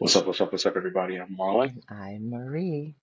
What's 0.00 0.16
up, 0.16 0.24
what's 0.26 0.40
up, 0.40 0.50
what's 0.50 0.64
up, 0.64 0.76
everybody? 0.78 1.16
I'm 1.16 1.36
Marlon, 1.36 1.82
I'm 1.90 2.30
Marie. 2.30 2.94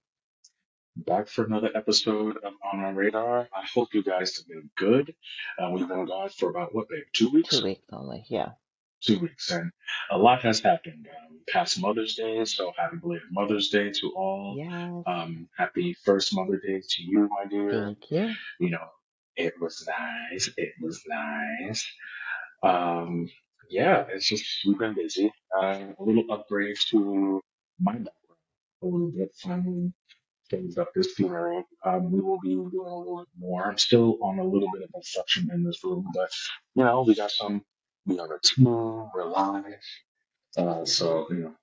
back 0.95 1.27
for 1.27 1.45
another 1.45 1.69
episode 1.75 2.37
of 2.37 2.53
On 2.73 2.79
Our 2.79 2.91
Radar. 2.91 3.47
I 3.55 3.65
hope 3.71 3.93
you 3.93 4.01
guys 4.01 4.37
have 4.37 4.47
been 4.47 4.71
good. 4.75 5.13
Uh, 5.59 5.69
we've 5.73 5.87
been 5.87 6.07
gone 6.07 6.29
for 6.29 6.49
about, 6.49 6.73
what, 6.73 6.89
babe, 6.89 7.03
two 7.13 7.29
weeks? 7.29 7.59
Two 7.59 7.65
weeks? 7.65 7.81
only. 7.93 8.25
Yeah. 8.29 8.53
Two 9.01 9.19
weeks, 9.19 9.51
and 9.51 9.69
a 10.09 10.17
lot 10.17 10.41
has 10.41 10.59
happened. 10.59 11.07
Um, 11.07 11.41
past 11.47 11.79
Mother's 11.79 12.15
Day, 12.15 12.43
so 12.45 12.71
happy 12.75 12.97
belated 12.97 13.27
Mother's 13.31 13.69
Day 13.69 13.91
to 13.91 14.13
all. 14.15 14.55
Yes. 14.57 15.03
Um, 15.05 15.49
happy 15.55 15.95
first 16.03 16.33
Mother's 16.33 16.63
Day 16.63 16.81
to 16.81 17.03
you, 17.03 17.29
my 17.29 17.45
dear. 17.47 17.83
Thank 17.85 18.09
you. 18.09 18.33
You 18.59 18.71
know, 18.71 18.87
it 19.35 19.53
was 19.61 19.87
nice. 19.87 20.49
It 20.57 20.73
was 20.81 21.03
nice. 21.07 21.87
Um, 22.63 23.29
yeah, 23.69 24.05
it's 24.09 24.27
just, 24.27 24.45
we've 24.67 24.79
been 24.79 24.95
busy. 24.95 25.31
Uh, 25.57 25.79
a 25.99 26.03
little 26.03 26.25
upgrade 26.31 26.77
to 26.91 27.41
my 27.79 27.93
background 27.93 28.13
a 28.83 28.85
little 28.87 29.11
bit. 29.11 29.31
Finally 29.41 29.93
things 30.49 30.77
up 30.77 30.89
this 30.95 31.13
funeral. 31.13 31.63
Um, 31.85 32.11
we 32.11 32.21
will 32.21 32.39
be 32.39 32.49
doing 32.51 32.71
a 32.75 32.97
little 32.97 33.19
bit 33.19 33.27
more. 33.39 33.65
I'm 33.65 33.77
still 33.77 34.17
on 34.23 34.39
a 34.39 34.43
little 34.43 34.69
bit 34.73 34.83
of 34.83 34.91
construction 34.93 35.49
in 35.53 35.63
this 35.63 35.83
room, 35.83 36.07
but 36.13 36.29
you 36.75 36.83
know, 36.83 37.03
we 37.07 37.15
got 37.15 37.31
some, 37.31 37.63
we 38.05 38.17
have 38.17 38.31
a 38.31 38.39
team, 38.43 38.65
we're 38.67 39.25
live. 39.25 39.65
Uh, 40.57 40.85
so, 40.85 41.27
you 41.31 41.55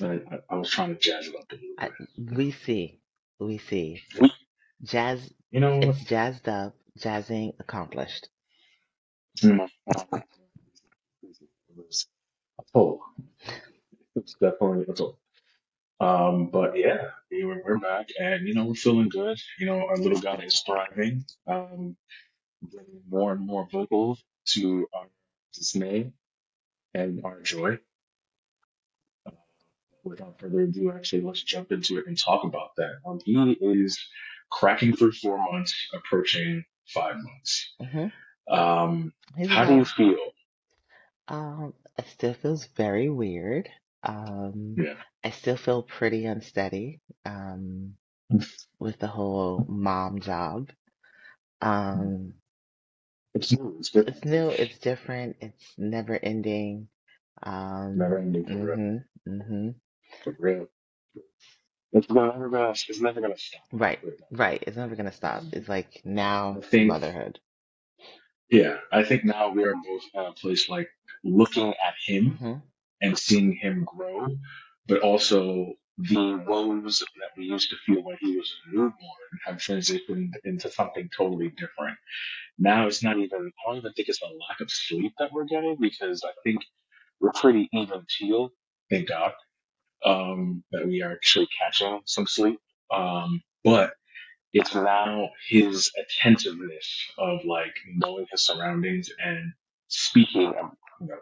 know, 0.00 0.08
I, 0.08 0.34
I, 0.34 0.38
I 0.50 0.56
was 0.56 0.70
trying 0.70 0.94
to 0.94 1.00
jazz 1.00 1.28
it 1.28 1.36
up 1.36 1.44
a 1.52 1.56
little 1.56 1.76
I, 1.78 1.90
bit. 1.98 2.08
we 2.16 2.52
see. 2.52 3.00
We 3.40 3.58
see. 3.58 4.02
We, 4.20 4.32
Jazz. 4.84 5.32
you 5.50 5.60
know, 5.60 5.80
It's 5.80 6.04
jazzed 6.04 6.48
up. 6.48 6.74
Jazzing 6.98 7.54
accomplished. 7.60 8.28
you 9.42 9.54
know, 9.54 9.68
a 12.74 12.78
toll. 12.78 13.02
It 14.14 14.22
was 14.22 14.36
definitely 14.40 14.84
a 14.88 14.94
toll. 14.94 15.18
Um, 16.00 16.48
but 16.50 16.76
yeah, 16.76 17.10
we 17.30 17.44
we're, 17.44 17.62
we're 17.64 17.78
back 17.78 18.08
and, 18.18 18.46
you 18.46 18.54
know, 18.54 18.64
we're 18.64 18.74
feeling 18.74 19.08
good. 19.08 19.38
You 19.58 19.66
know, 19.66 19.86
our 19.86 19.96
little 19.96 20.20
guy 20.20 20.34
is 20.44 20.60
thriving, 20.66 21.24
um, 21.46 21.96
getting 22.70 23.02
more 23.08 23.32
and 23.32 23.46
more 23.46 23.68
vocal 23.70 24.18
to 24.54 24.88
our 24.94 25.06
dismay 25.54 26.12
and 26.94 27.24
our 27.24 27.40
joy. 27.40 27.78
Uh, 29.26 29.30
without 30.04 30.40
further 30.40 30.62
ado, 30.62 30.90
actually, 30.92 31.22
let's 31.22 31.42
jump 31.42 31.70
into 31.70 31.98
it 31.98 32.06
and 32.06 32.18
talk 32.18 32.44
about 32.44 32.76
that. 32.76 32.96
Um, 33.06 33.20
he 33.24 33.52
is 33.60 33.98
cracking 34.50 34.96
through 34.96 35.12
four 35.12 35.38
months, 35.38 35.74
approaching 35.94 36.64
five 36.88 37.16
months. 37.16 37.74
hmm 37.80 38.06
Um, 38.52 39.12
He's 39.36 39.48
how 39.48 39.64
do 39.64 39.76
you 39.76 39.84
feel? 39.84 40.32
Um, 41.28 41.74
it 41.98 42.06
still 42.08 42.34
feels 42.34 42.66
very 42.76 43.08
weird. 43.08 43.68
Um, 44.02 44.76
Yeah. 44.78 44.96
I 45.24 45.30
still 45.30 45.56
feel 45.56 45.82
pretty 45.82 46.26
unsteady. 46.26 47.00
Um, 47.24 47.94
with 48.78 48.98
the 48.98 49.06
whole 49.06 49.64
mom 49.68 50.20
job. 50.20 50.70
Um, 51.60 52.34
It's 53.34 53.52
new. 53.52 53.76
It's 53.78 53.90
different. 53.90 54.16
it's 54.16 54.24
new. 54.26 54.48
It's 54.50 54.78
different. 54.78 55.36
It's 55.40 55.74
never 55.78 56.18
ending. 56.22 56.88
Um, 57.42 57.98
Never 57.98 58.18
ending 58.18 58.44
for 58.46 58.54
real. 58.54 58.76
hmm 59.26 59.40
hmm 59.40 59.68
For 60.24 60.36
real. 60.38 60.68
It's 61.92 62.08
never 62.10 62.48
gonna. 62.48 62.70
It's 62.70 63.00
never 63.00 63.20
gonna 63.20 63.36
stop. 63.38 63.62
Right, 63.72 64.00
Put 64.00 64.14
it 64.14 64.18
that 64.18 64.32
way. 64.32 64.38
right. 64.38 64.64
It's 64.66 64.76
never 64.76 64.96
gonna 64.96 65.12
stop. 65.12 65.42
It's 65.52 65.68
like 65.68 66.00
now 66.04 66.60
think. 66.62 66.88
motherhood. 66.88 67.38
Yeah, 68.50 68.78
I 68.90 69.02
think 69.04 69.24
now 69.24 69.50
we 69.50 69.64
are 69.64 69.74
both 69.74 70.02
at 70.14 70.26
a 70.26 70.32
place 70.32 70.68
like 70.68 70.88
looking 71.24 71.68
at 71.70 71.94
him 72.06 72.38
hmm 72.38 72.54
and 73.02 73.18
seeing 73.18 73.54
him 73.56 73.84
grow, 73.84 74.28
but 74.88 75.00
also 75.00 75.74
the 75.98 76.44
woes 76.46 77.00
that 77.00 77.30
we 77.38 77.46
used 77.46 77.70
to 77.70 77.76
feel 77.86 78.02
when 78.04 78.18
he 78.20 78.36
was 78.38 78.52
a 78.66 78.70
newborn 78.74 78.94
have 79.46 79.56
transitioned 79.58 80.32
into 80.44 80.70
something 80.70 81.10
totally 81.16 81.50
different. 81.50 81.98
Now 82.58 82.86
it's 82.86 83.02
not 83.02 83.18
even, 83.18 83.52
I 83.66 83.70
don't 83.70 83.78
even 83.78 83.92
think 83.94 84.08
it's 84.08 84.22
a 84.22 84.26
lack 84.26 84.60
of 84.60 84.70
sleep 84.70 85.14
that 85.18 85.32
we're 85.32 85.44
getting 85.46 85.76
because 85.80 86.22
I 86.24 86.32
think 86.44 86.62
we're 87.20 87.32
pretty 87.32 87.68
even 87.72 88.04
teal, 88.18 88.50
thank 88.90 89.08
God, 89.08 89.32
um, 90.04 90.64
that 90.72 90.86
we 90.86 91.02
are 91.02 91.12
actually 91.12 91.48
catching 91.60 92.00
some 92.06 92.26
sleep. 92.26 92.60
Um, 92.94 93.42
but 93.64 93.92
it's 94.52 94.74
now 94.74 95.30
his 95.48 95.92
attentiveness 95.98 97.06
of 97.18 97.44
like 97.46 97.74
knowing 97.96 98.26
his 98.32 98.46
surroundings 98.46 99.10
and 99.24 99.52
speaking, 99.88 100.54
um, 101.02 101.20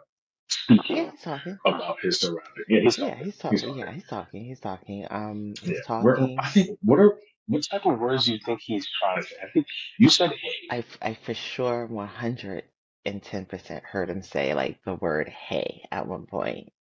Yeah, 0.89 1.05
speaking 1.05 1.11
he's 1.11 1.21
talking. 1.21 1.59
about 1.65 1.97
his 2.01 2.19
surroundings. 2.21 2.67
Yeah, 2.69 2.81
he's 2.81 2.97
Yeah, 2.97 3.15
talking. 3.15 3.23
he's 3.23 3.37
He's 3.49 3.63
talking. 3.63 3.63
talking. 3.63 3.75
Yeah, 3.75 3.91
he's 3.91 4.05
talking. 4.05 4.45
He's 4.45 4.59
talking. 4.61 5.07
Um, 5.11 5.55
Yeah. 5.63 5.67
he's 5.67 5.81
Where, 5.99 6.19
talking. 6.19 6.43
I 6.43 6.49
think, 6.49 6.79
what 6.83 6.99
are, 6.99 7.17
what 7.47 7.63
type 7.69 7.85
of 7.85 7.99
words 7.99 8.25
do 8.25 8.33
you 8.33 8.39
think 8.45 8.61
he's 8.63 8.87
trying 9.01 9.21
to 9.21 9.27
say? 9.27 9.35
I 9.43 9.47
think 9.53 9.67
you 9.99 10.09
said 10.09 10.31
hey. 10.31 10.53
I, 10.69 10.79
f- 10.79 10.99
I 11.01 11.15
for 11.15 11.33
sure 11.35 11.87
110% 11.91 13.83
heard 13.83 14.09
him 14.11 14.23
say 14.23 14.53
like 14.55 14.79
the 14.85 14.95
word 14.95 15.29
hey 15.29 15.83
at 15.91 16.07
one 16.07 16.25
point. 16.27 16.71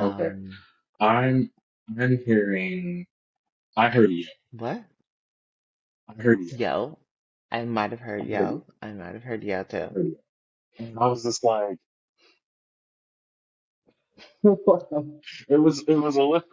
Okay. 0.00 0.30
Um, 0.30 0.58
I'm, 1.00 1.50
I'm 1.98 2.18
hearing, 2.24 3.06
I 3.76 3.88
heard 3.90 4.10
you. 4.10 4.26
what? 4.52 4.84
I 6.08 6.22
heard 6.22 6.40
yo. 6.40 6.56
Yo. 6.56 6.98
I 7.52 7.64
might 7.64 7.92
have 7.92 8.00
I 8.20 8.24
heard 8.24 8.26
heard 8.34 8.50
yo. 8.50 8.64
I 8.82 8.92
might 8.92 9.14
have 9.14 9.24
heard 9.24 9.44
yo 9.44 9.64
I 9.64 9.64
too. 9.64 9.90
heard. 9.94 10.12
And 10.78 10.98
I 10.98 11.06
was 11.08 11.24
just 11.24 11.44
like, 11.44 11.78
it 15.48 15.58
was, 15.58 15.84
it 15.88 15.96
was 15.96 16.16
a 16.16 16.22
little, 16.24 16.48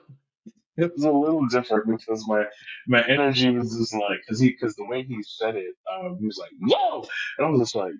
it 0.78 0.94
was 0.96 1.04
a 1.06 1.12
little 1.12 1.48
different 1.48 1.88
because 1.88 2.28
my, 2.28 2.46
my 2.88 3.04
energy 3.08 3.52
was 3.52 3.78
just 3.78 3.94
like, 3.96 4.22
cause 4.28 4.40
he, 4.40 4.54
cause 4.54 4.76
the 4.76 4.86
way 4.86 5.04
he 5.04 5.24
said 5.24 5.56
it, 5.58 5.76
um, 5.94 6.18
he 6.20 6.28
was 6.28 6.40
like, 6.40 6.52
yo! 6.60 7.08
And 7.38 7.48
I 7.48 7.50
was 7.52 7.62
just 7.62 7.76
like, 7.76 7.94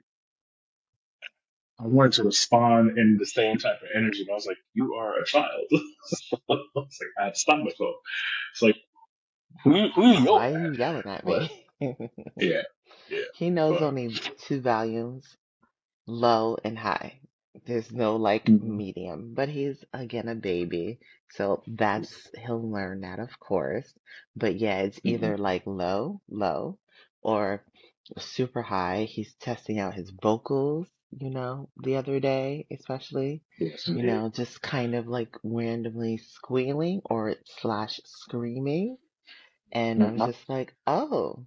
I 1.80 1.88
wanted 1.88 2.14
to 2.14 2.24
respond 2.26 2.98
in 3.00 3.18
the 3.20 3.26
same 3.28 3.58
type 3.58 3.78
of 3.82 3.90
energy, 3.96 4.26
but 4.28 4.34
I 4.34 4.36
was 4.36 4.48
like, 4.48 4.58
you 4.74 4.96
are 4.96 5.20
a 5.20 5.26
child. 5.26 5.66
so 5.72 6.38
I 6.52 6.56
was 6.76 7.00
like, 7.20 7.28
I 7.30 7.34
stop 7.34 7.60
myself. 7.60 7.96
It's 8.54 8.62
like, 8.64 8.78
who, 9.64 9.76
you- 9.78 9.90
who 9.96 10.08
you 10.12 10.28
Why 10.30 10.50
are 10.50 10.58
you 10.58 10.72
yelling 10.72 11.08
at 11.08 11.26
But, 11.26 11.44
me? 11.44 11.52
yeah, 12.40 12.64
yeah, 13.10 13.20
He 13.32 13.50
knows 13.52 13.82
but, 13.82 13.84
only 13.84 14.22
two 14.38 14.62
volumes, 14.62 15.38
low 16.08 16.58
and 16.64 16.78
high. 16.80 17.20
There's 17.66 17.92
no 17.92 18.16
like 18.16 18.52
mhm, 18.52 18.62
medium, 18.62 19.34
but 19.34 19.50
he's 19.50 19.84
again 19.94 20.28
a 20.28 20.36
baby, 20.36 21.00
so 21.30 21.64
that's 21.68 22.30
he'll 22.36 22.70
learn 22.72 23.02
that 23.02 23.20
of 23.20 23.40
course. 23.40 23.94
But 24.36 24.56
yeah, 24.58 24.80
it's 24.82 25.00
mhm. 25.04 25.06
either 25.06 25.38
like 25.38 25.66
low, 25.66 26.22
low, 26.30 26.80
or 27.22 27.66
super 28.20 28.62
high. 28.62 29.04
He's 29.06 29.34
testing 29.36 29.80
out 29.80 29.96
his 29.96 30.12
vocals, 30.22 30.88
you 31.12 31.30
know, 31.30 31.70
the 31.78 31.96
other 31.98 32.20
day, 32.20 32.68
especially, 32.72 33.42
you 33.92 34.04
know, 34.04 34.30
just 34.30 34.62
kind 34.62 34.96
of 34.96 35.08
like 35.08 35.36
randomly 35.44 36.18
squealing 36.18 37.02
or 37.06 37.36
slash 37.60 38.00
screaming. 38.06 38.98
And 39.72 40.04
I'm 40.04 40.18
Mhm. 40.18 40.20
just 40.20 40.48
like, 40.50 40.76
oh, 40.88 41.46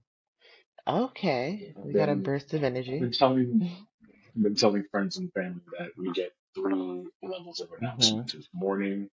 okay, 0.87 1.75
we 1.83 1.95
got 1.95 2.09
a 2.09 2.16
burst 2.16 2.55
of 2.55 2.62
energy. 2.65 3.09
been 3.09 3.12
telling, 3.12 3.62
I've 3.62 3.96
been 4.43 4.57
telling 4.57 4.85
friends 4.91 5.19
and 5.19 5.33
family 5.35 5.63
that 5.79 5.91
we 5.99 6.13
get 6.13 6.33
three 6.55 7.09
levels 7.23 7.61
of 7.61 7.71
announcements: 7.81 8.35
it's 8.35 8.49
morning, 8.55 9.11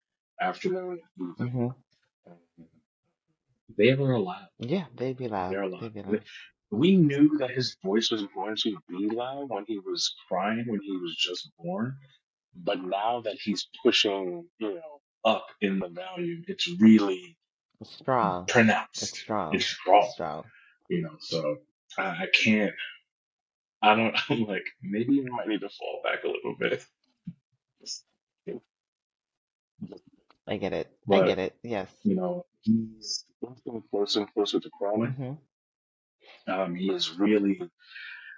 afternoon, 0.41 1.00
and 1.19 1.31
evening. 1.31 1.53
hmm 1.53 1.69
they 3.78 3.91
are 3.93 4.12
allowed. 4.12 4.49
Yeah, 4.60 4.87
they'd 4.97 5.16
be 5.19 5.28
loud. 5.28 5.53
They're 5.53 5.62
allowed. 5.62 5.91
Be 5.94 6.03
We 6.06 6.19
loud. 6.19 6.25
we 6.71 6.97
knew 6.97 7.38
that 7.38 7.50
his 7.53 7.76
voice 7.84 8.10
was 8.10 8.25
going 8.34 8.56
to 8.65 8.78
be 8.88 9.09
loud 9.09 9.50
when 9.50 9.65
he 9.66 9.78
was 9.78 10.15
crying 10.28 10.65
when 10.69 10.81
he 10.82 10.93
was 10.97 11.16
just 11.16 11.50
born, 11.59 11.97
but 12.56 12.82
now 12.82 13.22
that 13.22 13.37
he's 13.43 13.69
pushing, 13.82 14.47
you 14.59 14.75
know, 14.76 15.00
up 15.25 15.46
in 15.62 15.81
the 15.81 15.88
volume, 15.88 16.44
it's 16.49 16.69
really 16.81 17.37
It's 17.81 17.93
strong. 17.96 18.49
Pronounced. 18.49 19.19
It's 19.52 19.67
strong. 19.67 19.67
strong, 19.70 20.02
It's 20.02 20.12
strong. 20.12 20.44
you 20.90 21.02
know. 21.02 21.17
So 21.20 21.58
I, 21.99 22.05
I 22.05 22.26
can't. 22.35 22.75
I 23.82 23.94
don't. 23.94 24.17
I'm 24.31 24.44
like 24.44 24.64
maybe 24.82 25.14
you 25.14 25.26
might 25.31 25.49
need 25.49 25.61
to 25.61 25.69
fall 25.69 26.00
back 26.05 26.25
a 26.25 26.28
little 26.28 26.56
bit. 26.58 26.84
I 30.49 30.56
get 30.58 30.73
it. 30.73 30.88
I 30.88 30.93
But 31.06 31.26
get 31.26 31.38
it. 31.38 31.56
Yes. 31.62 31.90
you 32.05 32.17
know, 32.17 32.46
he's 32.62 33.25
getting 33.64 33.82
closer 33.90 34.20
and 34.20 34.32
closer 34.32 34.61
to 34.61 34.70
crawling. 34.70 35.11
hmm 35.12 35.32
Um, 36.50 36.75
he 36.76 36.90
is 36.90 37.19
really 37.19 37.61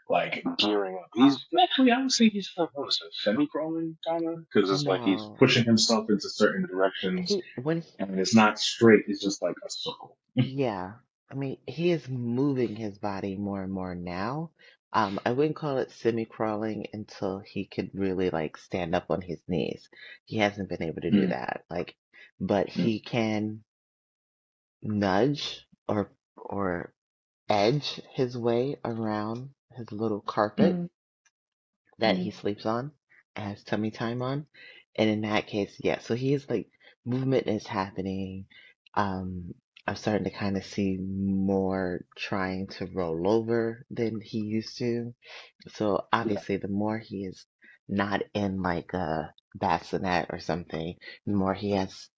like 0.09 0.45
gearing 0.59 0.97
up. 0.97 1.11
He's 1.15 1.39
actually, 1.63 1.93
I 1.93 2.01
would 2.01 2.13
say 2.13 2.29
he's 2.31 2.51
uh, 2.57 2.67
what 2.73 2.89
is 2.89 3.01
it, 3.05 3.13
semi-crawling 3.15 3.99
kind 4.07 4.27
of, 4.27 4.45
because 4.53 4.71
it's 4.71 4.85
like 4.85 5.03
he's 5.05 5.21
No. 5.21 5.37
pushing 5.39 5.65
himself 5.65 6.09
into 6.09 6.29
certain 6.31 6.67
directions, 6.67 7.29
He 7.31 7.43
when 7.63 7.85
and 7.99 8.19
it's 8.19 8.35
not 8.35 8.59
straight. 8.59 9.05
It's 9.07 9.23
just 9.23 9.43
like 9.43 9.57
a 9.67 9.71
circle. 9.71 10.17
yeah. 10.35 10.93
I 11.31 11.35
mean, 11.35 11.59
he 11.67 11.91
is 11.91 12.09
moving 12.09 12.75
his 12.75 12.97
body 12.99 13.37
more 13.37 13.63
and 13.63 13.73
more 13.73 13.95
now. 13.95 14.51
Um, 14.93 15.21
I 15.25 15.33
wouldn't 15.33 15.57
call 15.57 15.79
it 15.79 15.91
semi-crawling 15.93 16.89
until 16.93 17.41
he 17.41 17.67
could 17.67 17.91
really 17.95 18.31
like 18.31 18.57
stand 18.57 18.95
up 18.95 19.11
on 19.11 19.23
his 19.23 19.41
knees. 19.49 19.89
He 20.25 20.39
hasn't 20.39 20.69
been 20.69 20.83
able 20.83 21.03
to 21.03 21.11
do 21.11 21.27
Mm, 21.27 21.29
that. 21.29 21.65
Like 21.71 21.97
but 22.41 22.69
Mm, 22.77 22.95
he 22.95 23.01
can 23.01 23.65
nudge 24.83 25.67
or 25.89 26.11
or 26.37 26.93
edge 27.49 28.01
his 28.15 28.37
way 28.37 28.77
around 28.85 29.51
his 29.77 29.93
little 29.93 30.21
carpet 30.21 30.81
mm, 30.81 30.89
that 31.99 32.17
he 32.19 32.31
mm. 32.31 32.33
sleeps 32.33 32.67
on 32.67 32.93
and 33.37 33.51
has 33.51 33.65
tummy 33.65 33.91
time 33.91 34.23
on. 34.23 34.47
And 34.97 35.11
in 35.11 35.21
that 35.23 35.47
case, 35.47 35.77
yeah, 35.83 35.99
so 36.01 36.15
he 36.15 36.35
is 36.35 36.49
like 36.49 36.69
movement 37.05 37.47
is 37.47 37.67
happening. 37.67 38.47
Um, 38.95 39.55
I'm 39.89 39.97
starting 39.97 40.25
to 40.25 40.31
kind 40.31 40.57
of 40.59 40.65
see 40.65 40.99
more 40.99 42.05
trying 42.17 42.69
to 42.79 42.87
roll 42.87 43.29
over 43.31 43.87
than 43.91 44.21
he 44.23 44.41
used 44.41 44.79
to. 44.79 45.15
So 45.75 46.07
obviously, 46.13 46.59
the 46.59 46.69
more 46.69 46.99
he 46.99 47.25
is 47.27 47.47
not 47.89 48.23
in 48.35 48.63
like 48.63 48.93
a 48.95 49.35
bassinet 49.57 50.29
or 50.31 50.41
something, 50.41 50.97
the 51.27 51.35
more 51.35 51.55
he 51.55 51.73
has 51.73 52.09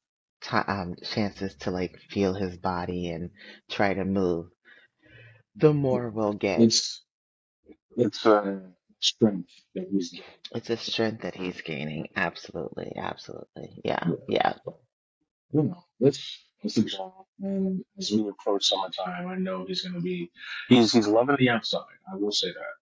ti 0.43 0.57
um, 0.59 0.97
chances 1.05 1.55
to 1.57 1.73
like 1.73 1.99
feel 2.11 2.35
his 2.35 2.59
body 2.59 3.11
and 3.11 3.31
try 3.71 3.95
to 3.95 4.05
move, 4.05 4.49
the 5.57 5.73
more 5.75 6.11
we'll 6.11 6.35
get. 6.35 6.63
It's 6.63 7.05
it's 7.97 8.27
a 8.27 8.63
strength 9.01 9.51
that 9.75 9.89
he's 9.91 10.21
It's 10.55 10.71
a 10.71 10.77
strength 10.77 11.23
that 11.23 11.37
he's 11.37 11.61
gaining. 11.63 12.09
Absolutely, 12.17 12.93
absolutely. 12.97 13.81
Yeah, 13.85 14.11
Yeah. 14.29 14.55
you 15.53 15.63
know, 15.65 15.85
it's 16.01 16.45
it's. 16.63 16.97
And 17.43 17.85
as 17.99 18.11
we 18.13 18.29
approach 18.29 18.67
summertime, 18.67 19.29
I 19.29 19.37
know 19.37 19.65
he's 19.67 19.83
gonna 19.83 20.01
be 20.01 20.31
he's 20.69 20.93
he's 20.93 21.07
loving 21.07 21.37
the 21.39 21.51
outside. 21.51 21.85
I 22.13 22.17
will 22.17 22.33
say 22.33 22.49
that. 22.49 22.75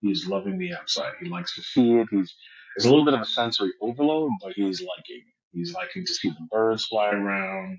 He's 0.00 0.26
loving 0.26 0.58
the 0.58 0.74
outside. 0.74 1.12
He 1.22 1.28
likes 1.28 1.54
to 1.56 1.62
see 1.62 1.94
it. 1.94 2.08
He's 2.10 2.34
there's 2.76 2.86
a 2.86 2.90
little 2.90 3.04
bit 3.04 3.14
of 3.14 3.20
a 3.20 3.26
sensory 3.26 3.72
overload, 3.80 4.32
but 4.42 4.52
he's 4.54 4.80
liking 4.80 5.22
it. 5.26 5.34
He's 5.52 5.72
liking 5.72 6.04
to 6.04 6.14
see 6.14 6.28
the 6.30 6.46
birds 6.50 6.86
fly 6.86 7.10
around. 7.10 7.78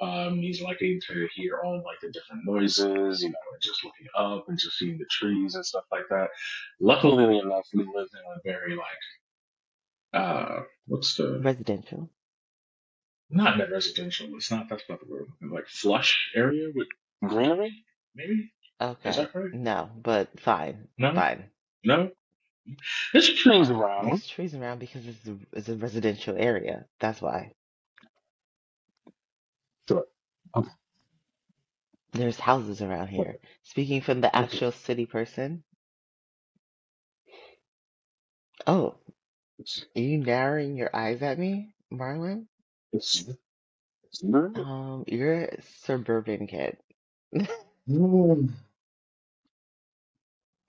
Um, 0.00 0.38
he's 0.38 0.62
liking 0.62 1.00
to 1.08 1.28
hear 1.34 1.60
all 1.62 1.82
like 1.84 2.00
the 2.00 2.10
different 2.10 2.42
noises, 2.46 3.22
you 3.22 3.28
know, 3.30 3.38
and 3.52 3.62
just 3.62 3.84
looking 3.84 4.06
up 4.16 4.48
and 4.48 4.58
just 4.58 4.78
seeing 4.78 4.98
the 4.98 5.06
trees 5.10 5.54
and 5.54 5.66
stuff 5.66 5.84
like 5.92 6.04
that. 6.10 6.28
Luckily 6.80 7.38
enough, 7.38 7.66
we 7.74 7.80
live 7.80 8.08
in 8.12 8.20
a 8.20 8.40
very 8.44 8.76
like 8.76 8.86
uh 10.14 10.60
what's 10.86 11.16
the 11.16 11.40
Residential. 11.40 12.10
Not 13.30 13.58
net 13.58 13.70
residential. 13.72 14.28
It's 14.36 14.50
not 14.50 14.68
that's 14.70 14.84
not 14.88 15.00
the 15.00 15.06
word. 15.12 15.28
Like 15.42 15.66
flush 15.68 16.30
area 16.36 16.68
with 16.74 16.88
greenery, 17.26 17.72
maybe. 18.14 18.52
Okay. 18.80 19.10
Is 19.10 19.16
that 19.16 19.34
right? 19.34 19.50
No, 19.52 19.90
but 20.02 20.40
fine, 20.40 20.88
No, 20.98 21.12
fine. 21.14 21.44
no. 21.84 22.10
There's 23.12 23.34
trees 23.34 23.70
around. 23.70 24.06
There's 24.08 24.26
trees 24.26 24.54
around 24.54 24.80
because 24.80 25.06
it's 25.06 25.26
a, 25.28 25.36
it's 25.52 25.68
a 25.70 25.76
residential 25.76 26.36
area. 26.38 26.86
That's 27.00 27.22
why. 27.22 27.52
Sure. 29.88 30.04
Okay. 30.56 30.70
There's 32.14 32.38
houses 32.40 32.82
around 32.82 33.08
Okay. 33.18 33.18
here. 33.18 33.38
Speaking 33.64 34.02
from 34.02 34.20
the 34.22 34.34
Okay. 34.38 34.38
actual 34.44 34.72
city 34.72 35.06
person. 35.06 35.64
Oh, 38.66 38.96
are 39.96 40.00
you 40.00 40.18
narrowing 40.18 40.76
your 40.76 40.94
eyes 40.94 41.22
at 41.22 41.38
me, 41.38 41.74
Marlon? 41.92 42.46
It's 42.92 43.24
it's 44.04 44.22
good. 44.22 44.56
Um, 44.56 45.04
you're 45.06 45.44
a 45.44 45.62
suburban 45.84 46.46
kid. 46.46 46.78
Mm. 47.88 48.50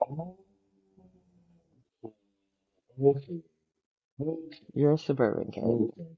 Oh, 0.02 0.36
okay. 3.02 3.42
Okay. 4.20 4.58
You're 4.74 4.94
a 4.94 4.98
suburban 4.98 5.52
kid. 5.52 5.64
Okay. 5.64 6.08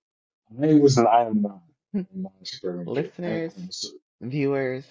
I 0.63 0.75
was 0.75 0.99
I 0.99 1.27
am 1.27 1.43
not. 1.43 1.61
I'm 1.95 2.23
not 2.23 2.33
a 2.43 2.47
suburban 2.47 2.89
kid. 2.95 3.13
I, 3.25 3.31
Listeners, 3.33 3.53
su- 3.71 3.99
viewers, 4.21 4.87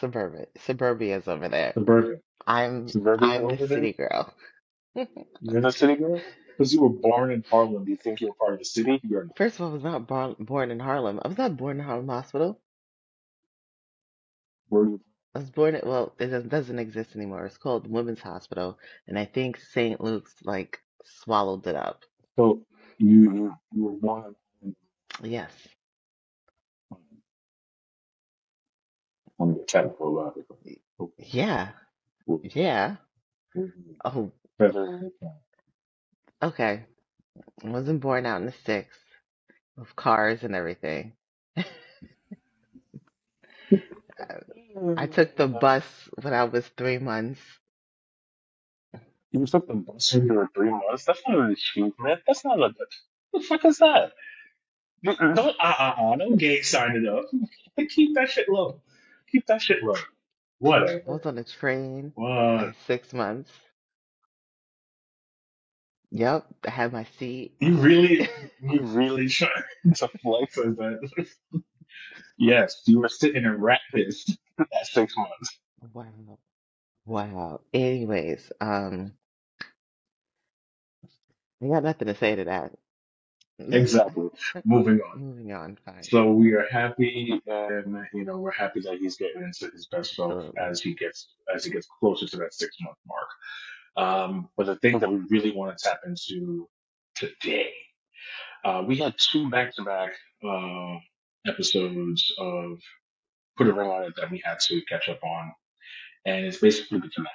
suburban. 0.00 0.46
Suburbia's 0.66 1.28
over 1.28 1.48
there. 1.48 1.76
suburban. 1.76 2.20
I'm 2.46 2.92
Suburbia 2.92 3.28
I'm 3.28 3.48
the 3.48 3.54
over 3.54 3.66
there? 3.66 3.78
city 3.78 3.92
girl. 3.92 4.34
You're 5.40 5.62
the 5.62 5.72
city 5.72 5.96
girl? 5.96 6.24
Because 6.56 6.72
you 6.72 6.82
were 6.82 6.90
born 6.90 7.30
in 7.32 7.44
Harlem. 7.50 7.84
Do 7.84 7.90
you 7.90 7.96
think 7.96 8.20
you're 8.20 8.34
part 8.34 8.54
of 8.54 8.58
the 8.60 8.64
city? 8.64 9.00
You're 9.08 9.24
not. 9.24 9.36
First 9.36 9.56
of 9.56 9.62
all, 9.62 9.70
I 9.70 9.74
was 9.74 9.82
not 9.82 10.06
born 10.06 10.36
born 10.38 10.70
in 10.70 10.80
Harlem. 10.80 11.20
I 11.22 11.28
was 11.28 11.38
not 11.38 11.56
born 11.56 11.78
in 11.78 11.84
Harlem 11.86 12.08
Hospital. 12.08 12.60
Where 14.68 14.84
you? 14.84 15.00
I 15.34 15.40
was 15.40 15.50
born 15.50 15.76
at, 15.76 15.86
well, 15.86 16.14
it 16.18 16.26
doesn't 16.26 16.48
doesn't 16.48 16.78
exist 16.78 17.14
anymore. 17.16 17.46
It's 17.46 17.56
called 17.58 17.90
Women's 17.90 18.20
Hospital, 18.20 18.78
and 19.06 19.18
I 19.18 19.24
think 19.24 19.58
St. 19.58 20.00
Luke's 20.00 20.34
like 20.44 20.80
swallowed 21.04 21.66
it 21.66 21.76
up. 21.76 22.04
So 22.36 22.62
you 22.98 23.32
you 23.32 23.54
you 23.72 23.84
were 23.84 23.92
born 23.92 24.34
in. 24.62 24.74
Yes. 25.22 25.52
on 29.40 29.54
the 29.54 29.64
technical. 29.66 30.34
Okay. 31.00 31.14
Yeah. 31.18 31.68
Yeah. 32.42 32.96
Oh, 34.04 34.30
Better. 34.58 35.10
Okay. 36.42 36.84
I 37.64 37.68
wasn't 37.68 38.00
born 38.00 38.26
out 38.26 38.40
in 38.40 38.46
the 38.46 38.52
sticks 38.52 38.96
with 39.76 39.94
cars 39.96 40.44
and 40.44 40.54
everything. 40.54 41.14
I 44.96 45.06
took 45.06 45.36
the 45.36 45.48
bus 45.48 45.84
when 46.22 46.34
I 46.34 46.44
was 46.44 46.66
three 46.76 46.98
months. 46.98 47.40
You 49.32 49.46
took 49.46 49.68
the 49.68 49.74
bus 49.74 50.14
when 50.14 50.26
you 50.26 50.34
were 50.34 50.48
three 50.54 50.70
months? 50.70 51.04
That's 51.06 51.22
not 51.28 51.38
an 51.38 51.52
achievement. 51.52 52.20
That's 52.26 52.44
not 52.44 52.58
a. 52.60 52.62
What 53.32 53.42
the 53.42 53.42
fuck 53.42 53.64
is 53.66 53.78
that? 53.78 54.12
You- 55.02 55.16
Don't, 55.34 55.56
uh, 55.60 55.74
uh, 55.78 55.94
uh, 55.98 56.16
don't 56.16 56.36
gay 56.38 56.62
sign 56.62 56.96
it 56.96 57.08
up. 57.08 57.26
Keep 57.90 58.16
that 58.16 58.30
shit 58.30 58.48
low. 58.48 58.82
Keep 59.32 59.46
that 59.48 59.62
shit 59.62 59.82
low. 59.82 59.96
What? 60.60 60.90
I 61.08 61.10
was 61.12 61.26
on 61.26 61.38
a 61.38 61.44
train 61.44 62.14
What? 62.14 62.70
at 62.70 62.74
six 62.86 63.12
months. 63.14 63.50
Yep. 66.12 66.46
I 66.66 66.70
have 66.70 66.92
my 66.92 67.06
seat. 67.18 67.54
You 67.60 67.76
really, 67.76 68.28
you 68.62 68.80
really 68.80 69.28
trying 69.28 69.50
to 69.94 70.08
flex 70.22 70.58
on 70.58 70.74
that? 70.76 71.32
yes, 72.38 72.82
you 72.86 73.00
were 73.00 73.08
sitting 73.08 73.44
in 73.44 73.60
rat 73.60 73.80
piss 73.94 74.28
at 74.58 74.86
six 74.86 75.16
months. 75.16 75.58
Wow. 75.92 76.38
Wow. 77.06 77.60
Anyways, 77.72 78.52
um, 78.60 79.12
I 81.62 81.68
got 81.68 81.84
nothing 81.84 82.08
to 82.08 82.14
say 82.14 82.36
to 82.36 82.44
that. 82.44 82.72
Exactly. 83.68 84.28
Moving 84.64 85.00
on. 85.00 85.20
Moving 85.20 85.52
on, 85.52 85.76
fine. 85.84 86.02
So 86.02 86.32
we 86.32 86.52
are 86.52 86.66
happy, 86.70 87.40
and 87.46 88.06
you 88.12 88.24
know 88.24 88.38
we're 88.38 88.50
happy 88.50 88.80
that 88.80 88.98
he's 88.98 89.16
getting 89.16 89.42
into 89.42 89.70
his 89.70 89.86
best 89.86 90.14
self 90.16 90.52
as 90.56 90.80
he 90.80 90.94
gets 90.94 91.28
as 91.54 91.64
he 91.64 91.70
gets 91.70 91.86
closer 91.98 92.26
to 92.26 92.36
that 92.38 92.54
six 92.54 92.76
month 92.80 92.96
mark. 93.06 93.28
Um, 93.96 94.48
but 94.56 94.66
the 94.66 94.76
thing 94.76 94.98
that 95.00 95.10
we 95.10 95.20
really 95.30 95.52
want 95.52 95.76
to 95.76 95.84
tap 95.84 96.00
into 96.06 96.68
today, 97.14 97.72
uh, 98.64 98.82
we 98.86 98.96
had 98.96 99.14
two 99.18 99.50
back 99.50 99.74
to 99.76 99.84
back 99.84 100.12
episodes 101.46 102.32
of 102.38 102.78
Put 103.56 103.68
a 103.68 103.72
Ring 103.72 103.88
on 103.88 104.04
It 104.04 104.14
that 104.16 104.30
we 104.30 104.40
had 104.44 104.58
to 104.68 104.80
catch 104.88 105.08
up 105.08 105.22
on, 105.22 105.52
and 106.24 106.46
it's 106.46 106.58
basically 106.58 107.00
the 107.00 107.10
finale 107.14 107.30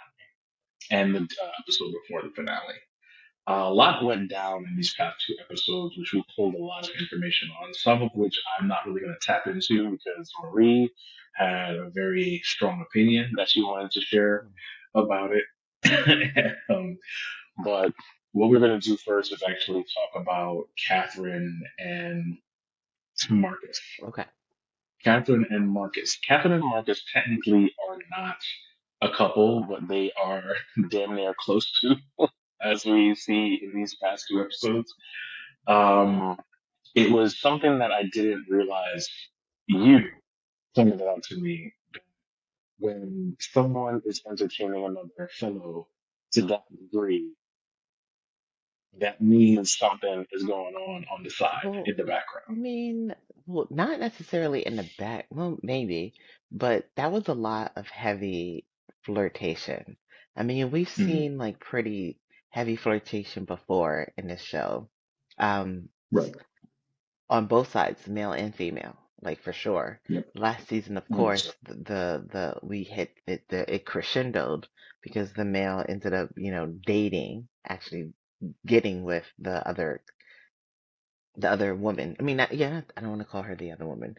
and 0.92 1.16
the 1.16 1.20
uh, 1.20 1.52
episode 1.60 1.92
before 1.92 2.22
the 2.22 2.34
finale. 2.36 2.80
Uh, 3.48 3.66
a 3.68 3.74
lot 3.74 4.04
went 4.04 4.30
down 4.30 4.66
in 4.68 4.76
these 4.76 4.94
past 4.96 5.24
two 5.26 5.36
episodes, 5.44 5.96
which 5.98 6.14
we 6.14 6.24
pulled 6.36 6.56
a 6.56 6.64
lot 6.64 6.84
of 6.84 6.96
information 7.00 7.50
on, 7.62 7.74
some 7.74 8.02
of 8.02 8.10
which 8.16 8.40
I'm 8.60 8.68
not 8.68 8.86
really 8.88 9.02
going 9.02 9.16
to 9.20 9.26
tap 9.26 9.46
into 9.46 9.92
because 9.92 10.32
Marie 10.44 10.92
had 11.36 11.76
a 11.76 11.92
very 11.94 12.42
strong 12.44 12.82
opinion 12.82 13.34
that 13.38 13.50
she 13.50 13.62
wanted 13.62 13.92
to 13.92 14.02
share 14.02 14.48
about 14.96 15.32
it. 15.32 15.44
um, 16.70 16.98
but 17.64 17.94
what 18.34 18.50
we're 18.50 18.60
going 18.60 18.80
to 18.80 18.86
do 18.86 18.98
first 18.98 19.32
is 19.32 19.44
actually 19.48 19.84
talk 19.84 20.22
about 20.22 20.66
Catherine 20.88 21.62
and 21.80 22.38
Marcus. 23.30 23.80
Okay. 24.04 24.26
Catherine 25.04 25.46
and 25.52 25.70
Marcus. 25.70 26.18
Catherine 26.28 26.54
and 26.54 26.64
Marcus 26.64 27.02
technically 27.14 27.74
are 27.90 27.98
not 28.18 28.38
a 29.02 29.10
couple, 29.16 29.64
but 29.70 29.88
they 29.88 30.12
are 30.22 30.44
damn 30.90 31.16
near 31.16 31.34
close 31.40 31.72
to, 31.82 31.96
as 32.62 32.86
we 32.86 33.16
see 33.16 33.62
in 33.64 33.80
these 33.80 33.96
past 34.04 34.26
two 34.30 34.42
episodes. 34.42 34.94
Um, 35.68 36.38
it 36.96 37.12
was 37.12 37.40
something 37.40 37.80
that 37.80 37.92
I 37.92 38.04
didn't 38.04 38.46
realize 38.50 39.08
you 39.68 40.00
pointed 40.76 41.02
out 41.02 41.24
to 41.24 41.38
me 41.42 41.74
when 42.80 43.38
someone 43.40 44.02
is 44.06 44.22
entertaining 44.30 44.86
another 44.86 45.30
fellow 45.32 45.88
to 46.34 46.44
that 46.44 46.64
degree. 46.76 47.32
That 49.00 49.22
means 49.22 49.78
something 49.78 50.26
is 50.32 50.44
going 50.44 50.76
on 50.76 51.06
on 51.12 51.24
the 51.24 51.30
side 51.30 51.64
Well, 51.64 51.84
in 51.86 51.98
the 51.98 52.04
background. 52.04 52.46
I 52.50 52.54
background. 52.54 52.62
mean, 52.62 53.16
well, 53.48 53.68
not 53.72 54.00
necessarily 54.00 54.66
in 54.66 54.76
the 54.78 54.90
back. 54.98 55.28
Well, 55.32 55.58
maybe, 55.64 56.16
but 56.52 56.90
that 56.96 57.12
was 57.12 57.28
a 57.28 57.34
lot 57.34 57.74
of 57.76 57.88
heavy 57.88 58.66
flirtation. 59.06 59.98
I 60.36 60.44
mean, 60.44 60.72
we've 60.72 60.90
Mhm. 60.98 61.06
seen 61.06 61.38
like 61.38 61.60
pretty 61.60 62.20
heavy 62.50 62.76
flirtation 62.78 63.46
before 63.46 64.14
in 64.18 64.28
this 64.28 64.42
show. 64.44 64.90
Um, 65.38 65.90
Right. 66.12 66.36
on 67.30 67.48
both 67.48 67.72
sides, 67.72 68.08
male 68.08 68.34
and 68.34 68.56
female, 68.56 68.98
like 69.22 69.42
for 69.42 69.54
sure. 69.54 70.00
Yep. 70.10 70.28
Last 70.36 70.68
season, 70.68 70.98
of 70.98 71.10
course, 71.10 71.48
100%. 71.48 71.54
the 71.68 71.74
the, 71.76 72.26
the 72.32 72.56
we 72.64 72.84
hit 72.84 73.12
it 73.28 73.44
the 73.50 73.74
it 73.74 73.86
crescendoed 73.86 74.66
because 75.02 75.34
the 75.34 75.46
male 75.46 75.84
ended 75.88 76.14
up, 76.14 76.30
you 76.38 76.52
know, 76.52 76.68
dating, 76.86 77.48
actually 77.68 78.14
getting 78.66 79.04
with 79.04 79.26
the 79.40 79.68
other 79.68 80.02
the 81.38 81.50
other 81.50 81.76
woman. 81.76 82.16
I 82.20 82.24
mean, 82.24 82.38
not, 82.38 82.54
yeah, 82.54 82.82
I 82.96 83.02
don't 83.02 83.10
want 83.10 83.22
to 83.22 83.28
call 83.28 83.44
her 83.44 83.56
the 83.56 83.72
other 83.72 83.86
woman. 83.86 84.16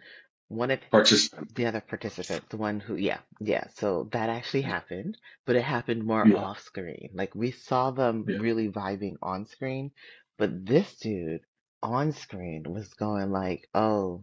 One 0.48 0.70
of 0.70 0.80
Participant. 0.90 1.54
the 1.56 1.66
other 1.66 1.80
participants, 1.80 2.46
the 2.50 2.56
one 2.56 2.78
who, 2.78 2.94
yeah, 2.96 3.18
yeah. 3.40 3.64
So 3.74 4.08
that 4.12 4.28
actually 4.30 4.62
happened, 4.62 5.18
but 5.44 5.56
it 5.56 5.62
happened 5.62 6.04
more 6.04 6.26
Yeah. 6.26 6.36
off 6.36 6.60
screen. 6.60 7.10
Like 7.14 7.34
we 7.34 7.50
saw 7.50 7.90
them 7.90 8.24
Yeah. 8.28 8.38
really 8.38 8.68
vibing 8.68 9.16
on 9.22 9.46
screen, 9.46 9.90
but 10.38 10.66
this 10.66 10.96
dude 10.98 11.40
on 11.82 12.12
screen 12.12 12.64
was 12.68 12.94
going 12.94 13.32
like, 13.32 13.68
oh, 13.74 14.22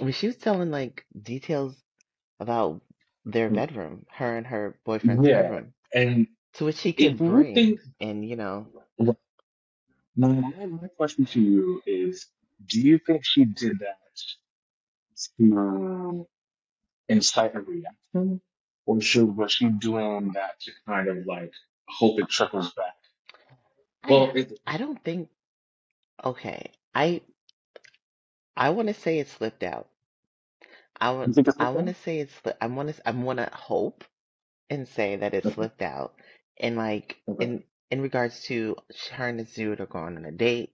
I 0.00 0.04
mean, 0.04 0.12
she 0.12 0.26
was 0.28 0.36
telling 0.36 0.70
like 0.70 1.06
details 1.20 1.76
about 2.40 2.82
their 3.24 3.50
mm. 3.50 3.54
bedroom, 3.54 4.06
her 4.12 4.36
and 4.36 4.46
her 4.46 4.78
boyfriend's 4.84 5.28
Yeah. 5.28 5.28
bedroom, 5.28 5.74
And 5.94 6.28
to 6.54 6.66
which 6.66 6.80
he 6.80 6.92
if 6.96 7.14
could 7.14 7.18
you 7.20 7.24
bring, 7.24 7.54
think, 7.54 7.80
and 8.00 8.28
you 8.28 8.36
know, 8.36 8.68
now 10.16 10.28
my, 10.28 10.66
my 10.66 10.88
question 10.96 11.26
to 11.26 11.40
you 11.40 11.82
is, 11.86 12.26
do 12.66 12.80
you 12.80 12.98
think 12.98 13.24
she 13.24 13.44
did 13.44 13.78
that 13.80 13.98
to 15.38 16.26
incite 17.08 17.54
a 17.56 17.60
reaction? 17.60 18.40
Or 18.86 19.00
should, 19.00 19.36
was 19.36 19.52
she 19.52 19.68
doing 19.68 20.32
that 20.34 20.60
to 20.62 20.72
kind 20.86 21.08
of 21.08 21.26
like 21.26 21.52
hope 21.88 22.20
it 22.20 22.28
trickles 22.28 22.72
back? 22.74 22.94
Well, 24.08 24.30
I 24.30 24.34
it, 24.34 24.58
I 24.66 24.78
don't 24.78 25.02
think. 25.04 25.28
Okay, 26.24 26.72
I 26.94 27.22
I 28.56 28.70
want 28.70 28.88
to 28.88 28.94
say 28.94 29.18
it 29.18 29.28
slipped 29.28 29.62
out. 29.62 29.88
I 31.00 31.10
you 31.24 31.32
want 31.32 31.34
think 31.34 31.48
it's 31.48 31.58
I 31.58 31.70
want 31.70 31.88
to 31.88 31.94
say 31.94 32.18
it's 32.20 32.40
I 32.60 32.66
want 32.66 32.94
to 32.94 33.08
I 33.08 33.12
want 33.12 33.38
to 33.38 33.48
hope 33.52 34.04
and 34.70 34.86
say 34.88 35.16
that 35.16 35.34
it 35.34 35.44
Okay. 35.44 35.54
slipped 35.54 35.82
out. 35.82 36.14
And 36.60 36.76
like 36.76 37.18
Okay. 37.28 37.46
in 37.46 37.64
in 37.90 38.00
regards 38.02 38.42
to 38.44 38.76
her 39.12 39.28
and 39.28 39.38
this 39.40 39.54
dude 39.54 39.80
are 39.80 39.86
going 39.86 40.16
on 40.16 40.24
a 40.24 40.32
date. 40.32 40.72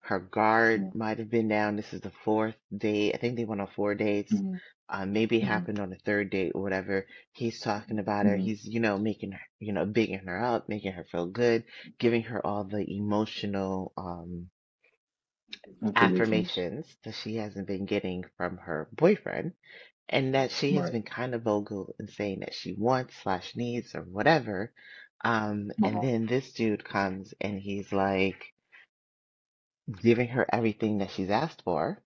Her 0.00 0.20
guard 0.20 0.94
might 0.94 1.18
have 1.18 1.30
been 1.30 1.48
down. 1.48 1.76
This 1.76 1.92
is 1.94 2.00
the 2.02 2.10
fourth 2.10 2.56
date. 2.76 3.14
I 3.14 3.18
think 3.18 3.36
they 3.36 3.44
went 3.44 3.60
on 3.60 3.68
four 3.68 3.94
dates. 3.94 4.32
Mm-hmm. 4.32 4.56
Uh, 4.88 5.06
maybe 5.06 5.38
it 5.38 5.44
Mm-hmm. 5.44 5.64
happened 5.64 5.78
on 5.80 5.90
the 5.90 5.96
third 6.04 6.30
date 6.30 6.52
or 6.54 6.62
whatever. 6.62 7.06
He's 7.32 7.60
talking 7.60 7.98
about 7.98 8.26
her. 8.26 8.36
Mm-hmm. 8.36 8.38
He's, 8.38 8.64
you 8.66 8.80
know, 8.80 8.98
making 8.98 9.32
her, 9.32 9.40
you 9.60 9.72
know, 9.72 9.84
bigging 9.86 10.20
her 10.26 10.42
up, 10.42 10.68
making 10.68 10.92
her 10.92 11.04
feel 11.04 11.26
good, 11.26 11.64
giving 11.98 12.22
her 12.24 12.44
all 12.46 12.64
the 12.64 12.84
emotional, 12.96 13.92
um, 13.96 14.50
Affirmations. 15.82 16.50
affirmations 16.50 16.96
that 17.04 17.14
she 17.14 17.36
hasn't 17.36 17.66
been 17.68 17.86
getting 17.86 18.24
from 18.36 18.58
her 18.58 18.88
boyfriend 18.92 19.52
and 20.08 20.34
that 20.34 20.50
she 20.52 20.74
has 20.74 20.90
Right. 20.90 20.90
been 20.90 21.02
kind 21.02 21.34
of 21.34 21.42
vocal 21.42 21.94
in 22.00 22.08
saying 22.08 22.40
that 22.40 22.54
she 22.54 22.74
wants 22.74 23.14
slash 23.22 23.56
needs 23.56 23.94
or 23.94 24.02
whatever. 24.02 24.72
Um, 25.24 25.70
and 25.82 26.00
Uh-huh. 26.00 26.02
then 26.02 26.26
this 26.26 26.52
dude 26.52 26.84
comes 26.84 27.34
and 27.40 27.58
he's 27.60 27.92
like 27.92 28.54
giving 30.02 30.28
her 30.28 30.46
everything 30.52 30.98
that 30.98 31.10
she's 31.10 31.30
asked 31.30 31.62
for. 31.64 32.02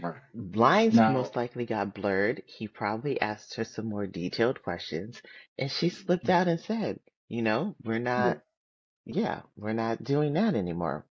Right. 0.00 0.20
Lines 0.34 1.00
Now, 1.00 1.08
most 1.08 1.36
likely 1.36 1.66
got 1.66 1.94
blurred. 1.94 2.42
He 2.46 2.68
probably 2.68 3.20
asked 3.20 3.54
her 3.56 3.64
some 3.64 3.86
more 3.88 4.06
detailed 4.06 4.62
questions 4.62 5.22
and 5.58 5.70
she 5.70 5.88
slipped 5.90 6.28
out 6.30 6.48
and 6.48 6.60
said, 6.60 7.00
you 7.28 7.42
know, 7.42 7.76
we're 7.84 7.98
yeah. 8.16 8.34
not, 8.34 8.38
yeah, 9.06 9.42
we're 9.56 9.72
not 9.74 10.04
doing 10.04 10.34
that 10.34 10.54
anymore. 10.54 11.06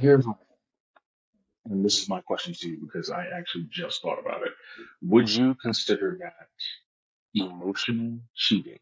Here's 0.00 0.26
my, 0.26 0.34
and 1.66 1.84
this 1.84 2.00
is 2.02 2.08
my 2.08 2.20
question 2.22 2.54
to 2.54 2.68
you 2.68 2.80
because 2.82 3.10
I 3.10 3.26
actually 3.36 3.68
just 3.70 4.02
thought 4.02 4.20
about 4.20 4.42
it. 4.42 4.52
Would 5.02 5.30
you 5.34 5.56
consider 5.62 6.18
that 6.22 6.48
emotional 7.34 8.20
cheating 8.36 8.78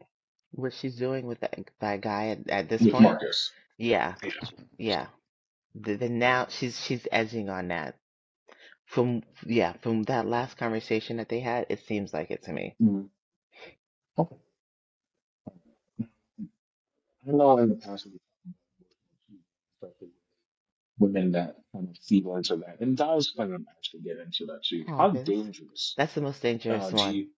What 0.53 0.75
she's 0.75 0.97
doing 0.97 1.27
with 1.27 1.41
that, 1.41 1.59
that 1.81 2.03
guy 2.03 2.29
at, 2.31 2.51
at 2.51 2.69
this 2.71 2.85
with 2.85 2.93
point, 2.93 3.05
Marcus? 3.05 3.53
yeah, 3.79 4.17
Yeah. 4.23 4.33
yeah. 4.79 5.09
The, 5.77 5.97
the 5.97 6.09
now 6.11 6.49
she's 6.51 6.79
she's 6.81 7.07
edging 7.13 7.51
on 7.51 7.69
that. 7.69 7.97
From 8.87 9.23
yeah, 9.47 9.75
from 9.83 10.05
that 10.05 10.27
last 10.27 10.59
conversation 10.59 11.19
that 11.19 11.29
they 11.31 11.41
had, 11.41 11.67
it 11.71 11.81
seems 11.87 12.13
like 12.15 12.31
it 12.31 12.45
to 12.45 12.53
me. 12.53 12.77
Mm. 12.83 13.09
Okay. 14.19 14.37
I 17.29 17.33
know 17.33 17.59
in 17.59 17.71
the 17.71 17.77
past 17.77 18.07
we've 18.07 18.21
talked 18.21 18.43
about 18.43 18.69
emotional 18.89 19.09
cheating, 19.29 19.45
especially 19.83 20.09
women 21.01 21.33
that 21.33 21.57
kind 21.73 21.89
of 21.89 21.97
feed 22.05 22.27
into 22.27 22.57
that, 22.57 22.81
and 22.81 22.97
guys 22.97 23.33
kind 23.37 23.55
of 23.55 23.63
actually 23.77 24.01
get 24.03 24.19
into 24.19 24.47
that 24.47 24.63
too. 24.65 24.85
How 24.89 25.09
Happens. 25.09 25.27
dangerous 25.29 25.95
That's 25.97 26.15
the 26.15 26.21
most 26.23 26.43
dangerous 26.43 26.93
uh, 26.93 26.97
one. 26.97 27.15
you? 27.15 27.29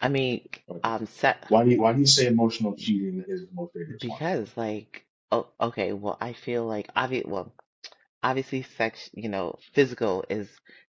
I 0.00 0.08
mean, 0.08 0.48
Okay. 0.68 0.80
um, 0.84 1.06
set 1.06 1.44
Why 1.48 1.64
do 1.64 1.70
you, 1.70 1.80
why 1.82 1.92
do 1.94 2.00
you 2.00 2.06
say 2.06 2.26
emotional 2.26 2.76
cheating 2.76 3.24
is 3.26 3.46
the 3.48 3.54
most 3.54 3.74
dangerous 3.74 4.02
one? 4.04 4.10
because 4.10 4.56
like, 4.56 5.06
oh, 5.32 5.48
okay. 5.60 5.92
Well, 5.92 6.18
I 6.20 6.34
feel 6.34 6.66
like 6.66 6.92
obvi 6.94 7.26
well, 7.26 7.52
obviously, 8.22 8.62
sex, 8.62 9.10
you 9.14 9.28
know, 9.28 9.58
physical 9.74 10.24
is 10.30 10.48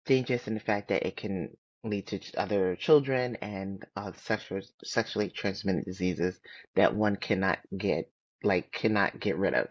dangerous 0.06 0.48
in 0.48 0.54
the 0.54 0.60
fact 0.60 0.88
that 0.88 1.06
it 1.06 1.16
can 1.16 1.56
lead 1.84 2.06
to 2.08 2.20
other 2.36 2.76
children 2.76 3.36
and 3.36 3.84
uh, 3.96 4.12
sexual 4.24 4.60
sexually 4.84 5.30
transmitted 5.30 5.84
diseases 5.84 6.40
that 6.76 6.94
one 6.96 7.16
cannot 7.16 7.58
get 7.76 8.10
like 8.42 8.72
cannot 8.72 9.20
get 9.20 9.38
rid 9.38 9.54
of. 9.54 9.68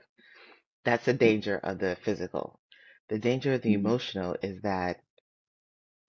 That's 0.86 1.06
the 1.06 1.14
danger 1.14 1.58
of 1.58 1.80
the 1.80 1.98
physical. 1.98 2.62
The 3.10 3.20
danger 3.20 3.54
of 3.56 3.62
the 3.64 3.74
Mm-hmm. 3.74 3.74
emotional 3.74 4.38
is 4.42 4.62
that 4.62 5.02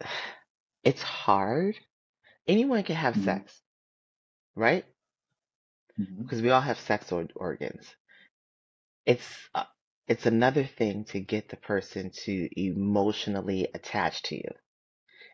it's 0.84 1.02
hard. 1.02 1.76
Anyone 2.48 2.82
can 2.84 2.96
have 2.96 3.16
Mm-hmm. 3.16 3.18
sex, 3.18 3.62
right? 4.56 4.84
Mm-hmm. 6.00 6.24
Because 6.24 6.42
we 6.42 6.50
all 6.50 6.60
have 6.60 6.78
sex 6.78 7.10
or- 7.12 7.28
organs. 7.36 7.96
It's 9.06 9.48
uh, 9.54 9.64
it's 10.06 10.26
another 10.26 10.64
thing 10.66 11.04
to 11.06 11.20
get 11.20 11.48
the 11.48 11.56
person 11.56 12.10
to 12.24 12.48
emotionally 12.60 13.68
attach 13.74 14.22
to 14.24 14.36
you. 14.36 14.50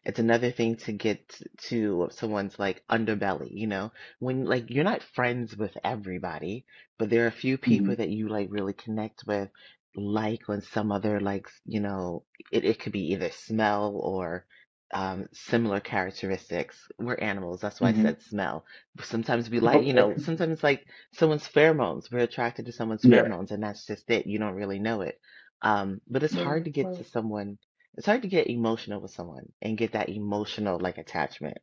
It's 0.04 0.18
another 0.18 0.50
thing 0.50 0.76
to 0.76 0.92
get 0.92 1.40
to 1.68 2.08
someone's 2.12 2.58
like 2.58 2.82
underbelly, 2.90 3.50
you 3.52 3.66
know, 3.66 3.92
when 4.18 4.44
like 4.44 4.70
you're 4.70 4.84
not 4.84 5.02
friends 5.02 5.56
with 5.56 5.76
everybody, 5.84 6.64
but 6.98 7.10
there 7.10 7.24
are 7.24 7.28
a 7.28 7.32
few 7.32 7.56
people 7.58 7.94
Mm-hmm. 7.94 7.96
that 7.96 8.10
you 8.10 8.28
like 8.28 8.48
really 8.50 8.72
connect 8.74 9.24
with, 9.26 9.48
like 9.94 10.48
on 10.48 10.60
some 10.62 10.90
other 10.92 11.20
like, 11.20 11.46
s- 11.46 11.60
you 11.66 11.80
know, 11.80 12.24
it, 12.50 12.64
it 12.64 12.78
could 12.80 12.92
be 12.92 13.12
either 13.12 13.30
smell 13.30 13.94
or 13.96 14.46
um, 14.94 15.26
similar 15.32 15.80
characteristics. 15.80 16.76
We're 16.98 17.14
animals, 17.16 17.60
that's 17.60 17.80
why 17.80 17.90
I 17.90 17.92
Mm-hmm. 17.92 17.94
said 17.94 18.20
smell. 18.22 18.64
Sometimes 19.02 19.50
we 19.50 19.60
like, 19.60 19.82
you 19.82 19.92
know, 19.94 20.14
Okay. 20.14 20.18
sometimes 20.18 20.62
like 20.62 20.84
someone's 21.12 21.48
pheromones. 21.48 22.10
We're 22.10 22.20
attracted 22.20 22.66
to 22.66 22.72
someone's 22.72 23.04
Yeah. 23.04 23.28
pheromones, 23.28 23.50
and 23.52 23.62
that's 23.62 23.86
just 23.86 24.10
it. 24.10 24.26
You 24.26 24.38
don't 24.38 24.54
really 24.54 24.78
know 24.78 25.00
it. 25.02 25.18
Um, 25.62 26.00
but 26.08 26.22
it's 26.22 26.34
Right. 26.34 26.46
hard 26.46 26.64
to 26.64 26.70
get 26.70 26.92
Right. 26.92 26.96
to 26.96 27.04
someone 27.04 27.58
it's 27.96 28.06
hard 28.06 28.22
to 28.22 28.28
get 28.28 28.48
emotional 28.48 29.00
with 29.00 29.10
someone 29.12 29.52
and 29.62 29.78
get 29.78 29.92
that 29.92 30.08
emotional 30.08 30.78
like 30.78 30.98
attachment. 30.98 31.58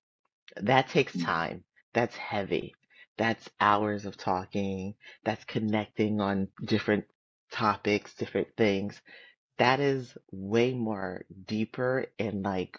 That 0.57 0.89
takes 0.89 1.15
Mm-hmm. 1.15 1.25
time. 1.25 1.63
That's 1.93 2.15
heavy. 2.15 2.74
That's 3.17 3.50
hours 3.59 4.05
of 4.05 4.17
talking. 4.17 4.95
That's 5.24 5.43
connecting 5.45 6.21
on 6.21 6.50
different 6.63 7.05
topics, 7.51 8.13
different 8.15 8.50
things. 8.57 9.01
That 9.57 9.79
is 9.79 10.17
way 10.31 10.74
more 10.74 11.25
deeper 11.48 12.07
and 12.19 12.43
like 12.43 12.77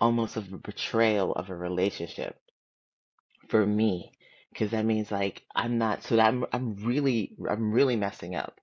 almost 0.00 0.36
of 0.36 0.52
a 0.52 0.58
betrayal 0.58 1.32
of 1.34 1.50
a 1.50 1.56
relationship 1.56 2.40
for 3.48 3.64
me. 3.66 4.12
Cause 4.56 4.70
that 4.70 4.84
means 4.84 5.10
like 5.10 5.42
I'm 5.54 5.78
not, 5.78 6.02
so 6.04 6.16
that 6.16 6.26
I'm, 6.28 6.44
I'm 6.52 6.76
really, 6.76 7.34
I'm 7.48 7.72
really 7.72 7.96
messing 7.96 8.34
up. 8.36 8.60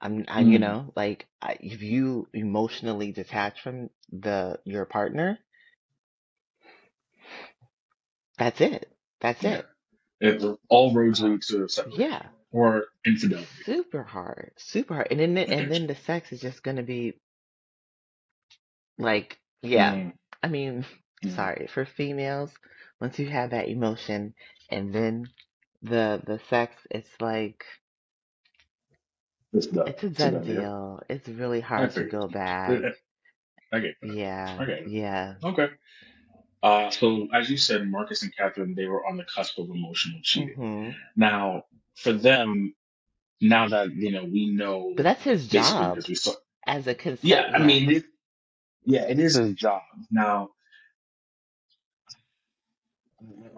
I'm, 0.00 0.24
I, 0.28 0.42
you 0.42 0.58
Mm-hmm. 0.58 0.60
know, 0.60 0.92
like 0.96 1.26
I, 1.42 1.58
if 1.60 1.82
you 1.82 2.28
emotionally 2.34 3.12
detach 3.12 3.62
from 3.62 3.90
the 4.12 4.60
your 4.64 4.86
partner, 4.86 5.38
that's 8.38 8.60
it. 8.60 8.90
That's 9.20 9.44
Yeah. 9.44 9.60
it. 9.60 9.66
It, 10.20 10.42
all 10.70 10.94
roads 10.94 11.20
lead 11.22 11.42
to 11.42 11.68
separation 11.68 12.04
Yeah, 12.10 12.22
or 12.52 12.86
infidelity. 13.06 13.48
super 13.64 14.02
hard, 14.04 14.52
super 14.58 14.94
hard. 14.94 15.08
And 15.10 15.20
then 15.20 15.34
the- 15.34 15.50
and 15.52 15.70
then 15.70 15.86
the 15.88 15.94
sex 15.96 16.32
is 16.32 16.40
just 16.40 16.62
gonna 16.62 16.82
be 16.84 17.20
like, 18.98 19.38
yeah. 19.62 19.96
Mm, 19.96 20.12
I 20.42 20.48
mean, 20.48 20.86
mm. 21.24 21.32
sorry 21.36 21.68
for 21.68 21.86
females. 21.86 22.52
Once 23.00 23.18
you 23.18 23.28
have 23.28 23.50
that 23.50 23.68
emotion, 23.68 24.34
and 24.70 24.92
then 24.94 25.30
the 25.82 26.22
the 26.26 26.40
sex, 26.50 26.74
it's 26.90 27.10
like 27.20 27.64
It's 29.56 29.66
done. 29.66 29.88
it's 29.88 30.02
a 30.02 30.06
It's 30.06 30.18
done 30.18 30.32
done 30.34 30.44
deal. 30.44 30.60
deal. 30.60 31.02
It's 31.08 31.28
really 31.28 31.60
hard 31.60 31.92
to 31.92 32.04
go 32.04 32.28
back. 32.28 32.82
That. 33.72 33.94
Yeah, 34.02 34.62
it. 34.62 34.88
yeah. 34.88 35.34
Okay. 35.42 35.68
Uh, 36.62 36.90
so 36.90 37.28
as 37.32 37.50
you 37.50 37.56
said, 37.56 37.86
Marcus 37.88 38.22
and 38.22 38.34
Catherine, 38.36 38.74
they 38.74 38.86
were 38.86 39.04
on 39.06 39.16
the 39.16 39.24
cusp 39.24 39.58
of 39.58 39.68
emotional 39.70 40.20
cheating. 40.22 40.54
hmm 40.54 40.90
Now, 41.14 41.64
for 41.94 42.12
them, 42.12 42.74
now 43.40 43.68
that 43.68 43.92
you 43.94 44.12
know 44.12 44.24
we 44.24 44.50
know, 44.50 44.92
But 44.96 45.02
that's 45.02 45.22
his 45.22 45.48
job 45.48 46.02
saw. 46.02 46.32
as 46.66 46.86
a 46.86 46.94
consultant. 46.94 47.22
Yeah. 47.22 47.50
I 47.54 47.58
mean, 47.58 47.90
it, 47.90 48.04
yeah, 48.84 49.02
it 49.08 49.18
is 49.18 49.34
his 49.34 49.54
job. 49.54 49.82
Now, 50.10 50.50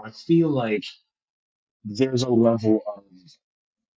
I 0.05 0.11
feel 0.11 0.49
like 0.49 0.85
there's 1.85 2.23
a 2.23 2.31
level 2.31 2.83
of, 2.87 3.05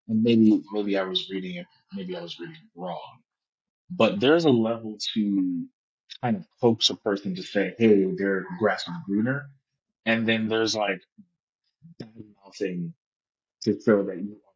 and 0.08 0.24
maybe 0.24 0.62
maybe 0.72 0.98
I 0.98 1.04
was 1.04 1.30
reading 1.30 1.56
it, 1.56 1.68
maybe 1.94 2.16
I 2.18 2.22
was 2.22 2.40
reading 2.40 2.56
it 2.56 2.80
wrong, 2.80 3.22
but 3.90 4.20
there's 4.20 4.46
a 4.46 4.52
level 4.52 4.98
to 5.14 5.66
kind 6.24 6.38
of 6.38 6.46
coax 6.62 6.90
a 6.90 6.96
person 6.96 7.36
to 7.36 7.44
say, 7.44 7.76
hey, 7.78 8.06
their 8.18 8.46
grass 8.60 8.88
is 8.88 8.94
greener, 9.08 9.50
and 10.06 10.28
then 10.28 10.48
there's 10.50 10.76
like 10.76 11.02
bad 12.00 12.10
mouthing 12.46 12.94
to 13.64 13.80
show 13.82 14.04
that 14.04 14.18
you 14.18 14.38
are. 14.38 14.54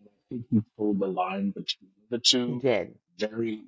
And 0.00 0.08
I 0.08 0.18
think 0.30 0.46
he 0.50 0.62
pulled 0.76 1.00
the 1.00 1.06
line 1.08 1.50
between 1.50 1.90
the 2.10 2.18
he 2.46 2.54
two 2.54 2.56
did. 2.56 2.94
very, 3.18 3.64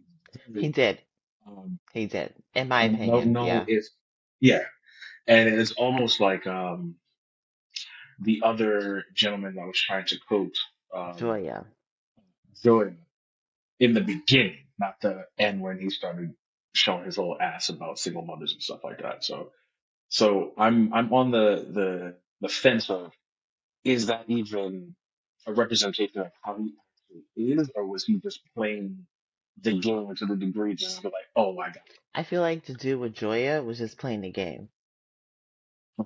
He 0.56 0.68
very 0.68 0.68
did. 0.68 0.99
Um, 1.47 1.78
He 1.92 2.06
did. 2.06 2.35
In 2.54 2.68
my 2.68 2.85
I 2.85 2.88
don't 2.88 2.94
opinion, 2.94 3.32
know 3.32 3.47
yeah. 3.47 3.64
if, 3.66 3.87
yeah, 4.40 4.64
and 5.26 5.49
it's 5.49 5.73
almost 5.73 6.21
like 6.21 6.47
um 6.47 6.97
the 8.21 8.42
other 8.44 9.04
gentleman 9.14 9.54
that 9.56 9.66
was 9.66 9.80
trying 9.80 10.06
to 10.06 10.18
quote 10.28 10.56
um 10.94 11.16
Joya. 11.16 11.66
Joy 12.62 12.95
in 13.81 13.95
the 13.95 14.00
beginning, 14.00 14.59
not 14.78 15.00
the 15.00 15.26
end 15.38 15.61
when 15.61 15.78
he 15.78 15.90
started 15.90 16.35
showing 16.75 17.04
his 17.04 17.19
little 17.19 17.38
ass 17.40 17.69
about 17.69 17.99
single 17.99 18.23
mothers 18.23 18.52
and 18.52 18.62
stuff 18.62 18.85
like 18.85 19.02
that. 19.02 19.25
So, 19.25 19.50
so 20.09 20.52
I'm 20.59 20.92
I'm 20.95 21.12
on 21.12 21.31
the 21.31 21.66
the 21.71 22.16
the 22.40 22.49
fence 22.49 22.90
of 22.90 23.12
is 23.85 24.07
that 24.07 24.25
even 24.28 24.95
a 25.47 25.52
representation 25.52 26.21
of 26.21 26.31
how 26.42 26.57
he 26.57 26.75
actually 26.75 27.52
is, 27.54 27.71
or 27.75 27.87
was 27.87 28.04
he 28.04 28.19
just 28.19 28.40
playing 28.54 29.07
the 29.61 29.78
game 29.78 30.14
to 30.16 30.26
the 30.26 30.37
degree 30.37 30.75
just 30.75 30.97
to 30.97 31.02
be 31.02 31.09
like, 31.09 31.26
oh, 31.37 31.52
my 31.54 31.66
god? 31.66 31.81
I 32.14 32.23
feel 32.23 32.40
like 32.42 32.66
to 32.66 32.75
do 32.75 32.99
with 32.99 33.14
Joya 33.14 33.62
was 33.62 33.78
just 33.78 33.99
playing 33.99 34.23
the 34.23 34.31
game. 34.31 34.69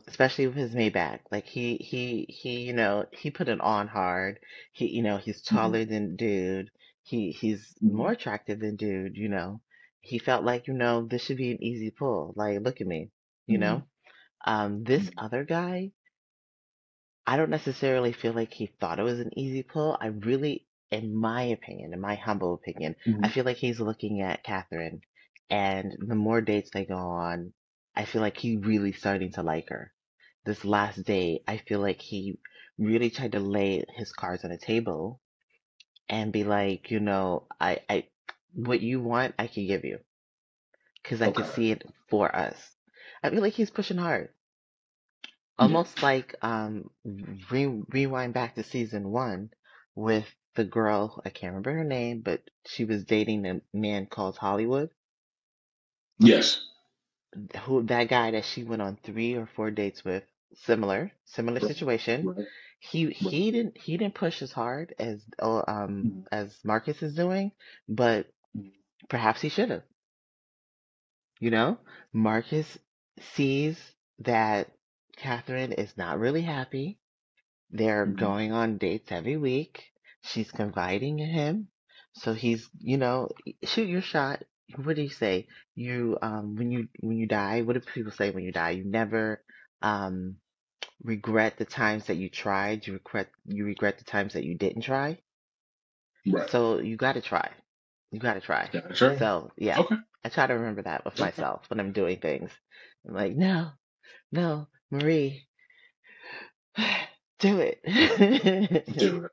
Especially 0.09 0.47
with 0.47 0.57
his 0.57 0.75
Maybach. 0.75 1.21
Like 1.31 1.47
he 1.47 1.77
he 1.77 2.27
he, 2.29 2.61
you 2.63 2.73
know, 2.73 3.07
he 3.13 3.31
put 3.31 3.49
it 3.49 3.61
on 3.61 3.89
hard. 3.89 4.41
He, 4.73 4.87
you 4.89 5.03
know, 5.03 5.19
he's 5.19 5.43
hmm 5.51 5.75
taller 5.75 5.85
than 5.85 6.17
dude. 6.17 6.71
He 7.03 7.31
he's 7.33 7.75
more 7.83 8.13
attractive 8.13 8.61
than 8.61 8.77
dude. 8.77 9.17
You 9.17 9.29
know, 9.29 9.61
he 10.01 10.19
felt 10.19 10.45
like 10.45 10.67
you 10.69 10.75
know 10.75 11.07
this 11.07 11.25
should 11.25 11.37
be 11.39 11.53
an 11.53 11.63
easy 11.63 11.91
pull. 11.91 12.35
Like 12.37 12.61
look 12.61 12.81
at 12.81 12.87
me. 12.87 13.11
You 13.47 13.59
hmm 13.59 13.59
know, 13.59 13.85
um, 14.47 14.85
this 14.85 15.11
other 15.19 15.45
guy. 15.45 15.93
I 17.27 17.37
don't 17.37 17.51
necessarily 17.51 18.13
feel 18.13 18.33
like 18.33 18.53
he 18.53 18.67
thought 18.67 18.99
it 18.99 19.05
was 19.05 19.21
an 19.21 19.37
easy 19.39 19.63
pull. 19.63 19.97
I 20.01 20.07
really, 20.09 20.67
in 20.91 21.15
my 21.15 21.43
opinion, 21.43 21.93
in 21.93 22.01
my 22.01 22.15
humble 22.17 22.55
opinion, 22.55 22.97
I 23.23 23.29
feel 23.29 23.45
like 23.45 23.59
he's 23.59 23.81
looking 23.81 24.23
at 24.23 24.43
Catherine, 24.43 25.03
and 25.51 25.97
the 26.01 26.15
more 26.17 26.41
dates 26.41 26.71
they 26.73 26.85
go 26.85 26.97
on, 26.97 27.53
I 27.97 28.05
feel 28.05 28.21
like 28.23 28.37
he 28.37 28.57
really 28.57 28.93
starting 28.93 29.33
to 29.33 29.43
like 29.43 29.71
her. 29.71 29.93
This 30.45 30.65
last 30.65 31.05
day, 31.05 31.43
I 31.49 31.57
feel 31.59 31.81
like 31.81 32.01
he 32.01 32.39
really 32.79 33.11
tried 33.11 33.33
to 33.33 33.41
lay 33.41 33.85
his 33.97 34.13
cards 34.13 34.45
on 34.45 34.51
the 34.51 34.59
table 34.59 35.21
and 36.09 36.33
be 36.33 36.45
like, 36.45 36.91
you 36.91 37.01
know, 37.01 37.47
I, 37.61 37.81
I, 37.89 38.09
what 38.55 38.81
you 38.81 39.01
want, 39.01 39.35
I 39.39 39.47
can 39.49 39.67
give 39.67 39.85
you, 39.85 39.99
because 41.03 41.23
I 41.23 41.33
can 41.33 41.45
see 41.47 41.73
it 41.73 41.85
for 42.09 42.35
us. 42.35 42.57
I 43.23 43.31
feel 43.31 43.41
like 43.43 43.55
he's 43.55 43.71
pushing 43.71 43.99
hard. 43.99 44.31
Yeah. 45.59 45.65
almost 45.65 46.03
like 46.03 46.35
um 46.43 46.91
re- 47.51 47.83
rewind 47.91 48.35
back 48.35 48.55
to 48.55 48.63
season 48.63 49.11
one 49.11 49.51
with 49.95 50.27
the 50.55 50.65
girl 50.65 51.23
I 51.25 51.31
can't 51.31 51.53
remember 51.53 51.73
her 51.73 51.85
name, 51.85 52.21
but 52.21 52.43
she 52.67 52.85
was 52.85 53.05
dating 53.05 53.47
a 53.47 53.61
man 53.73 54.07
called 54.07 54.37
Hollywood. 54.37 54.91
Yes. 56.19 56.61
Who 57.65 57.83
that 57.85 58.09
guy 58.09 58.31
that 58.33 58.45
she 58.45 58.63
went 58.65 58.83
on 58.83 58.97
three 58.97 59.35
or 59.35 59.47
four 59.47 59.71
dates 59.71 60.05
with, 60.05 60.25
similar 60.55 61.13
similar 61.25 61.61
Right. 61.61 61.73
situation. 61.73 62.31
Right. 62.37 62.47
He 62.81 63.11
Right. 63.21 63.35
he 63.35 63.51
didn't 63.51 63.77
he 63.79 63.97
didn't 63.97 64.15
push 64.15 64.43
as 64.43 64.53
hard 64.53 64.95
as 64.99 65.23
uh, 65.41 65.63
um 65.69 66.11
hmm 66.11 66.23
as 66.33 66.59
Marcus 66.65 67.03
is 67.03 67.15
doing, 67.15 67.53
but 67.89 68.27
perhaps 69.09 69.41
he 69.43 69.49
should 69.49 69.71
have. 69.71 69.85
You 71.41 71.51
know, 71.51 71.79
Marcus 72.13 72.79
sees 73.19 73.79
that 74.19 74.71
Catherine 75.17 75.73
is 75.73 75.97
not 75.97 76.19
really 76.19 76.43
happy 76.43 76.99
They're 77.71 78.07
hmm 78.07 78.27
going 78.27 78.53
on 78.53 78.79
dates 78.79 79.11
every 79.13 79.37
week. 79.37 79.93
She's 80.23 80.51
confiding 80.53 81.19
in 81.21 81.31
him. 81.31 81.69
So 82.13 82.35
he's, 82.35 82.69
you 82.79 82.97
know, 82.99 83.31
shoot 83.65 83.89
your 83.89 84.03
shot. 84.03 84.45
What 84.75 84.97
do 84.97 85.03
you 85.03 85.09
say? 85.09 85.47
You, 85.75 86.19
um, 86.23 86.57
when 86.57 86.71
you, 86.71 86.89
when 87.01 87.17
you 87.17 87.27
die, 87.27 87.63
what 87.63 87.75
do 87.75 87.81
people 87.81 88.13
say 88.13 88.31
when 88.31 88.45
you 88.45 88.53
die? 88.53 88.71
You 88.71 88.85
never, 88.85 89.43
um, 89.83 90.37
regret 91.03 91.57
the 91.59 91.65
times 91.65 92.07
that 92.07 92.17
you 92.17 92.29
tried. 92.29 92.87
You 92.87 92.95
regret, 92.95 93.29
you 93.47 93.65
regret 93.65 93.99
the 93.99 94.05
times 94.05 94.35
that 94.35 94.45
you 94.45 94.57
didn't 94.57 94.83
try. 94.83 95.19
Right. 96.27 96.51
So 96.51 96.79
you 96.79 96.97
gotta 96.97 97.21
try. 97.21 97.51
You 98.11 98.21
gotta 98.21 98.41
try. 98.41 98.69
Yeah. 98.73 98.93
Sure. 98.95 99.17
So 99.19 99.53
yeah, 99.57 99.79
Okay. 99.79 99.97
I 100.25 100.29
try 100.29 100.47
to 100.47 100.55
remember 100.55 100.83
that 100.83 101.05
with 101.05 101.15
Okay. 101.15 101.23
myself 101.25 101.63
when 101.69 101.81
I'm 101.81 101.93
doing 101.93 102.19
things. 102.19 102.51
I'm 103.07 103.15
like, 103.15 103.37
no, 103.37 103.71
no, 104.33 104.69
Marie, 104.91 105.47
do 107.39 107.61
it. 107.61 107.81
Do 108.99 109.25
it. 109.25 109.33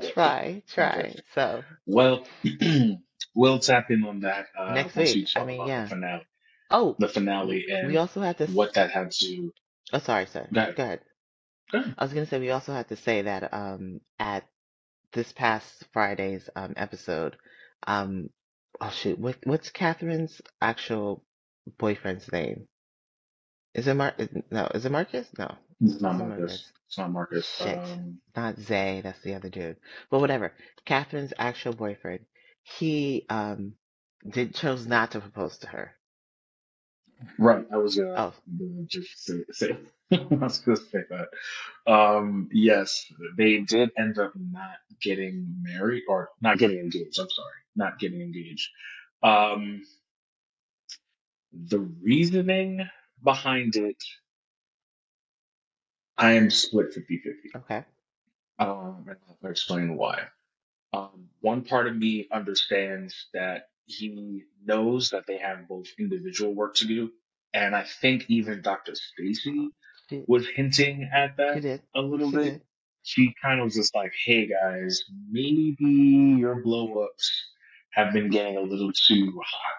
Try, 0.14 0.62
try. 0.68 1.14
So 1.34 1.62
Well, 1.86 2.26
we'll 3.34 3.58
tap 3.58 3.90
in 3.90 4.04
on 4.04 4.20
that 4.20 4.46
uh, 4.58 4.74
next 4.74 4.96
we 4.96 5.04
week, 5.04 5.28
I 5.36 5.44
mean, 5.44 5.56
about 5.56 5.66
the 5.66 5.72
yeah. 5.72 5.86
finale, 5.88 6.26
Oh, 6.70 6.96
the 6.98 7.08
finale, 7.08 7.66
we 7.86 7.96
also 7.96 8.20
had 8.20 8.38
to. 8.38 8.46
what 8.46 8.74
that 8.74 8.90
had 8.90 9.10
to. 9.12 9.52
Oh, 9.92 9.98
sorry, 9.98 10.26
sir. 10.26 10.48
Go 10.52 10.60
ahead. 10.60 10.76
Go 10.76 10.82
ahead. 10.82 11.00
Go 11.72 11.78
ahead. 11.78 11.94
I 11.98 12.04
was 12.04 12.12
gonna 12.14 12.26
say 12.26 12.38
we 12.38 12.50
also 12.50 12.72
had 12.72 12.88
to 12.88 12.96
say 12.96 13.22
that 13.22 13.52
um 13.52 14.00
at 14.18 14.44
this 15.12 15.32
past 15.32 15.84
Friday's 15.92 16.48
um 16.56 16.74
episode, 16.76 17.36
um 17.86 18.30
oh 18.80 18.90
shoot, 18.90 19.18
what 19.18 19.36
what's 19.44 19.70
Catherine's 19.70 20.40
actual 20.60 21.24
boyfriend's 21.78 22.30
name? 22.32 22.66
Is 23.74 23.86
it 23.88 23.94
Mar? 23.94 24.14
is- 24.18 24.28
No, 24.50 24.66
is 24.74 24.84
it 24.86 24.92
Marcus? 24.92 25.28
No, 25.38 25.54
It's 25.80 26.00
not 26.00 26.16
Marcus. 26.16 26.38
Marcus. 26.38 26.72
It's 26.86 26.98
not 26.98 27.10
Marcus. 27.12 27.54
Shit, 27.58 27.78
Um, 27.78 28.18
not 28.36 28.58
Zay. 28.58 29.00
That's 29.02 29.20
the 29.22 29.34
other 29.34 29.48
dude. 29.48 29.76
But 30.10 30.20
whatever. 30.20 30.52
Catherine's 30.86 31.32
actual 31.38 31.72
boyfriend. 31.74 32.20
He 32.64 33.26
um 33.30 33.74
did 34.28 34.54
chose 34.56 34.86
not 34.86 35.12
to 35.12 35.20
propose 35.20 35.58
to 35.60 35.68
her. 35.68 35.92
right. 37.38 37.66
I 37.72 37.78
was 37.78 37.96
gonna 37.96 38.14
oh. 38.16 38.34
just 38.86 39.24
say, 39.26 39.44
say 39.52 39.78
I 40.12 40.18
was 40.30 40.58
gonna 40.58 40.78
say 40.78 41.00
that. 41.10 41.28
Um, 41.92 42.48
yes, 42.52 43.06
they 43.38 43.58
did 43.60 43.90
end 43.98 44.18
up 44.18 44.32
not 44.36 44.76
getting 45.02 45.56
married 45.62 46.04
or 46.08 46.30
not 46.42 46.58
getting 46.58 46.78
engaged. 46.78 47.18
I'm 47.20 47.30
sorry, 47.30 47.52
not 47.76 47.98
getting 47.98 48.20
engaged. 48.22 48.68
Um, 49.22 49.82
the 51.52 51.80
reasoning 51.80 52.88
behind 53.22 53.76
it, 53.76 54.02
I 56.18 56.32
am 56.32 56.50
split 56.50 56.88
50-50. 56.94 57.56
okay. 57.56 57.84
Um, 58.58 59.06
and 59.08 59.16
I'll 59.44 59.50
explain 59.50 59.96
why. 59.96 60.20
Um, 60.96 61.28
one 61.40 61.64
part 61.64 61.86
of 61.88 61.96
me 61.96 62.28
understands 62.32 63.26
that 63.34 63.68
he 63.86 64.44
knows 64.64 65.10
that 65.10 65.26
they 65.26 65.38
have 65.38 65.68
both 65.68 65.86
individual 65.98 66.54
work 66.54 66.76
to 66.76 66.86
do, 66.86 67.10
and 67.52 67.74
I 67.74 67.84
think 67.84 68.26
even 68.28 68.62
Dr. 68.62 68.94
Stacy 68.94 69.70
was 70.26 70.46
hinting 70.48 71.10
at 71.12 71.36
that 71.36 71.64
a 71.94 72.00
little 72.00 72.30
She 72.30 72.36
bit. 72.36 72.44
did. 72.44 72.60
She 73.02 73.34
kind 73.42 73.60
of 73.60 73.64
was 73.64 73.74
just 73.74 73.94
like, 73.94 74.12
"Hey 74.24 74.46
guys, 74.46 75.02
maybe 75.30 75.76
your 76.40 76.62
blow 76.62 77.04
ups 77.04 77.30
have 77.92 78.12
been 78.12 78.30
getting 78.30 78.56
a 78.56 78.60
little 78.62 78.92
too 78.92 79.40
hot, 79.44 79.74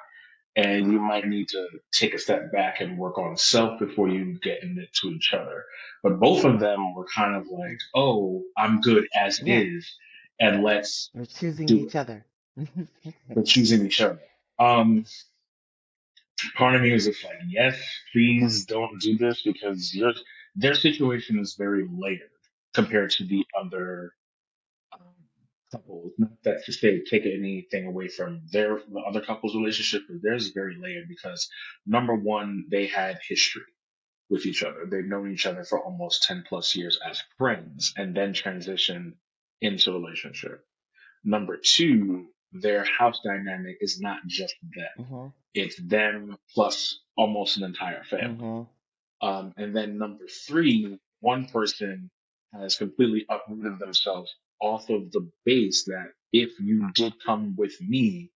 and 0.56 0.92
you 0.92 1.00
might 1.00 1.28
need 1.28 1.48
to 1.50 1.68
take 1.92 2.14
a 2.14 2.20
step 2.20 2.52
back 2.52 2.82
and 2.82 2.98
work 3.00 3.18
on 3.18 3.38
self 3.38 3.80
before 3.80 4.10
you 4.10 4.40
get 4.42 4.64
into 4.64 5.10
each 5.16 5.34
other." 5.34 5.66
But 6.04 6.20
both 6.20 6.46
of 6.46 6.60
them 6.60 6.94
were 6.96 7.08
kind 7.08 7.36
of 7.36 7.48
like, 7.48 7.80
"Oh, 7.96 8.44
I'm 8.58 8.82
good 8.82 9.08
as 9.16 9.42
Yeah. 9.42 9.60
is, 9.62 9.98
and 10.40 10.64
let's 10.64 11.10
We're 11.14 11.26
choosing 11.26 11.66
do 11.66 11.78
it." 11.78 11.82
each 11.88 11.96
other. 11.96 12.26
We're 13.30 13.44
choosing 13.44 13.86
each 13.86 14.02
other. 14.02 14.20
Um, 14.60 15.06
part 16.56 16.76
of 16.76 16.82
me 16.82 16.92
was 16.94 17.06
just 17.06 17.24
like, 17.24 17.38
yes, 17.48 17.82
please 18.14 18.66
don't 18.66 19.00
do 19.02 19.18
this 19.18 19.42
because 19.44 19.94
your 19.94 20.14
their 20.56 20.74
situation 20.76 21.40
is 21.40 21.56
very 21.56 21.88
layered 21.92 22.30
compared 22.74 23.12
to 23.12 23.26
the 23.26 23.46
other 23.60 24.14
um, 24.94 25.00
couples. 25.72 26.14
Not 26.18 26.32
that 26.44 26.66
to 26.66 26.74
say 26.74 27.04
take 27.04 27.26
anything 27.26 27.88
away 27.88 28.08
from 28.08 28.42
their 28.52 28.80
the 28.92 29.00
other 29.00 29.22
couples' 29.22 29.56
relationship, 29.56 30.04
but 30.08 30.22
theirs 30.22 30.46
is 30.48 30.52
very 30.54 30.78
layered 30.80 31.08
because 31.10 31.50
number 31.86 32.16
one, 32.16 32.66
they 32.70 32.88
had 32.88 33.20
history 33.28 33.64
with 34.30 34.46
each 34.46 34.64
other. 34.64 34.86
They've 34.90 35.06
known 35.06 35.32
each 35.32 35.46
other 35.46 35.64
for 35.64 35.84
almost 35.84 36.24
ten 36.24 36.44
plus 36.48 36.76
years 36.76 37.00
as 37.06 37.22
friends, 37.38 37.94
and 37.98 38.16
then 38.16 38.34
transitioned 38.34 39.14
into 39.62 39.92
relationship. 39.92 40.66
Number 41.24 41.58
two, 41.58 42.28
their 42.52 42.84
house 42.86 43.20
dynamic 43.24 43.78
is 43.82 44.00
not 44.00 44.20
just 44.28 44.56
them. 44.62 45.06
Mhm. 45.06 45.34
It's 45.54 45.78
them 45.82 46.38
plus 46.54 47.00
almost 47.18 47.58
an 47.58 47.64
entire 47.64 48.04
family. 48.04 48.44
Mhm. 48.44 48.70
Um, 49.22 49.54
and 49.58 49.76
then 49.76 49.98
number 49.98 50.28
three, 50.28 51.00
one 51.20 51.48
person 51.48 52.12
has 52.54 52.76
completely 52.76 53.26
uprooted 53.30 53.80
themselves 53.80 54.34
off 54.62 54.90
of 54.90 55.12
the 55.12 55.30
base 55.44 55.86
that 55.86 56.14
if 56.32 56.60
you 56.60 56.92
did 56.94 57.14
come 57.26 57.56
with 57.56 57.80
me, 57.82 58.32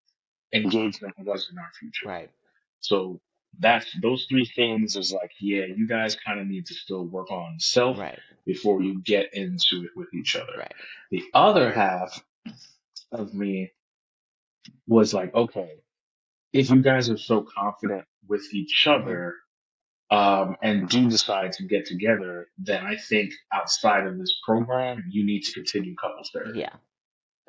engagement 0.54 1.14
was 1.20 1.50
in 1.52 1.58
our 1.58 1.72
future. 1.80 2.08
Right. 2.08 2.32
So 2.80 3.22
that's 3.58 3.88
those 4.02 4.26
three 4.30 4.46
things 4.46 4.96
is 4.96 5.12
like, 5.12 5.32
yeah, 5.40 5.66
you 5.66 5.88
guys 5.88 6.16
kind 6.16 6.40
of 6.40 6.48
need 6.48 6.66
to 6.68 6.74
still 6.74 7.06
work 7.06 7.32
on 7.32 7.60
self 7.60 7.98
Right. 7.98 8.20
before 8.46 8.82
you 8.82 9.02
get 9.02 9.34
into 9.34 9.84
it 9.84 9.92
with 9.96 10.14
each 10.14 10.36
other. 10.36 10.54
Right. 10.58 10.74
The 11.12 11.24
other 11.34 11.72
half 11.72 12.24
of 13.12 13.34
me 13.34 13.72
was 14.88 15.14
like, 15.14 15.34
okay, 15.34 15.72
if 16.54 16.70
you 16.70 16.82
guys 16.82 17.10
are 17.10 17.18
so 17.18 17.42
confident 17.58 18.06
with 18.28 18.54
each 18.54 18.86
other, 18.88 19.36
um, 20.12 20.56
and 20.64 20.90
do 20.90 21.08
decide 21.10 21.52
to 21.54 21.64
get 21.68 21.86
together, 21.86 22.48
then 22.58 22.84
I 22.84 22.96
think 22.98 23.32
outside 23.54 24.08
of 24.08 24.18
this 24.18 24.36
program, 24.44 25.04
you 25.10 25.24
need 25.26 25.44
to 25.44 25.54
continue 25.54 25.96
couples 25.96 26.32
therapy. 26.34 26.60
Yeah. 26.60 26.74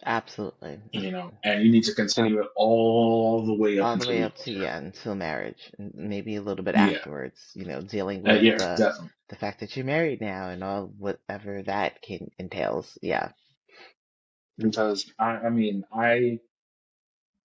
Absolutely. 0.04 0.80
You 0.92 1.10
know, 1.10 1.32
and 1.44 1.62
you 1.62 1.70
need 1.70 1.84
to 1.84 1.94
continue 1.94 2.40
it 2.40 2.48
all 2.56 3.44
the 3.44 3.54
way 3.54 3.78
up 3.78 3.86
All 3.86 3.96
the 3.96 4.08
way 4.08 4.22
up 4.22 4.36
to 4.38 4.52
yeah, 4.52 4.76
until 4.78 5.14
marriage, 5.14 5.70
and 5.78 5.92
maybe 5.94 6.36
a 6.36 6.42
little 6.42 6.64
bit 6.64 6.74
Yeah, 6.74 6.88
afterwards. 6.88 7.38
You 7.54 7.66
know, 7.66 7.80
dealing 7.80 8.26
uh, 8.26 8.34
with 8.34 8.42
yeah, 8.42 8.56
the 8.56 9.10
the 9.28 9.36
fact 9.36 9.60
that 9.60 9.76
you're 9.76 9.84
married 9.86 10.20
now 10.20 10.48
and 10.48 10.64
all 10.64 10.92
whatever 10.98 11.62
that 11.62 12.02
can 12.02 12.30
entails. 12.38 12.98
Yeah. 13.02 13.30
Because 14.58 15.10
I, 15.18 15.30
I 15.36 15.50
mean, 15.50 15.84
I 15.92 16.40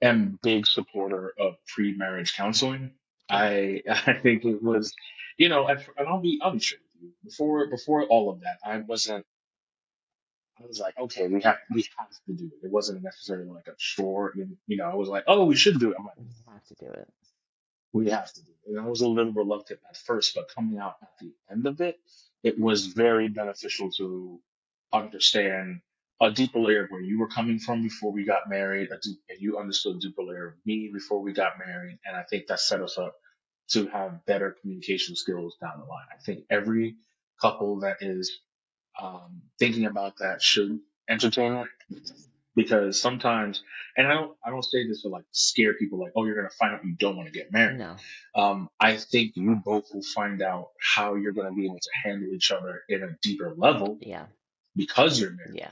am 0.01 0.39
big 0.43 0.67
supporter 0.67 1.33
of 1.39 1.55
pre-marriage 1.67 2.35
counseling. 2.35 2.91
I, 3.29 3.81
I 3.89 4.13
think 4.13 4.45
it 4.45 4.61
was, 4.61 4.93
you 5.37 5.49
know, 5.49 5.67
and 5.67 5.79
and 5.97 6.07
I'll 6.07 6.21
be, 6.21 6.39
I'll 6.41 6.51
be 6.51 6.59
straight 6.59 6.81
with 6.93 7.03
you. 7.03 7.13
Before, 7.23 7.67
before 7.69 8.03
all 8.03 8.29
of 8.31 8.41
that, 8.41 8.57
I 8.65 8.77
wasn't. 8.79 9.25
I 10.63 10.67
was 10.67 10.79
like, 10.79 10.97
okay, 10.97 11.27
we 11.27 11.41
have 11.43 11.57
we 11.73 11.85
have 11.97 12.09
to 12.27 12.33
do 12.33 12.45
it. 12.47 12.65
It 12.67 12.71
wasn't 12.71 13.03
necessarily 13.03 13.49
like 13.49 13.67
a 13.67 13.75
chore. 13.77 14.33
You 14.35 14.47
you 14.67 14.77
know, 14.77 14.85
I 14.85 14.95
was 14.95 15.09
like, 15.09 15.25
oh, 15.27 15.45
we 15.45 15.55
should 15.55 15.79
do 15.79 15.91
it. 15.91 15.97
I'm 15.99 16.05
like, 16.05 16.15
You 16.17 16.53
have 16.53 16.65
to 16.65 16.75
do 16.75 16.87
it. 16.91 17.09
we 17.93 18.09
have 18.11 18.33
to 18.33 18.41
do 18.43 18.51
it. 18.51 18.71
And 18.71 18.79
I 18.81 18.89
was 18.89 19.01
a 19.01 19.07
little 19.07 19.33
reluctant 19.33 19.79
at 19.89 19.97
first, 19.97 20.35
but 20.35 20.49
coming 20.55 20.79
out 20.79 20.95
at 21.01 21.09
the 21.21 21.31
end 21.51 21.67
of 21.67 21.81
it, 21.81 21.99
it 22.43 22.59
was 22.59 22.87
very 22.87 23.29
beneficial 23.29 23.91
to 23.97 24.39
understand 24.93 25.81
a 26.21 26.31
deeper 26.31 26.59
layer 26.59 26.85
of 26.85 26.91
where 26.91 27.01
you 27.01 27.19
were 27.19 27.27
coming 27.27 27.59
from 27.59 27.83
before 27.83 28.11
we 28.11 28.25
got 28.25 28.49
married, 28.49 28.89
a 28.91 28.97
deep, 28.99 29.19
and 29.29 29.39
you 29.41 29.57
understood 29.59 29.97
a 29.97 29.99
deeper 29.99 30.23
layer 30.23 30.47
of 30.49 30.53
me 30.65 30.89
before 30.93 31.21
we 31.21 31.33
got 31.33 31.53
married. 31.59 31.99
And 32.05 32.15
I 32.15 32.23
think 32.23 32.47
that 32.47 32.59
set 32.61 32.81
us 32.81 32.97
up 32.97 33.15
to 33.71 33.87
have 33.87 34.25
better 34.25 34.55
communication 34.61 35.15
skills 35.15 35.57
down 35.61 35.79
the 35.79 35.85
line. 35.85 36.05
I 36.13 36.17
think 36.23 36.45
every 36.49 36.95
couple 37.41 37.81
that 37.81 37.97
is 38.01 38.39
um, 39.01 39.41
thinking 39.59 39.85
about 39.85 40.17
that 40.19 40.41
should 40.41 40.79
entertain 41.09 41.53
it 41.53 41.67
because 42.55 43.01
sometimes, 43.01 43.61
and 43.97 44.07
I 44.07 44.13
don't, 44.13 44.31
I 44.45 44.49
don't 44.49 44.63
say 44.63 44.87
this 44.87 45.01
to 45.01 45.09
like 45.09 45.25
scare 45.31 45.73
people 45.73 45.99
like, 45.99 46.13
oh, 46.15 46.25
you're 46.25 46.35
going 46.35 46.49
to 46.49 46.55
find 46.55 46.73
out 46.73 46.85
you 46.85 46.95
don't 46.97 47.17
want 47.17 47.27
to 47.27 47.33
get 47.33 47.51
married. 47.51 47.77
No. 47.79 47.95
Um, 48.33 48.69
I 48.79 48.95
think 48.97 49.35
you 49.35 49.55
both 49.63 49.85
will 49.93 50.03
find 50.03 50.41
out 50.41 50.67
how 50.95 51.15
you're 51.15 51.33
going 51.33 51.47
to 51.49 51.53
be 51.55 51.65
able 51.65 51.79
to 51.79 51.89
handle 52.03 52.29
each 52.33 52.51
other 52.51 52.83
in 52.87 53.03
a 53.03 53.09
deeper 53.21 53.53
level 53.57 53.97
Yeah. 54.01 54.25
because 54.75 55.19
you're 55.19 55.31
married. 55.31 55.55
Yeah. 55.59 55.71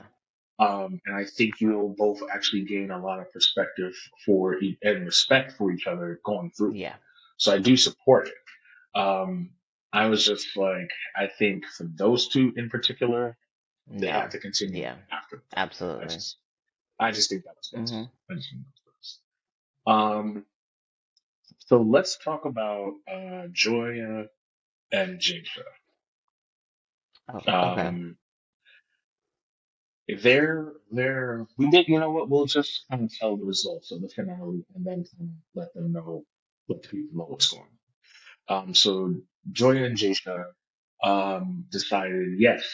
Um, 0.58 1.00
and 1.06 1.16
I 1.16 1.24
think 1.24 1.60
you'll 1.60 1.94
both 1.98 2.20
actually 2.30 2.64
gain 2.64 2.90
a 2.92 3.02
lot 3.02 3.18
of 3.18 3.32
perspective 3.32 3.92
for 4.24 4.54
e- 4.62 4.78
and 4.82 5.04
respect 5.04 5.52
for 5.58 5.72
each 5.72 5.86
other 5.86 6.20
going 6.24 6.52
through. 6.56 6.74
Yeah. 6.74 6.94
So 7.38 7.52
I 7.52 7.58
do 7.58 7.76
support 7.76 8.28
it. 8.28 8.98
Um, 8.98 9.50
I 9.94 10.08
was 10.08 10.26
just 10.26 10.56
like, 10.56 10.90
I 11.16 11.28
think 11.28 11.66
for 11.66 11.84
those 11.84 12.28
two 12.28 12.54
in 12.56 12.70
particular, 12.70 13.38
they 14.00 14.08
Yeah. 14.08 14.20
have 14.22 14.30
to 14.32 14.40
continue 14.40 14.82
Yeah. 14.82 14.96
after. 15.12 15.44
I 15.48 15.56
Absolutely. 15.58 16.06
just, 16.06 16.38
I 17.00 17.12
just 17.12 17.30
think 17.30 17.44
that 17.44 17.56
was 17.56 17.70
best. 17.74 17.92
hmm 17.92 18.04
I 18.30 18.34
just 18.36 18.50
think 18.50 18.62
that. 19.86 19.92
Um, 19.92 20.46
so 21.66 21.82
let's 21.82 22.18
talk 22.18 22.46
about 22.46 22.94
uh, 23.12 23.48
Joya 23.52 24.26
and 24.92 25.20
Jisha. 25.20 25.64
Oh, 27.28 27.70
okay. 27.72 27.82
Um, 27.88 28.18
they're 30.22 30.72
they're 30.92 31.46
we 31.58 31.70
did 31.70 31.88
you 31.88 31.98
know 32.00 32.10
what 32.12 32.28
we'll 32.30 32.46
just 32.46 32.84
kind 32.90 33.04
of 33.04 33.14
tell 33.18 33.36
the 33.36 33.44
results 33.44 33.90
of 33.92 34.02
the 34.02 34.08
finale 34.08 34.64
and 34.74 34.84
then 34.86 35.04
kind 35.04 35.20
of 35.22 35.28
let 35.54 35.74
them 35.74 35.92
know 35.92 36.24
the 36.68 36.74
people 36.76 37.18
know 37.18 37.24
what's 37.24 37.48
going 37.50 37.64
on. 38.48 38.58
Um, 38.68 38.74
so 38.74 39.14
Joya 39.52 39.84
and 39.84 39.96
Jisha 39.98 40.46
um 41.04 41.66
decided 41.70 42.38
yes 42.38 42.64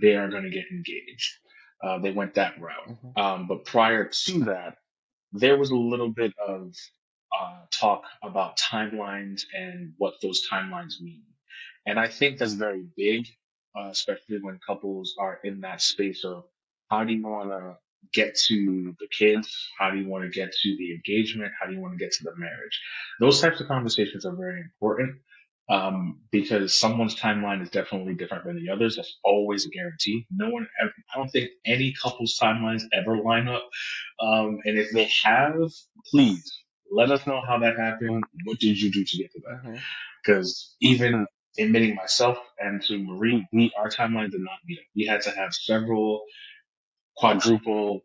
they 0.00 0.14
are 0.16 0.28
going 0.28 0.44
to 0.44 0.50
get 0.50 0.66
engaged. 0.70 1.34
Uh, 1.82 1.98
they 1.98 2.12
went 2.12 2.34
that 2.34 2.60
route. 2.60 2.96
hmm 3.02 3.20
Um, 3.20 3.46
but 3.48 3.64
prior 3.64 4.06
to 4.06 4.44
that, 4.44 4.76
there 5.32 5.58
was 5.58 5.70
a 5.70 5.76
little 5.76 6.10
bit 6.10 6.32
of 6.46 6.74
uh, 7.38 7.60
talk 7.72 8.04
about 8.22 8.58
timelines 8.58 9.42
and 9.54 9.94
what 9.98 10.14
those 10.22 10.42
timelines 10.50 11.00
mean. 11.00 11.24
And 11.86 11.98
I 11.98 12.08
think 12.08 12.38
that's 12.38 12.54
very 12.54 12.84
big, 12.96 13.26
uh, 13.78 13.88
especially 13.90 14.38
when 14.40 14.60
couples 14.66 15.14
are 15.18 15.38
in 15.44 15.60
that 15.62 15.82
space 15.82 16.24
of 16.24 16.44
how 16.90 17.04
do 17.04 17.12
you 17.12 17.22
want 17.26 17.50
to 17.50 17.76
get 18.12 18.36
to 18.48 18.94
the 19.00 19.08
kids? 19.08 19.68
How 19.78 19.90
do 19.90 19.98
you 19.98 20.08
want 20.08 20.24
to 20.24 20.30
get 20.30 20.52
to 20.52 20.76
the 20.76 20.94
engagement? 20.94 21.52
How 21.60 21.66
do 21.66 21.74
you 21.74 21.80
want 21.80 21.94
to 21.98 22.04
get 22.04 22.12
to 22.14 22.24
the 22.24 22.36
marriage? 22.36 22.80
Those 23.20 23.40
types 23.40 23.60
of 23.60 23.68
conversations 23.68 24.26
are 24.26 24.34
very 24.36 24.60
important. 24.60 25.18
Um, 25.70 26.20
because 26.32 26.74
someone's 26.74 27.14
timeline 27.14 27.62
is 27.62 27.70
definitely 27.70 28.14
different 28.14 28.44
than 28.44 28.56
the 28.56 28.72
others. 28.72 28.96
That's 28.96 29.18
always 29.24 29.66
a 29.66 29.70
guarantee. 29.70 30.26
No 30.30 30.50
one 30.50 30.66
ever, 30.82 30.92
I 31.14 31.18
don't 31.18 31.30
think 31.30 31.50
any 31.64 31.94
couple's 31.94 32.36
timelines 32.42 32.82
ever 32.92 33.18
line 33.18 33.48
up. 33.48 33.62
Um, 34.20 34.58
and 34.64 34.78
if 34.78 34.90
they 34.92 35.08
have, 35.24 35.70
please 36.10 36.52
let 36.90 37.12
us 37.12 37.26
know 37.26 37.40
how 37.46 37.60
that 37.60 37.78
happened. 37.78 38.24
What 38.44 38.58
did 38.58 38.80
you 38.80 38.90
do 38.90 39.04
to 39.04 39.16
get 39.16 39.32
to 39.32 39.40
that? 39.46 39.80
Because 40.24 40.74
even 40.80 41.26
admitting 41.58 41.94
myself 41.94 42.38
and 42.58 42.82
to 42.82 42.98
Marie, 42.98 43.46
we 43.52 43.72
our 43.78 43.88
timelines 43.88 44.32
did 44.32 44.40
not 44.40 44.58
meet 44.66 44.78
up. 44.78 44.84
We 44.96 45.06
had 45.06 45.22
to 45.22 45.30
have 45.30 45.54
several 45.54 46.22
quadruple 47.16 48.02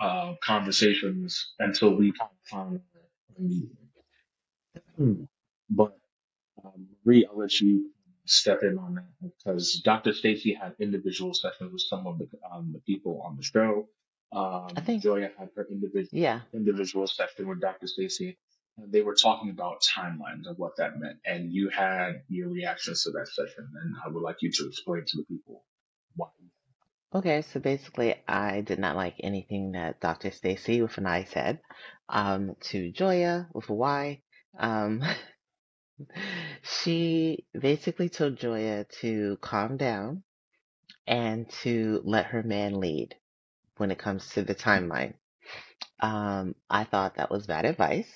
uh, 0.00 0.34
conversations 0.42 1.52
until 1.58 1.94
we 1.94 2.12
kind 2.12 2.30
found 2.50 2.80
a 3.38 3.42
meeting. 3.42 3.70
Hmm. 4.96 5.24
But 5.70 5.96
Marie, 7.06 7.26
I'll 7.30 7.38
let 7.38 7.60
you 7.60 7.90
step 8.26 8.62
in 8.64 8.78
on 8.78 8.96
that 8.96 9.06
because 9.22 9.82
Dr. 9.84 10.14
Stacy 10.14 10.54
had 10.54 10.74
individual 10.80 11.34
sessions 11.34 11.72
with 11.72 11.82
some 11.82 12.06
of 12.08 12.18
the 12.20 12.28
um, 12.52 12.72
the 12.74 12.80
people 12.80 13.22
on 13.26 13.36
the 13.38 13.44
show. 13.44 13.88
I 14.76 14.80
Um, 14.80 14.82
think, 14.82 15.04
Joya 15.04 15.30
had 15.38 15.50
her 15.56 15.66
individual 15.70 16.10
yeah. 16.12 16.42
individual 16.54 17.08
session 17.08 17.48
with 17.48 17.62
Dr. 17.62 17.88
Stacy. 17.88 18.38
They 18.78 19.02
were 19.02 19.16
talking 19.16 19.50
about 19.50 19.82
timelines 19.82 20.48
of 20.48 20.58
what 20.58 20.78
that 20.78 20.98
meant, 21.00 21.18
and 21.26 21.52
you 21.52 21.70
had 21.70 22.22
your 22.28 22.50
reactions 22.50 23.04
to 23.04 23.12
that 23.12 23.28
session, 23.28 23.68
and 23.82 23.96
I 24.04 24.08
would 24.10 24.22
like 24.22 24.42
you 24.42 24.52
to 24.52 24.68
explain 24.68 25.04
to 25.06 25.18
the 25.18 25.24
people 25.24 25.64
why. 26.16 26.28
Okay, 27.14 27.42
so 27.42 27.60
basically, 27.60 28.14
I 28.28 28.60
did 28.62 28.78
not 28.78 28.96
like 28.96 29.16
anything 29.20 29.72
that 29.72 30.00
Dr. 30.00 30.30
Stacy 30.30 30.82
with 30.82 30.98
an 30.98 31.06
I 31.06 31.24
said. 31.24 31.60
Um, 32.08 32.56
to 32.70 32.92
Joya 32.92 33.48
with 33.54 33.68
a 33.70 33.74
Y. 33.74 34.22
Um, 34.58 35.02
she 36.62 37.46
basically 37.58 38.08
told 38.08 38.36
Joya 38.36 38.86
to 39.00 39.38
calm 39.40 39.76
down 39.76 40.22
and 41.06 41.48
to 41.62 42.02
let 42.04 42.26
her 42.26 42.42
man 42.42 42.80
lead 42.80 43.14
when 43.78 43.90
it 43.90 43.98
comes 43.98 44.28
to 44.30 44.42
the 44.42 44.54
timeline. 44.54 45.14
Um, 46.00 46.54
I 46.70 46.84
thought 46.84 47.16
that 47.16 47.30
was 47.30 47.46
bad 47.46 47.64
advice. 47.64 48.10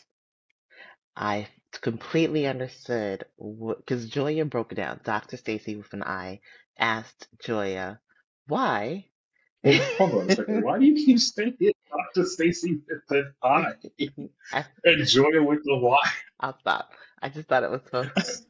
I 1.16 1.48
completely 1.80 2.46
understood 2.46 3.24
because 3.38 4.08
Joya 4.08 4.44
broke 4.46 4.74
down. 4.74 5.00
Dr. 5.04 5.36
Stacy 5.36 5.76
with 5.76 5.92
an 5.92 6.02
I 6.02 6.40
asked 6.78 7.28
Joya 7.44 8.00
why. 8.48 9.06
Hold, 9.98 10.14
on 10.14 10.26
a 10.28 10.30
second. 10.30 10.62
Why 10.62 10.78
do 10.78 10.86
you 10.86 10.94
keep 10.94 11.18
saying 11.18 11.56
Dr. 12.14 12.26
Stacy 12.26 12.80
with 12.88 13.02
an 13.10 13.34
I 13.42 13.72
I, 14.52 14.64
and 14.84 15.06
Joya 15.06 15.42
with 15.42 15.64
the 15.64 15.76
Y? 15.78 15.98
I'll 16.40 16.58
stop. 16.60 16.92
I 17.22 17.28
just 17.28 17.48
thought 17.48 17.64
it 17.64 17.70
was 17.70 17.82
so. 17.90 18.04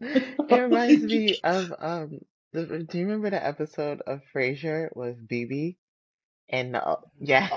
It 0.00 0.56
reminds 0.60 1.04
me 1.04 1.38
of 1.44 1.72
um. 1.78 2.20
The, 2.52 2.84
do 2.84 2.98
you 2.98 3.04
remember 3.06 3.30
the 3.30 3.44
episode 3.44 4.02
of 4.06 4.22
Frasier 4.34 4.88
with 4.96 5.28
BB 5.28 5.76
and 6.48 6.74
uh, 6.76 6.96
yeah, 7.20 7.48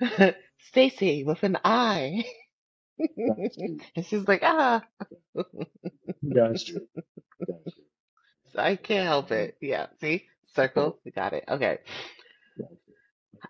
uh, 0.00 0.30
Stacy 0.68 1.24
with 1.24 1.42
an 1.42 1.58
I, 1.64 2.24
and 3.16 4.06
she's 4.06 4.28
like 4.28 4.42
ah. 4.42 4.82
That's 6.22 6.64
true. 6.64 6.86
That's 7.40 7.74
true. 7.74 7.84
So 8.52 8.60
I 8.60 8.76
can't 8.76 9.06
help 9.06 9.32
it. 9.32 9.56
Yeah, 9.60 9.86
see, 10.00 10.26
circle, 10.54 10.98
we 11.04 11.10
got 11.10 11.32
it. 11.32 11.44
Okay. 11.48 11.78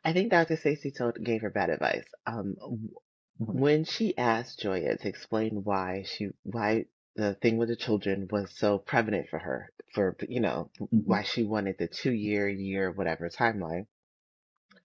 I 0.04 0.12
think 0.12 0.30
Dr. 0.30 0.56
Stacy 0.56 0.90
told 0.90 1.22
gave 1.22 1.42
her 1.42 1.50
bad 1.50 1.70
advice. 1.70 2.06
Um. 2.26 2.56
When 3.38 3.84
she 3.84 4.18
asked 4.18 4.60
Joya 4.60 4.98
to 4.98 5.08
explain 5.08 5.64
why 5.64 6.04
she 6.06 6.30
why 6.44 6.86
the 7.16 7.34
thing 7.36 7.58
with 7.58 7.68
the 7.70 7.76
children 7.76 8.28
was 8.30 8.52
so 8.56 8.78
prevalent 8.78 9.28
for 9.30 9.38
her, 9.40 9.72
for 9.94 10.16
you 10.28 10.40
know 10.40 10.70
Mhm. 10.80 11.04
why 11.04 11.22
she 11.24 11.44
wanted 11.44 11.76
the 11.78 11.88
two 11.88 12.12
year 12.12 12.48
year 12.48 12.92
whatever 12.92 13.28
timeline, 13.30 13.86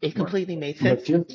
it 0.02 0.16
Right. 0.16 0.16
completely 0.16 0.58
made 0.58 0.78
But 0.80 1.06
sense. 1.06 1.06
give 1.06 1.28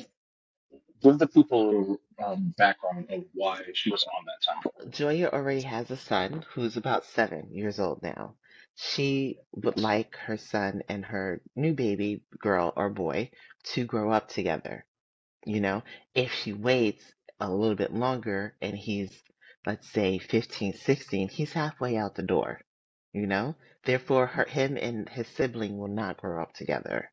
give 1.03 1.19
the 1.19 1.27
people 1.27 1.99
um, 2.23 2.53
background 2.57 3.07
of 3.11 3.25
why 3.33 3.61
she 3.73 3.91
was 3.91 4.05
on 4.05 4.25
that 4.25 4.41
time. 4.45 4.63
Joya 4.91 5.29
already 5.31 5.61
has 5.63 5.91
a 5.91 5.97
son 5.97 6.45
who's 6.53 6.77
about 6.77 7.05
seven 7.05 7.49
years 7.53 7.79
old 7.79 8.03
now. 8.03 8.35
She 8.75 9.39
would 9.53 9.77
like 9.77 10.15
her 10.17 10.37
son 10.37 10.83
and 10.89 11.05
her 11.05 11.41
new 11.55 11.73
baby 11.73 12.23
girl 12.39 12.73
or 12.77 12.89
boy 12.89 13.31
to 13.73 13.85
grow 13.85 14.11
up 14.11 14.29
together. 14.29 14.85
You 15.45 15.59
know, 15.59 15.83
if 16.15 16.31
she 16.33 16.53
waits 16.53 17.13
a 17.41 17.51
little 17.53 17.75
bit 17.75 17.91
longer 17.91 18.55
and 18.61 18.77
he's, 18.77 19.21
let's 19.65 19.89
say, 19.91 20.17
15, 20.17 20.71
16, 20.73 21.27
he's 21.27 21.51
halfway 21.51 21.97
out 21.97 22.15
the 22.15 22.23
door. 22.23 22.61
You 23.11 23.27
know, 23.27 23.55
therefore, 23.83 24.27
her, 24.27 24.45
him 24.45 24.77
and 24.77 25.09
his 25.09 25.27
sibling 25.27 25.77
will 25.77 25.89
not 25.89 26.17
grow 26.17 26.41
up 26.41 26.53
together. 26.53 27.11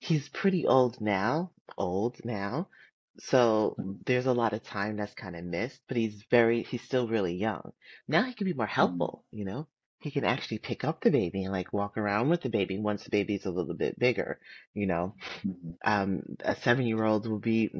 He's 0.00 0.28
pretty 0.30 0.66
old 0.66 1.00
now, 1.00 1.52
old 1.78 2.24
now. 2.24 2.70
So 3.18 3.78
Mhm. 3.78 4.06
there's 4.06 4.26
a 4.26 4.32
lot 4.34 4.54
of 4.54 4.62
time 4.62 4.96
that's 4.96 5.14
kind 5.14 5.36
of 5.36 5.44
missed, 5.44 5.82
but 5.88 5.96
he's 5.98 6.24
very, 6.30 6.62
he's 6.62 6.82
still 6.82 7.08
really 7.08 7.34
young. 7.34 7.72
Now 8.08 8.24
he 8.24 8.34
can 8.34 8.46
be 8.46 8.54
more 8.54 8.66
Mhm. 8.76 9.06
helpful, 9.06 9.26
you 9.32 9.44
know? 9.44 9.68
He 10.00 10.10
can 10.10 10.24
actually 10.24 10.58
pick 10.58 10.84
up 10.84 11.00
the 11.00 11.10
baby 11.10 11.44
and 11.44 11.52
like 11.52 11.72
walk 11.72 11.96
around 11.98 12.28
with 12.30 12.42
the 12.42 12.48
baby 12.48 12.78
once 12.78 13.04
the 13.04 13.10
baby's 13.10 13.44
a 13.46 13.50
little 13.50 13.74
bit 13.74 13.98
bigger, 13.98 14.38
you 14.74 14.86
know? 14.86 15.14
Mhm. 15.44 15.76
um, 15.84 16.22
a 16.40 16.56
seven 16.56 16.86
year 16.86 17.04
old 17.04 17.26
will 17.28 17.38
be 17.40 17.70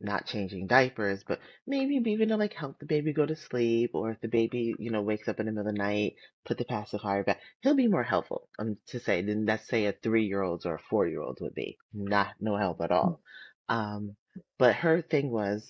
not 0.00 0.26
changing 0.26 0.66
diapers, 0.66 1.24
but 1.24 1.40
maybe 1.66 1.98
be 2.00 2.12
even 2.12 2.28
to 2.28 2.36
like 2.36 2.52
help 2.54 2.78
the 2.78 2.86
baby 2.86 3.12
go 3.12 3.24
to 3.26 3.34
sleep, 3.36 3.92
or 3.94 4.10
if 4.10 4.20
the 4.20 4.28
baby, 4.28 4.74
you 4.78 4.90
know, 4.90 5.02
wakes 5.02 5.28
up 5.28 5.40
in 5.40 5.46
the 5.46 5.52
middle 5.52 5.68
of 5.68 5.74
the 5.74 5.78
night, 5.82 6.14
put 6.44 6.58
the 6.58 6.64
pacifier 6.64 7.24
back. 7.24 7.40
He'll 7.62 7.74
be 7.74 7.88
more 7.88 8.02
helpful, 8.02 8.48
um, 8.58 8.76
to 8.88 9.00
say 9.00 9.22
than 9.22 9.46
let's 9.46 9.66
say 9.68 9.86
a 9.86 9.92
three 9.92 10.26
year 10.26 10.42
old 10.42 10.66
or 10.66 10.74
a 10.76 10.78
four 10.90 11.06
year 11.08 11.22
old 11.22 11.38
would 11.40 11.54
be. 11.54 11.78
Not 11.94 12.34
no 12.40 12.56
help 12.56 12.80
at 12.82 12.92
all. 12.92 13.20
Um, 13.68 14.16
but 14.58 14.74
her 14.76 15.00
thing 15.02 15.30
was 15.30 15.68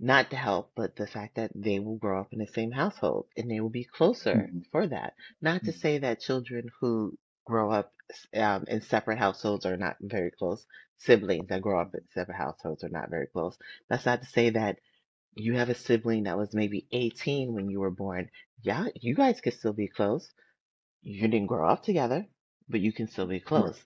not 0.00 0.30
to 0.30 0.36
help, 0.36 0.72
but 0.76 0.96
the 0.96 1.06
fact 1.06 1.36
that 1.36 1.52
they 1.54 1.78
will 1.80 1.96
grow 1.98 2.20
up 2.20 2.32
in 2.32 2.38
the 2.40 2.46
same 2.48 2.72
household 2.72 3.28
and 3.36 3.50
they 3.50 3.60
will 3.60 3.70
be 3.70 3.84
closer 3.84 4.50
Mhm. 4.50 4.64
for 4.72 4.86
that. 4.88 5.14
Not 5.42 5.64
to 5.64 5.72
Mhm. 5.72 5.80
say 5.80 5.98
that 5.98 6.20
children 6.20 6.68
who 6.80 7.18
grow 7.46 7.70
up 7.72 7.92
um, 8.34 8.64
in 8.68 8.82
separate 8.82 9.18
households 9.18 9.66
are 9.66 9.76
not 9.76 9.96
very 10.00 10.30
close. 10.32 10.66
Siblings 10.98 11.48
that 11.48 11.62
grow 11.62 11.80
up 11.80 11.94
in 11.94 12.02
separate 12.14 12.36
households 12.36 12.84
are 12.84 12.90
not 12.90 13.10
very 13.10 13.26
close. 13.28 13.58
That's 13.88 14.06
not 14.06 14.22
to 14.22 14.28
say 14.28 14.50
that 14.50 14.78
you 15.34 15.54
have 15.54 15.70
a 15.70 15.74
sibling 15.74 16.24
that 16.24 16.38
was 16.38 16.54
maybe 16.54 16.86
18 16.92 17.54
when 17.54 17.70
you 17.70 17.80
were 17.80 17.90
born. 17.90 18.30
Yeah, 18.62 18.88
you 19.00 19.14
guys 19.14 19.40
could 19.40 19.54
still 19.54 19.72
be 19.74 19.88
close. 19.88 20.28
You 21.02 21.28
didn't 21.28 21.48
grow 21.48 21.68
up 21.68 21.82
together, 21.84 22.26
but 22.68 22.80
you 22.80 22.92
can 22.92 23.08
still 23.08 23.26
be 23.26 23.40
Right. 23.56 23.64
close. 23.64 23.82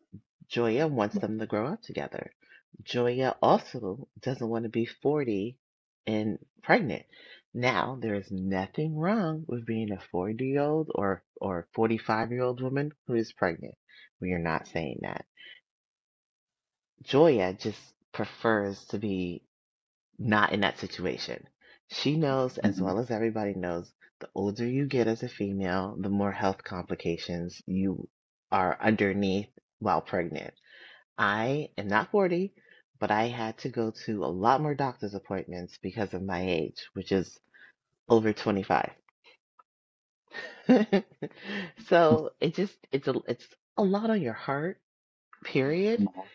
Joya 0.48 0.88
wants 0.88 1.18
them 1.18 1.38
to 1.38 1.46
grow 1.46 1.68
up 1.68 1.82
together. 1.82 2.32
Joya 2.82 3.36
also 3.42 4.08
doesn't 4.20 4.48
want 4.48 4.64
to 4.64 4.70
be 4.70 4.86
40 4.86 5.58
and 6.06 6.38
pregnant. 6.62 7.04
Now, 7.54 7.98
there 8.00 8.14
is 8.14 8.30
nothing 8.30 8.96
wrong 8.96 9.44
with 9.48 9.66
being 9.66 9.92
a 9.92 10.00
40 10.00 10.44
year 10.46 10.62
old 10.62 10.90
or, 10.94 11.24
or 11.40 11.68
45 11.74 12.30
year 12.32 12.42
old 12.42 12.62
woman 12.62 12.92
who 13.06 13.14
is 13.14 13.32
pregnant. 13.32 13.74
We 14.20 14.32
are 14.32 14.38
not 14.38 14.68
saying 14.68 15.00
that. 15.02 15.26
Joya 17.02 17.54
just 17.54 17.80
prefers 18.12 18.84
to 18.86 18.98
be 18.98 19.42
not 20.18 20.52
in 20.52 20.60
that 20.60 20.78
situation. 20.78 21.46
She 21.88 22.16
knows, 22.16 22.58
as 22.58 22.78
Mhm. 22.78 22.84
well 22.84 22.98
as 22.98 23.10
everybody 23.10 23.54
knows, 23.54 23.92
the 24.20 24.30
older 24.34 24.66
you 24.66 24.86
get 24.86 25.08
as 25.08 25.22
a 25.22 25.28
female, 25.28 25.96
the 25.98 26.10
more 26.10 26.32
health 26.32 26.64
complications 26.64 27.62
you 27.66 28.08
are 28.52 28.78
underneath 28.80 29.50
while 29.80 30.02
pregnant. 30.02 30.54
I 31.18 31.70
am 31.78 31.88
not 31.88 32.10
40, 32.10 32.54
but 33.00 33.10
I 33.10 33.28
had 33.28 33.58
to 33.60 33.70
go 33.70 33.90
to 34.06 34.24
a 34.24 34.26
lot 34.26 34.62
more 34.62 34.74
doctor's 34.74 35.14
appointments 35.14 35.78
because 35.82 36.14
of 36.14 36.22
my 36.22 36.42
age, 36.46 36.88
which 36.94 37.12
is 37.12 37.40
over 38.08 38.32
25. 38.32 38.92
so 41.88 42.30
it 42.40 42.54
just 42.54 42.76
it's 42.92 43.08
a 43.08 43.14
it's 43.28 43.46
a 43.78 43.82
lot 43.82 44.10
on 44.10 44.22
your 44.22 44.34
heart, 44.34 44.80
period. 45.44 46.00
Mhm. 46.00 46.28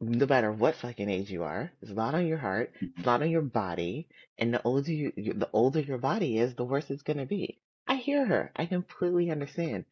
no 0.00 0.26
matter 0.26 0.52
what 0.52 0.76
fucking 0.76 1.08
age 1.10 1.30
you 1.30 1.44
are, 1.44 1.72
it's 1.82 1.90
a 1.90 1.94
lot 1.94 2.14
on 2.14 2.26
your 2.26 2.38
heart, 2.38 2.72
it's 2.96 3.06
a 3.06 3.10
lot 3.10 3.22
on 3.22 3.30
your 3.30 3.42
body, 3.42 4.08
and 4.38 4.54
the 4.54 4.62
older 4.64 4.92
you, 4.92 5.12
you 5.16 5.34
the 5.34 5.50
older 5.52 5.80
your 5.80 5.98
body 5.98 6.38
is, 6.38 6.54
the 6.54 6.64
worse 6.64 6.90
it's 6.90 7.02
gonna 7.02 7.26
be. 7.26 7.60
I 7.88 7.96
hear 7.96 8.26
her. 8.26 8.52
I 8.56 8.66
completely 8.66 9.30
understand 9.30 9.84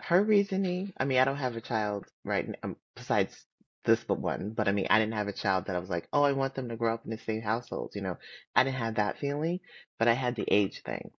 her 0.00 0.22
reasoning. 0.22 0.92
I 0.98 1.04
mean, 1.04 1.18
I 1.18 1.24
don't 1.24 1.36
have 1.36 1.56
a 1.56 1.60
child 1.62 2.06
right 2.24 2.48
now, 2.48 2.56
um, 2.64 2.76
besides 2.96 3.46
this 3.84 4.04
but 4.04 4.18
one, 4.20 4.50
but 4.50 4.68
I 4.68 4.72
mean, 4.72 4.86
I 4.90 4.98
didn't 4.98 5.14
have 5.14 5.28
a 5.28 5.32
child 5.32 5.66
that 5.66 5.76
I 5.76 5.80
was 5.80 5.90
like, 5.90 6.08
oh, 6.12 6.22
I 6.22 6.32
want 6.32 6.54
them 6.54 6.68
to 6.68 6.76
grow 6.76 6.94
up 6.94 7.04
in 7.04 7.10
the 7.10 7.18
same 7.18 7.42
household. 7.42 7.92
You 7.94 8.02
know, 8.02 8.18
I 8.54 8.64
didn't 8.64 8.76
have 8.76 8.96
that 8.96 9.18
feeling, 9.18 9.60
but 9.98 10.08
I 10.08 10.14
had 10.14 10.36
the 10.36 10.46
age 10.48 10.82
thing, 10.82 11.10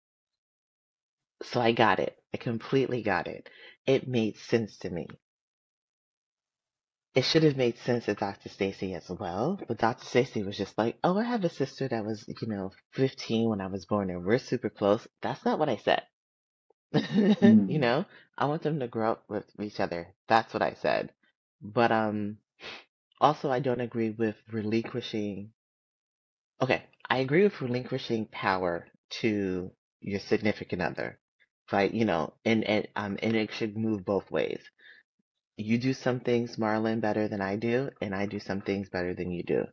so 1.44 1.60
I 1.60 1.74
got 1.74 2.00
it. 2.00 2.18
I 2.34 2.38
completely 2.38 3.02
got 3.04 3.28
it. 3.28 3.50
It 3.86 4.08
made 4.08 4.38
sense 4.38 4.78
to 4.80 4.90
me. 4.90 5.08
It 7.14 7.22
should 7.24 7.44
have 7.44 7.56
made 7.56 7.78
sense 7.78 8.06
to 8.06 8.16
Dr. 8.16 8.50
Stacy 8.50 8.96
as 8.96 9.10
well, 9.12 9.60
but 9.68 9.78
Dr. 9.78 10.06
Stacy 10.06 10.42
was 10.42 10.58
just 10.58 10.76
like, 10.76 10.98
"Oh, 11.04 11.20
I 11.20 11.24
have 11.24 11.44
a 11.44 11.50
sister 11.50 11.88
that 11.88 12.04
was, 12.04 12.26
you 12.28 12.48
know, 12.48 12.72
15 12.94 13.48
when 13.50 13.62
I 13.62 13.68
was 13.68 13.86
born, 13.86 14.10
and 14.10 14.26
we're 14.26 14.40
super 14.40 14.72
close." 14.72 15.08
That's 15.22 15.46
not 15.46 15.60
what 15.60 15.70
I 15.70 15.76
said. 15.76 16.02
You 17.68 17.80
Mhm. 17.80 17.80
know, 17.80 18.06
I 18.38 18.46
want 18.46 18.64
them 18.64 18.80
to 18.80 18.88
grow 18.88 19.12
up 19.14 19.26
with 19.30 19.46
each 19.62 19.80
other. 19.80 20.16
That's 20.28 20.54
what 20.54 20.64
I 20.64 20.74
said. 20.76 21.14
But 21.62 21.92
um, 21.92 22.38
also 23.22 23.52
I 23.52 23.60
don't 23.60 23.82
agree 23.82 24.12
with 24.12 24.36
relinquishing. 24.52 25.52
Okay, 26.62 26.84
I 27.10 27.20
agree 27.20 27.44
with 27.44 27.62
relinquishing 27.62 28.28
power 28.28 28.88
to 29.22 29.72
your 30.02 30.20
significant 30.20 30.82
other, 30.82 31.20
right? 31.72 31.94
You 31.94 32.06
know, 32.06 32.34
and 32.46 32.64
and 32.66 32.88
um, 32.96 33.18
and 33.24 33.36
it 33.36 33.52
should 33.54 33.78
move 33.78 34.06
both 34.06 34.30
ways. 34.32 34.62
You 35.58 35.78
do 35.78 35.94
some 35.94 36.22
things, 36.22 36.58
Marlon, 36.58 37.02
better 37.02 37.28
than 37.28 37.42
I 37.42 37.58
do, 37.58 37.90
and 38.02 38.16
I 38.16 38.26
do 38.28 38.40
some 38.40 38.62
things 38.62 38.90
better 38.90 39.14
than 39.16 39.32
you 39.32 39.44
do 39.44 39.66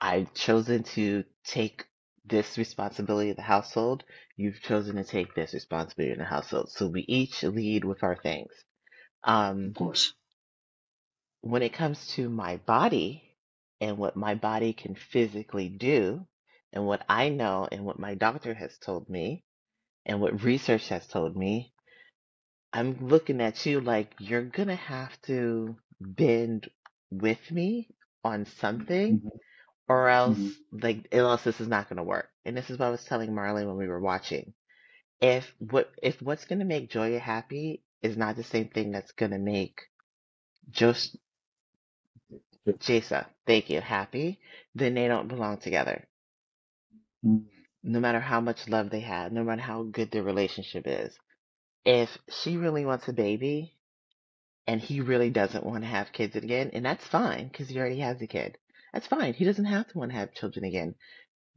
I've 0.00 0.32
chosen 0.34 0.84
to 0.96 1.24
take 1.44 1.86
this 2.26 2.58
responsibility 2.58 3.30
of 3.30 3.36
the 3.36 3.42
household. 3.42 4.04
You've 4.36 4.62
chosen 4.62 4.96
to 4.96 5.04
take 5.04 5.34
this 5.34 5.54
responsibility 5.54 6.12
in 6.14 6.20
the 6.20 6.26
household. 6.26 6.70
So 6.70 6.88
we 6.88 7.02
each 7.08 7.42
lead 7.44 7.84
with 7.84 8.04
our 8.04 8.16
things. 8.16 8.52
Of 8.52 9.30
Um, 9.32 9.74
course. 9.74 10.14
When 11.42 11.62
it 11.62 11.72
comes 11.72 12.06
to 12.08 12.28
my 12.28 12.56
body 12.58 13.36
and 13.80 13.98
what 13.98 14.16
my 14.16 14.34
body 14.34 14.72
can 14.72 14.94
physically 14.94 15.68
do, 15.68 16.26
and 16.72 16.86
what 16.86 17.04
I 17.08 17.28
know 17.30 17.68
and 17.70 17.84
what 17.84 17.98
my 17.98 18.14
doctor 18.14 18.54
has 18.54 18.76
told 18.78 19.08
me, 19.08 19.44
and 20.06 20.20
what 20.20 20.44
research 20.44 20.88
has 20.90 21.06
told 21.06 21.36
me, 21.36 21.72
I'm 22.72 23.08
looking 23.08 23.40
at 23.40 23.66
you 23.66 23.80
like 23.80 24.14
you're 24.18 24.44
gonna 24.44 24.76
have 24.76 25.20
to 25.22 25.76
bend 26.00 26.70
with 27.10 27.50
me 27.50 27.88
on 28.24 28.46
something 28.46 29.22
Mhm. 29.24 29.30
or 29.88 30.08
else 30.08 30.38
Mhm. 30.38 30.82
like 30.82 31.08
else 31.12 31.44
this 31.44 31.60
is 31.60 31.68
not 31.68 31.88
going 31.88 31.98
to 31.98 32.02
work. 32.04 32.30
And 32.44 32.56
this 32.56 32.70
is 32.70 32.78
what 32.78 32.86
I 32.86 32.90
was 32.90 33.04
telling 33.04 33.34
Marley 33.34 33.66
when 33.66 33.76
we 33.76 33.88
were 33.88 34.00
watching. 34.00 34.54
If 35.20 35.54
what 35.58 35.90
if 36.02 36.20
what's 36.22 36.44
going 36.46 36.60
to 36.60 36.64
make 36.64 36.90
Joya 36.90 37.18
happy 37.20 37.82
is 38.02 38.16
not 38.16 38.36
the 38.36 38.44
same 38.44 38.68
thing 38.68 38.92
that's 38.92 39.12
going 39.12 39.32
to 39.32 39.38
make 39.38 39.80
just 40.70 41.16
Jasa, 42.68 43.26
thank 43.46 43.70
you, 43.70 43.80
happy, 43.80 44.40
then 44.74 44.94
they 44.94 45.08
don't 45.08 45.28
belong 45.28 45.58
together. 45.58 46.06
Mhm. 47.24 47.46
No 47.82 48.00
matter 48.00 48.20
how 48.20 48.40
much 48.40 48.68
love 48.68 48.90
they 48.90 49.00
have, 49.00 49.32
no 49.32 49.44
matter 49.44 49.62
how 49.62 49.84
good 49.84 50.10
their 50.10 50.22
relationship 50.22 50.84
is. 50.86 51.18
If 51.84 52.18
she 52.30 52.56
really 52.58 52.84
wants 52.86 53.08
a 53.08 53.12
baby 53.14 53.76
and 54.66 54.80
he 54.80 55.00
really 55.00 55.30
doesn't 55.30 55.66
want 55.66 55.84
to 55.84 55.88
have 55.90 56.12
kids 56.12 56.36
again, 56.36 56.70
and 56.74 56.84
that's 56.84 57.06
fine 57.06 57.48
because 57.48 57.68
he 57.68 57.78
already 57.78 58.00
has 58.00 58.20
a 58.22 58.26
kid. 58.28 58.58
That's 58.92 59.06
fine. 59.08 59.34
He 59.34 59.44
doesn't 59.44 59.66
have 59.66 59.88
to 59.88 59.98
want 59.98 60.12
to 60.12 60.18
have 60.18 60.34
children 60.34 60.64
again 60.64 60.94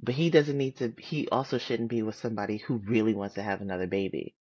But 0.02 0.16
he 0.16 0.30
doesn't 0.30 0.58
need 0.58 0.78
to, 0.78 0.94
he 1.00 1.28
also 1.30 1.58
shouldn't 1.58 1.89
be 1.89 2.04
with 2.04 2.16
somebody 2.16 2.58
who 2.60 2.78
really 2.78 3.16
wants 3.16 3.36
to 3.36 3.44
have 3.44 3.62
another 3.62 3.88
baby. 3.88 4.36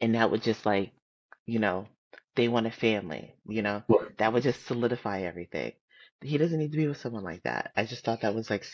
And 0.00 0.14
that 0.14 0.30
would 0.30 0.42
just 0.42 0.66
like, 0.66 0.92
you 1.46 1.58
know, 1.60 1.88
they 2.36 2.48
want 2.48 2.66
a 2.66 2.72
family, 2.72 3.36
you 3.48 3.62
know, 3.62 3.82
Right. 3.88 4.10
that 4.18 4.32
would 4.32 4.44
just 4.44 4.66
solidify 4.66 5.22
everything. 5.22 5.72
He 6.22 6.38
doesn't 6.38 6.58
need 6.58 6.72
to 6.72 6.78
be 6.78 6.88
with 6.88 6.98
someone 6.98 7.24
like 7.24 7.42
that. 7.42 7.72
I 7.76 7.84
just 7.84 8.04
thought 8.04 8.20
that 8.22 8.34
was 8.34 8.48
like 8.48 8.64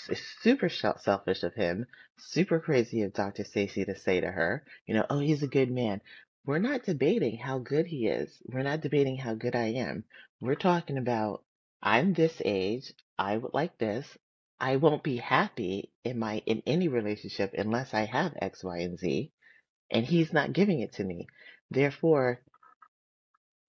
super 0.43 0.69
selfish 0.69 1.43
of 1.43 1.55
him, 1.55 1.87
super 2.19 2.61
crazy 2.61 3.03
of 3.03 3.13
Dr. 3.13 3.45
Stacy 3.45 3.85
to 3.85 3.97
say 3.97 4.21
to 4.21 4.31
her, 4.31 4.65
you 4.87 4.95
know, 4.95 5.07
oh, 5.09 5.19
he's 5.19 5.43
a 5.43 5.49
good 5.49 5.71
man. 5.71 6.01
We're 6.45 6.59
not 6.59 6.85
debating 6.85 7.37
how 7.39 7.59
good 7.59 7.87
he 7.87 8.07
is. 8.09 8.31
We're 8.47 8.63
not 8.63 8.81
debating 8.81 9.17
how 9.17 9.35
good 9.35 9.55
I 9.55 9.73
am. 9.73 10.05
We're 10.41 10.55
talking 10.55 10.99
about 10.99 11.43
I'm 11.83 12.13
this 12.13 12.41
age. 12.45 12.93
I 13.19 13.37
would 13.37 13.55
like 13.55 13.79
this. 13.79 14.07
I 14.61 14.77
won't 14.77 15.03
be 15.03 15.19
happy 15.19 15.93
in 16.05 16.19
my 16.19 16.43
in 16.45 16.63
any 16.67 16.89
relationship 16.89 17.55
unless 17.57 17.95
I 17.95 18.07
have 18.07 18.37
X, 18.41 18.65
Y, 18.65 18.79
and 18.79 18.99
Z, 18.99 19.31
and 19.91 20.05
he's 20.05 20.33
not 20.33 20.53
giving 20.53 20.81
it 20.81 20.95
to 20.95 21.05
me. 21.05 21.29
Therefore, 21.71 22.41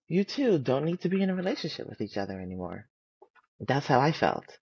you 0.08 0.24
two 0.24 0.58
don't 0.58 0.86
need 0.86 1.02
to 1.02 1.10
be 1.10 1.22
in 1.22 1.30
a 1.30 1.36
relationship 1.36 1.88
with 1.88 2.02
each 2.02 2.18
other 2.18 2.40
anymore. 2.40 2.89
That's 3.62 3.88
how 3.88 4.02
I 4.02 4.12
felt. 4.12 4.60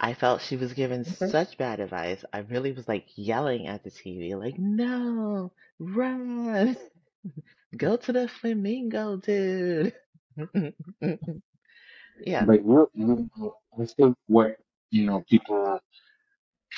I 0.00 0.14
felt 0.14 0.40
she 0.40 0.56
was 0.56 0.72
given 0.72 1.04
Okay. 1.10 1.32
such 1.32 1.58
bad 1.58 1.80
advice. 1.80 2.24
I 2.32 2.38
really 2.38 2.72
was 2.72 2.88
like 2.88 3.06
yelling 3.14 3.66
at 3.66 3.84
the 3.84 3.90
TV, 3.90 4.34
like, 4.34 4.58
no, 4.58 5.52
run, 5.78 6.76
go 7.76 7.96
to 7.96 8.12
the 8.12 8.28
flamingo, 8.28 9.16
dude. 9.16 9.94
yeah, 12.18 12.46
But 12.46 12.64
you, 12.64 12.90
you 12.94 13.30
know, 13.36 13.56
I 13.80 13.86
think 13.86 14.16
what 14.26 14.56
you 14.90 15.04
know 15.06 15.22
people 15.28 15.80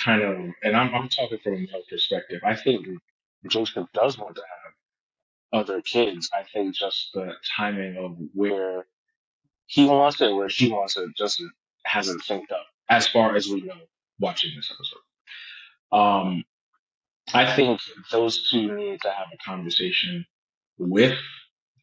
kind 0.04 0.22
of, 0.22 0.36
and 0.62 0.76
I'm 0.76 0.94
I'm 0.94 1.08
talking 1.08 1.38
from 1.38 1.54
a 1.54 1.58
male 1.58 1.82
perspective. 1.88 2.40
I 2.44 2.56
think 2.56 2.86
Joseph 3.48 3.88
does 3.94 4.18
want 4.18 4.36
to 4.36 4.42
have 4.42 5.60
other 5.62 5.82
kids. 5.82 6.30
I 6.34 6.44
think 6.44 6.74
just 6.74 7.10
the 7.14 7.34
timing 7.56 7.96
of 7.98 8.16
where 8.34 8.86
he 9.68 9.84
wants 9.84 10.20
it, 10.20 10.34
where 10.34 10.48
she 10.48 10.70
wants 10.72 10.96
it, 10.96 11.14
just 11.16 11.42
hasn't 11.84 12.22
synced 12.22 12.50
up. 12.50 12.66
As 12.88 13.06
far 13.06 13.36
as 13.36 13.48
we 13.48 13.60
know, 13.60 13.76
watching 14.18 14.50
this 14.56 14.72
episode, 14.72 15.96
um, 15.96 16.44
I 17.34 17.54
think 17.54 17.80
those 18.10 18.50
two 18.50 18.74
need 18.74 19.00
to 19.02 19.10
have 19.10 19.26
a 19.32 19.36
conversation 19.44 20.24
with 20.78 21.18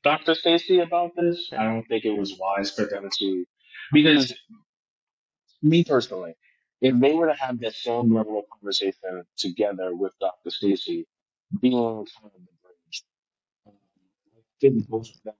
Dr. 0.03 0.33
Stacy 0.33 0.79
about 0.79 1.11
this. 1.15 1.51
I 1.55 1.63
don't 1.65 1.83
think 1.83 2.05
it 2.05 2.17
was 2.17 2.37
wise 2.39 2.71
for 2.71 2.85
them 2.85 3.07
to, 3.19 3.45
because 3.93 4.33
me 5.61 5.83
personally, 5.83 6.33
if 6.81 6.99
they 6.99 7.13
were 7.13 7.27
to 7.27 7.35
have 7.35 7.59
the 7.59 7.71
same 7.71 8.13
level 8.13 8.39
of 8.39 8.45
conversation 8.49 9.23
together 9.37 9.95
with 9.95 10.13
Dr. 10.19 10.49
Stacy, 10.49 11.07
being 11.61 11.73
kind 11.73 12.07
of 12.25 12.31
the 12.33 12.51
bridge, 12.63 13.03
I 13.67 13.71
think 14.59 14.87
both 14.87 15.09
of 15.09 15.21
them 15.23 15.35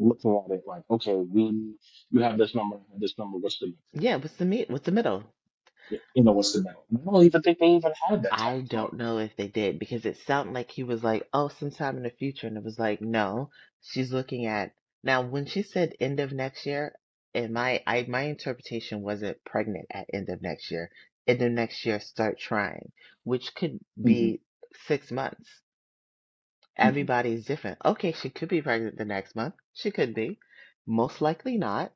looking 0.00 0.42
at 0.44 0.52
it 0.54 0.62
like, 0.66 0.82
okay, 0.90 1.14
we, 1.14 1.74
you 2.10 2.20
have 2.20 2.38
this 2.38 2.54
number, 2.54 2.76
I 2.76 2.92
have 2.92 3.00
this 3.00 3.14
number, 3.18 3.38
what's 3.38 3.58
the 3.58 3.66
middle? 3.66 3.78
yeah. 3.92 4.16
What's 4.16 4.36
the 4.36 4.44
meat? 4.44 4.70
What's 4.70 4.86
the 4.86 4.92
middle? 4.92 5.24
You 6.14 6.22
know, 6.22 6.32
what's 6.32 6.52
the 6.52 6.62
middle? 6.62 6.84
And 6.90 7.00
I 7.00 7.12
don't 7.12 7.24
even 7.24 7.42
think 7.42 7.58
they 7.58 7.66
even 7.66 7.92
had 8.08 8.22
that 8.22 8.32
I 8.32 8.60
don't 8.60 8.94
know 8.94 9.18
if 9.18 9.36
they 9.36 9.48
did 9.48 9.78
because 9.78 10.06
it 10.06 10.18
sounded 10.26 10.54
like 10.54 10.70
he 10.70 10.84
was 10.84 11.02
like, 11.02 11.28
oh, 11.32 11.48
sometime 11.48 11.96
in 11.96 12.04
the 12.04 12.10
future. 12.10 12.46
And 12.46 12.56
it 12.56 12.64
was 12.64 12.78
like, 12.78 13.00
no, 13.00 13.50
she's 13.82 14.12
looking 14.12 14.46
at 14.46 14.72
now 15.02 15.22
when 15.22 15.46
she 15.46 15.62
said 15.62 15.94
end 16.00 16.20
of 16.20 16.32
next 16.32 16.66
year, 16.66 16.94
and 17.34 17.52
my 17.52 17.82
I 17.86 18.06
my 18.08 18.22
interpretation 18.22 19.02
wasn't 19.02 19.44
pregnant 19.44 19.86
at 19.90 20.06
end 20.12 20.28
of 20.28 20.42
next 20.42 20.70
year. 20.70 20.90
End 21.26 21.42
of 21.42 21.52
next 21.52 21.84
year, 21.84 22.00
start 22.00 22.38
trying, 22.38 22.92
which 23.24 23.54
could 23.54 23.78
be 24.00 24.14
mm-hmm. 24.14 24.76
six 24.86 25.10
months. 25.10 25.48
Hmm 26.80 27.04
Everybody's 27.04 27.44
different. 27.46 27.78
Okay, 27.84 28.12
she 28.12 28.30
could 28.30 28.48
be 28.48 28.62
pregnant 28.62 28.96
the 28.98 29.04
next 29.04 29.36
month. 29.36 29.54
She 29.74 29.90
could 29.90 30.14
be. 30.14 30.38
Most 30.86 31.20
likely 31.20 31.56
not. 31.58 31.92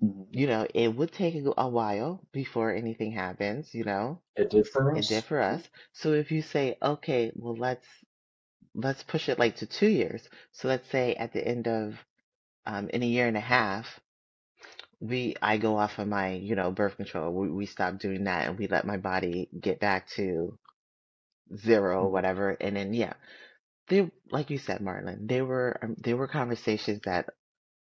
hmm 0.00 0.24
You 0.32 0.46
know, 0.46 0.66
it 0.74 0.88
would 0.94 1.12
take 1.12 1.34
a 1.34 1.52
a 1.56 1.68
while 1.68 2.26
before 2.32 2.72
anything 2.74 3.12
happens, 3.12 3.74
you 3.74 3.84
know. 3.84 4.22
It 4.36 4.50
did 4.50 4.68
for 4.68 4.94
It 4.94 5.06
did 5.08 5.22
us. 5.22 5.24
for 5.24 5.40
us. 5.40 5.68
So 5.92 6.12
if 6.12 6.30
you 6.30 6.42
say, 6.42 6.76
okay, 6.82 7.32
well 7.34 7.56
let's 7.56 7.86
let's 8.74 9.02
push 9.02 9.28
it 9.28 9.38
like 9.38 9.56
to 9.56 9.66
two 9.66 9.88
years. 9.88 10.28
So 10.52 10.68
let's 10.68 10.88
say 10.88 11.14
at 11.16 11.32
the 11.32 11.46
end 11.46 11.68
of 11.68 12.04
um 12.66 12.88
in 12.90 13.02
a 13.02 13.06
year 13.06 13.26
and 13.28 13.36
a 13.36 13.40
half, 13.40 14.00
we 15.00 15.34
I 15.42 15.56
go 15.58 15.76
off 15.78 15.98
of 15.98 16.08
my, 16.08 16.32
you 16.32 16.54
know, 16.56 16.70
birth 16.70 16.96
control. 16.96 17.32
We 17.32 17.48
we 17.50 17.66
stop 17.66 17.98
doing 17.98 18.24
that 18.24 18.48
and 18.48 18.58
we 18.58 18.66
let 18.66 18.86
my 18.86 18.96
body 18.96 19.48
get 19.60 19.80
back 19.80 20.08
to 20.16 20.58
zero 21.56 22.04
or 22.04 22.10
hmm 22.10 22.10
whatever. 22.10 22.50
And 22.60 22.76
then 22.76 22.94
yeah, 22.94 23.14
they 23.88 24.10
like 24.30 24.50
you 24.50 24.58
said, 24.58 24.80
Marlon, 24.80 25.26
they 25.28 25.42
were 25.42 25.78
um, 25.82 25.96
they 26.02 26.14
were 26.14 26.28
conversations 26.28 27.00
that 27.04 27.30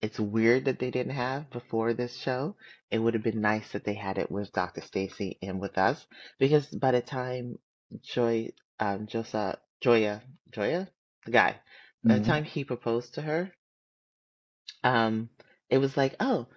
it's 0.01 0.19
weird 0.19 0.65
that 0.65 0.79
they 0.79 0.91
didn't 0.91 1.13
have 1.15 1.49
before 1.51 1.93
this 1.93 2.15
show. 2.17 2.55
It 2.91 2.99
would 2.99 3.13
have 3.13 3.23
been 3.23 3.41
nice 3.41 3.71
that 3.73 3.83
they 3.85 3.93
had 3.95 4.17
it 4.17 4.31
with 4.31 4.51
Dr. 4.53 4.81
Stacy 4.81 5.37
and 5.41 5.59
with 5.59 5.77
us 5.77 6.05
because 6.39 6.67
by 6.67 6.91
the 6.91 7.01
time 7.01 7.57
Joy, 8.01 8.49
um, 8.79 9.07
Josa, 9.07 9.57
Joya, 9.81 10.21
Joya, 10.51 10.89
the 11.25 11.31
guy, 11.31 11.59
by 12.07 12.15
the 12.15 12.19
hmm 12.19 12.25
time 12.25 12.43
he 12.45 12.63
proposed 12.63 13.15
to 13.15 13.21
her, 13.21 13.51
um, 14.83 15.29
it 15.69 15.77
was 15.77 15.97
like, 15.97 16.15
oh, 16.19 16.47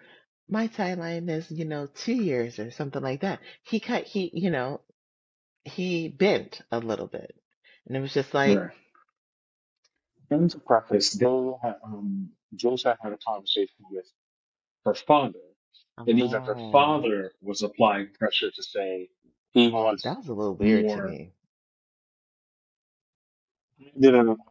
my 0.49 0.68
timeline 0.68 1.29
is, 1.31 1.51
you 1.51 1.64
know, 1.64 1.87
two 1.87 2.14
years 2.14 2.59
or 2.59 2.71
something 2.71 3.03
like 3.03 3.21
that. 3.23 3.40
He 3.64 3.81
cut, 3.81 4.05
he, 4.05 4.31
you 4.35 4.51
know, 4.51 4.81
he 5.64 6.09
bent 6.09 6.61
a 6.71 6.79
little 6.79 7.07
bit. 7.07 7.35
And 7.87 7.97
it 7.97 8.01
was 8.01 8.14
just 8.14 8.35
like, 8.35 8.62
Right. 8.62 8.71
And 10.33 10.51
to 10.53 10.59
preface, 10.61 11.12
they 11.12 11.27
had, 11.62 11.77
um, 11.85 12.31
Joseph 12.57 12.99
had 13.03 13.12
a 13.12 13.18
conversation 13.18 13.77
with 13.90 14.07
her 14.87 14.95
father, 14.95 15.40
and 16.07 16.21
even 16.21 16.42
her 16.47 16.57
oh, 16.57 16.73
father 16.73 17.33
was 17.42 17.62
applying 17.62 18.09
pressure 18.18 18.51
to 18.51 18.62
say 18.64 19.11
he 19.53 19.71
wants 19.71 20.05
that 20.05 20.18
was 20.18 20.29
a 20.29 20.35
little 20.35 20.57
weird 20.57 20.88
to 20.90 21.01
more. 21.01 21.03
me. 21.03 21.33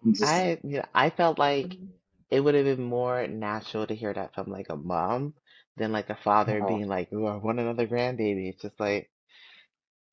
I'm 0.03 0.13
just 0.13 0.43
I, 0.43 0.59
you 0.63 0.79
know, 0.79 0.85
I 0.95 1.11
felt 1.11 1.39
like 1.39 1.77
it 2.31 2.41
would 2.41 2.55
have 2.55 2.65
been 2.65 2.83
more 2.85 3.27
natural 3.27 3.87
to 3.87 3.95
hear 3.95 4.13
that 4.13 4.35
from 4.35 4.51
like 4.51 4.67
a 4.71 4.77
mom 4.77 5.35
than 5.77 5.93
like 5.93 6.11
a 6.11 6.15
father 6.17 6.63
uh, 6.63 6.63
being 6.63 6.89
like, 6.89 7.13
"Ooh, 7.13 7.27
I 7.27 7.37
want 7.37 7.61
another 7.61 7.87
grandbaby." 7.87 8.49
It's 8.51 8.63
just 8.63 8.79
like 8.81 9.10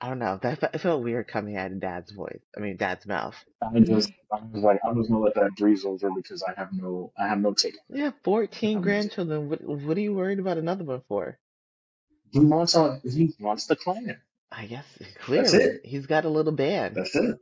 I 0.00 0.08
don't 0.08 0.18
know. 0.20 0.38
That 0.42 0.60
fe- 0.60 0.78
felt 0.78 1.04
weird 1.04 1.28
coming 1.28 1.56
out 1.56 1.72
of 1.72 1.80
dad's 1.80 2.12
voice. 2.12 2.40
I 2.56 2.60
mean, 2.60 2.76
dad's 2.76 3.06
mouth. 3.06 3.36
I 3.62 3.80
just, 3.80 4.12
I 4.32 4.40
was 4.52 4.62
like, 4.62 4.80
I'm 4.84 4.96
just 4.96 5.10
gonna 5.10 5.24
let 5.24 5.34
that 5.36 5.56
breeze 5.56 5.84
over 5.84 6.10
because 6.12 6.42
I 6.44 6.54
have 6.56 6.72
no, 6.72 7.12
I 7.18 7.28
have 7.28 7.40
no 7.40 7.54
take 7.54 7.74
Yeah, 7.92 8.12
it. 8.52 8.68
I 8.68 8.70
14 8.70 8.80
have 8.80 8.86
no 8.86 8.98
grandchildren. 8.98 9.48
What 9.50 9.62
what 9.62 9.96
are 9.98 10.00
you 10.00 10.14
worried 10.14 10.38
about 10.40 10.58
another 10.58 10.84
one 10.84 11.02
for? 11.08 11.38
He 12.32 12.40
wants 12.40 12.74
a, 12.76 13.00
he 13.04 13.34
wants 13.40 13.66
the 13.66 13.76
clan. 13.76 14.20
I 14.52 14.66
guess 14.66 14.86
That's 15.34 15.54
clearly 15.54 15.54
it. 15.54 15.82
he's 15.84 16.06
got 16.06 16.24
a 16.24 16.28
little 16.30 16.52
band. 16.52 16.96
That's 16.96 17.14
it. 17.16 17.38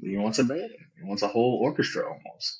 He 0.00 0.16
wants 0.16 0.38
a 0.40 0.44
band. 0.44 0.70
He 0.98 1.04
wants 1.04 1.22
a 1.22 1.28
whole 1.28 1.58
orchestra 1.62 2.04
almost. 2.06 2.58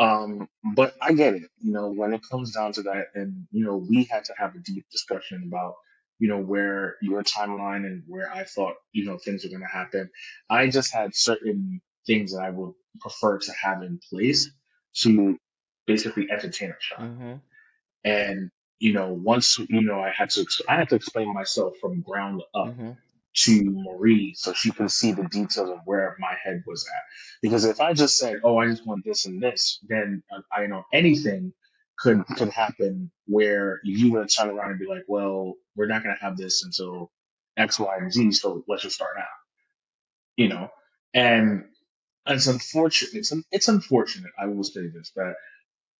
Um, 0.00 0.48
but 0.76 0.94
I 1.00 1.14
get 1.14 1.34
it, 1.34 1.44
you 1.60 1.72
know, 1.72 1.88
when 1.90 2.14
it 2.14 2.22
comes 2.30 2.52
down 2.54 2.72
to 2.74 2.82
that, 2.84 3.06
and 3.14 3.46
you 3.52 3.64
know, 3.64 3.76
we 3.78 4.04
had 4.04 4.24
to 4.26 4.34
have 4.38 4.54
a 4.54 4.58
deep 4.60 4.86
discussion 4.90 5.44
about, 5.46 5.74
you 6.20 6.28
know, 6.28 6.38
where 6.38 6.96
your 7.02 7.24
timeline 7.24 7.86
and 7.86 8.04
where 8.08 8.32
I 8.32 8.44
thought, 8.44 8.76
you 8.92 9.06
know, 9.06 9.18
things 9.18 9.44
were 9.44 9.50
going 9.50 9.62
to 9.62 9.68
happen. 9.68 10.10
I 10.50 10.68
just 10.68 10.94
had 10.94 11.16
certain 11.16 11.82
things 12.06 12.34
that 12.34 12.42
I 12.42 12.50
would 12.50 12.74
prefer 13.00 13.38
to 13.38 13.52
have 13.64 13.82
in 13.82 14.00
place 14.10 14.50
to 15.02 15.38
basically 15.86 16.28
entertain 16.30 16.70
a 16.70 16.78
child. 16.80 17.10
Mhm. 17.10 17.40
And 18.04 18.50
you 18.78 18.94
know, 18.94 19.12
once 19.12 19.58
you 19.58 19.82
know, 19.82 20.00
I 20.00 20.10
had 20.10 20.30
to, 20.30 20.46
I 20.68 20.76
had 20.76 20.88
to 20.90 20.96
explain 20.96 21.34
myself 21.34 21.74
from 21.80 22.02
ground 22.02 22.42
up 22.54 22.68
Mhm. 22.68 22.96
to 23.44 23.64
Marie 23.64 24.34
so 24.36 24.52
she 24.54 24.70
can 24.72 24.88
see 24.88 25.12
the 25.12 25.24
details 25.28 25.70
of 25.70 25.80
where 25.86 26.16
my 26.18 26.34
head 26.42 26.64
was 26.66 26.86
at. 26.88 27.02
Because 27.42 27.64
if 27.64 27.80
I 27.80 27.94
just 27.94 28.18
said, 28.18 28.40
"Oh, 28.44 28.58
I 28.58 28.68
just 28.68 28.86
want 28.86 29.04
this 29.04 29.26
and 29.26 29.42
this," 29.42 29.80
then 29.88 30.22
uh, 30.32 30.42
I 30.52 30.66
know 30.66 30.84
anything 30.92 31.52
could 32.00 32.24
could 32.36 32.50
happen 32.50 33.10
where 33.26 33.80
you 33.84 34.12
would 34.12 34.28
turn 34.28 34.50
around 34.50 34.70
and 34.72 34.80
be 34.80 34.86
like, 34.86 35.04
"Well, 35.08 35.54
we're 35.76 35.86
not 35.86 36.02
going 36.02 36.16
to 36.16 36.24
have 36.24 36.36
this 36.36 36.64
until 36.64 37.10
X, 37.56 37.78
Y, 37.78 37.96
and 37.98 38.12
Z, 38.12 38.32
so 38.32 38.64
let's 38.68 38.82
just 38.82 38.96
start 38.96 39.16
now." 39.16 39.24
You 40.36 40.48
know, 40.48 40.68
and 41.14 41.64
it's 42.26 42.46
unfortunate. 42.46 43.14
It's 43.14 43.32
it's 43.52 43.68
unfortunate. 43.68 44.32
I 44.38 44.46
will 44.46 44.64
say 44.64 44.88
this 44.88 45.12
that 45.16 45.34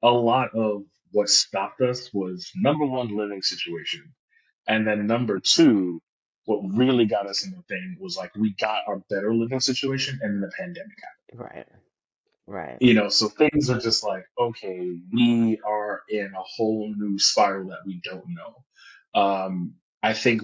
a 0.03 0.11
lot 0.11 0.55
of 0.55 0.85
what 1.13 1.29
stopped 1.29 1.81
us 1.81 2.11
was 2.13 2.51
number 2.55 2.87
one, 2.87 3.17
living 3.17 3.43
situation 3.43 4.15
and 4.71 4.87
then 4.87 5.07
number 5.07 5.41
two, 5.41 6.01
what 6.45 6.61
really 6.75 7.07
got 7.07 7.27
us 7.27 7.45
in 7.45 7.51
the 7.51 7.63
thing 7.63 7.97
was 8.01 8.17
like 8.17 8.35
we 8.37 8.55
got 8.55 8.83
our 8.87 9.03
better 9.11 9.35
living 9.35 9.61
situation 9.61 10.19
and 10.23 10.35
then 10.35 10.41
the 10.41 10.53
pandemic 10.57 10.97
happened. 11.03 11.51
Right. 11.55 11.67
Right. 12.51 12.79
You 12.81 12.95
know, 12.95 13.11
so 13.11 13.29
things 13.29 13.71
are 13.71 13.79
just 13.79 14.03
like, 14.03 14.25
okay, 14.37 14.81
we 15.13 15.61
are 15.65 16.03
in 16.09 16.33
a 16.37 16.43
whole 16.43 16.93
new 16.97 17.17
spiral 17.17 17.69
that 17.69 17.87
we 17.87 18.01
don't 18.03 18.25
know. 18.27 19.21
Um, 19.21 19.75
I 20.03 20.15
think, 20.15 20.43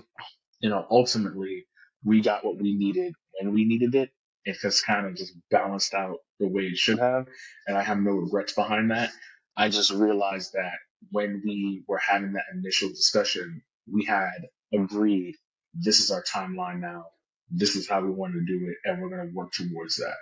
you 0.61 0.71
know, 0.71 0.87
ultimately 0.89 1.67
we 2.05 2.21
got 2.21 2.45
what 2.45 2.59
we 2.59 2.77
needed 2.77 3.13
when 3.41 3.53
we 3.53 3.65
needed 3.65 3.97
it. 3.97 4.11
It 4.45 4.57
just 4.63 4.87
kind 4.87 5.05
of 5.07 5.17
just 5.17 5.33
balanced 5.51 5.95
out 5.95 6.19
the 6.39 6.47
way 6.47 6.63
it 6.63 6.77
should 6.77 7.01
have. 7.01 7.27
And 7.67 7.77
I 7.77 7.83
have 7.83 7.99
no 7.99 8.13
regrets 8.13 8.53
behind 8.53 8.93
that. 8.93 9.11
I 9.57 9.69
just 9.69 9.91
realized 9.91 10.53
that 10.53 10.75
when 11.11 11.43
we 11.45 11.83
were 11.89 11.99
having 11.99 12.35
that 12.35 12.45
initial 12.55 12.89
discussion, 12.91 13.63
we 13.93 14.05
had 14.05 14.47
agreed 14.73 15.35
this 15.75 15.99
is 15.99 16.13
our 16.13 16.23
timeline 16.23 16.79
now. 16.79 17.07
This 17.51 17.75
is 17.75 17.89
how 17.89 18.01
we 18.01 18.11
want 18.11 18.35
to 18.35 18.45
do 18.45 18.69
it, 18.69 18.77
and 18.85 19.03
we're 19.03 19.09
going 19.09 19.29
to 19.29 19.35
work 19.35 19.53
towards 19.53 19.97
that. 19.97 20.15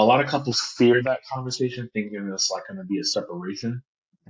A 0.00 0.04
lot 0.10 0.20
of 0.22 0.26
couples 0.34 0.60
fear 0.78 1.02
that 1.02 1.20
conversation, 1.34 1.90
thinking 1.92 2.30
it's 2.34 2.50
like 2.54 2.64
going 2.68 2.78
to 2.78 2.84
be 2.94 2.98
a 2.98 3.04
separation. 3.04 3.72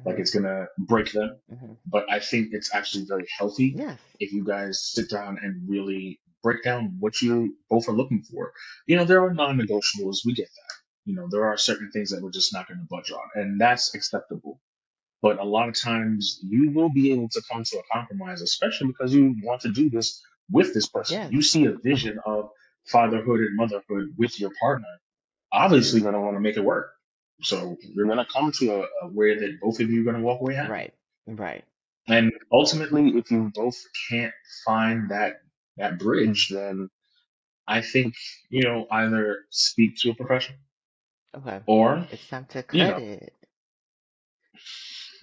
like 0.05 0.17
hmm 0.17 0.21
it's 0.23 0.33
gonna 0.37 0.67
break 0.93 1.09
them. 1.13 1.31
hmm 1.49 1.73
But 1.95 2.05
I 2.17 2.19
think 2.31 2.45
it's 2.59 2.71
actually 2.79 3.05
very 3.15 3.27
healthy 3.39 3.69
Yes. 3.85 3.99
if 4.25 4.29
you 4.37 4.43
guys 4.55 4.75
sit 4.97 5.07
down 5.17 5.33
and 5.45 5.53
really 5.75 6.05
break 6.47 6.61
down 6.69 6.81
what 7.03 7.15
you 7.25 7.33
both 7.73 7.85
are 7.89 7.97
looking 8.01 8.23
for. 8.31 8.43
You 8.89 8.95
know, 8.97 9.05
there 9.11 9.23
are 9.27 9.33
non-negotiables. 9.43 10.19
We 10.27 10.33
get 10.43 10.51
that. 10.59 10.73
You 11.09 11.15
know, 11.17 11.27
there 11.33 11.45
are 11.51 11.57
certain 11.71 11.91
things 11.95 12.09
that 12.11 12.21
we're 12.23 12.31
just 12.41 12.53
not 12.57 12.67
going 12.69 12.81
to 12.81 12.87
budge 12.95 13.11
on, 13.21 13.27
and 13.41 13.61
that's 13.65 13.95
acceptable. 13.95 14.55
But 15.23 15.39
a 15.39 15.45
lot 15.57 15.69
of 15.69 15.75
times 15.91 16.23
you 16.55 16.63
will 16.77 16.93
be 17.01 17.13
able 17.15 17.29
to 17.37 17.43
come 17.51 17.63
to 17.71 17.79
a 17.79 17.83
compromise, 17.93 18.41
especially 18.51 18.89
because 18.93 19.11
you 19.15 19.25
want 19.49 19.61
to 19.67 19.71
do 19.81 19.91
this 19.97 20.09
with 20.51 20.73
this 20.75 20.89
person. 20.89 21.15
Yes. 21.21 21.33
You 21.37 21.43
see 21.43 21.63
a 21.67 21.75
vision 21.91 22.17
of 22.25 22.41
fatherhood 22.87 23.41
and 23.47 23.55
motherhood 23.63 24.05
with 24.17 24.41
your 24.41 24.53
partner. 24.65 24.95
Obviously, 25.53 26.01
going 26.01 26.15
to 26.15 26.21
want 26.21 26.37
to 26.37 26.41
make 26.41 26.57
it 26.57 26.65
work. 26.65 26.93
So 27.43 27.77
you're 27.95 28.07
going 28.07 28.19
to 28.19 28.27
come 28.31 28.53
to 28.59 28.83
a, 28.83 28.87
a 29.03 29.09
way 29.09 29.39
that 29.39 29.59
both 29.61 29.81
of 29.81 29.91
you 29.91 30.03
are 30.03 30.05
going 30.05 30.17
to 30.17 30.23
walk 30.23 30.41
away 30.41 30.55
happy. 30.55 30.71
Right. 30.71 30.95
Right. 31.27 31.65
And 32.09 32.33
ultimately, 32.53 33.09
if 33.11 33.31
you 33.31 33.51
both 33.55 33.77
can't 34.09 34.35
find 34.65 35.11
that 35.11 35.41
that 35.77 35.99
bridge, 35.99 36.49
then 36.49 36.91
I 37.67 37.83
think 37.83 38.15
you 38.49 38.63
know 38.65 38.87
either 38.91 39.39
speak 39.51 39.97
to 39.99 40.11
a 40.11 40.15
professional 40.15 40.59
Okay. 41.37 41.61
or 41.67 42.07
It's 42.11 42.29
time 42.29 42.47
to 42.51 42.59
you 42.73 42.85
cut 42.85 42.99
know 42.99 43.05
it. 43.05 43.33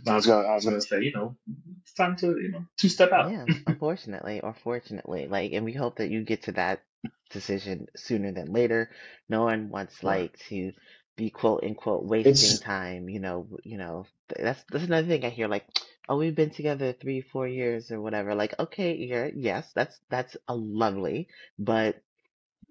I 0.07 0.15
was 0.15 0.25
gonna 0.27 0.47
I 0.47 0.53
was 0.53 0.65
gonna 0.65 0.81
say 0.81 1.01
you 1.01 1.11
know 1.11 1.35
it's 1.81 1.93
time 1.93 2.15
to 2.17 2.27
you 2.27 2.51
know 2.51 2.65
two 2.77 2.87
step 2.89 3.11
out. 3.11 3.31
Yeah, 3.31 3.45
unfortunately 3.65 4.39
or 4.41 4.53
fortunately, 4.53 5.27
like, 5.27 5.51
and 5.53 5.65
we 5.65 5.73
hope 5.73 5.97
that 5.97 6.09
you 6.09 6.23
get 6.23 6.43
to 6.43 6.51
that 6.53 6.83
decision 7.29 7.87
sooner 7.95 8.31
than 8.31 8.51
later. 8.53 8.91
No 9.29 9.43
one 9.43 9.69
wants 9.69 10.03
Right. 10.03 10.27
like 10.27 10.37
to 10.49 10.73
be 11.15 11.29
quote 11.29 11.63
unquote 11.63 12.05
wasting 12.05 12.57
It's 12.57 12.59
time. 12.59 13.09
You 13.09 13.19
know, 13.19 13.57
you 13.63 13.77
know, 13.77 14.05
th- 14.29 14.43
that's 14.45 14.63
that's 14.71 14.85
another 14.85 15.07
thing 15.07 15.25
I 15.25 15.29
hear. 15.29 15.47
Like, 15.47 15.67
oh, 16.09 16.17
we've 16.17 16.35
been 16.35 16.51
together 16.51 16.93
three, 16.93 17.21
four 17.21 17.47
years 17.47 17.91
or 17.91 18.01
whatever. 18.01 18.35
Like, 18.35 18.57
okay, 18.59 18.95
yeah, 18.95 19.29
yes, 19.35 19.71
that's 19.73 19.99
that's 20.09 20.37
a 20.47 20.55
lovely, 20.55 21.27
but 21.59 22.01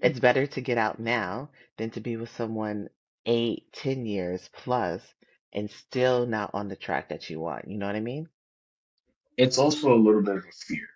it's 0.00 0.20
better 0.20 0.46
to 0.46 0.60
get 0.62 0.78
out 0.78 0.98
now 1.00 1.50
than 1.76 1.90
to 1.90 2.00
be 2.00 2.16
with 2.16 2.30
someone 2.30 2.88
eight, 3.26 3.72
ten 3.72 4.06
years 4.06 4.48
plus 4.54 5.14
and 5.52 5.70
still 5.70 6.26
not 6.26 6.50
on 6.54 6.68
the 6.68 6.76
track 6.76 7.10
that 7.10 7.28
you 7.30 7.40
want. 7.40 7.68
You 7.68 7.78
know 7.78 7.86
what 7.86 7.96
I 7.96 8.00
mean? 8.00 8.28
it's 9.38 9.58
also 9.58 9.94
a 9.94 9.96
little 9.98 10.22
bit 10.22 10.36
of 10.36 10.44
a 10.44 10.52
fear. 10.52 10.88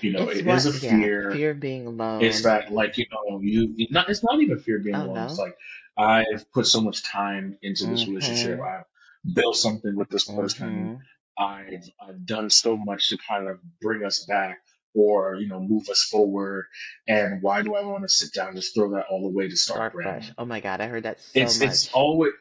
You 0.00 0.12
know, 0.12 0.28
It's 0.28 0.40
it 0.40 0.46
is 0.46 0.66
what, 0.66 0.82
a 0.82 0.86
yeah, 0.86 0.90
fear. 0.98 1.30
fear 1.32 1.50
of 1.50 1.60
being 1.60 1.86
alone. 1.86 2.22
It's 2.22 2.42
that 2.42 2.72
like 2.72 2.96
you 2.98 3.06
know 3.10 3.40
you 3.40 3.86
not 3.90 4.08
it's 4.08 4.22
not 4.22 4.40
even 4.40 4.58
fear 4.58 4.78
of 4.78 4.84
being 4.84 4.96
Oh 4.96 5.06
alone. 5.06 5.26
It's 5.26 5.38
like 5.38 5.56
I've 5.96 6.50
put 6.52 6.66
so 6.66 6.80
much 6.80 7.02
time 7.02 7.58
into 7.62 7.86
this 7.86 8.06
relationship. 8.06 8.58
Mm-hmm. 8.60 8.62
I've 8.62 9.34
built 9.34 9.56
something 9.56 9.94
with 9.96 10.08
this 10.08 10.24
person. 10.24 11.00
Mm-hmm. 11.38 11.42
I've 11.42 11.90
I've 12.00 12.26
done 12.26 12.50
so 12.50 12.76
much 12.76 13.10
to 13.10 13.18
kind 13.18 13.48
of 13.48 13.58
bring 13.80 14.04
us 14.04 14.24
back 14.24 14.58
or 14.94 15.34
you 15.36 15.48
know 15.48 15.60
move 15.60 15.88
us 15.88 16.02
forward. 16.02 16.66
And 17.06 17.42
why 17.42 17.62
do 17.62 17.74
I 17.74 17.84
want 17.84 18.02
to 18.02 18.08
sit 18.08 18.32
down 18.32 18.48
and 18.48 18.56
just 18.56 18.74
throw 18.74 18.92
that 18.92 19.06
all 19.10 19.26
away 19.26 19.48
to 19.48 19.56
start 19.56 19.76
Start 19.76 19.92
brand 19.92 20.24
fresh. 20.24 20.34
Oh 20.38 20.44
my 20.44 20.60
God, 20.60 20.80
I 20.80 20.86
heard 20.86 21.04
that 21.04 21.20
so 21.20 21.40
It's 21.40 21.60
it's 21.60 21.90
always 21.92 22.32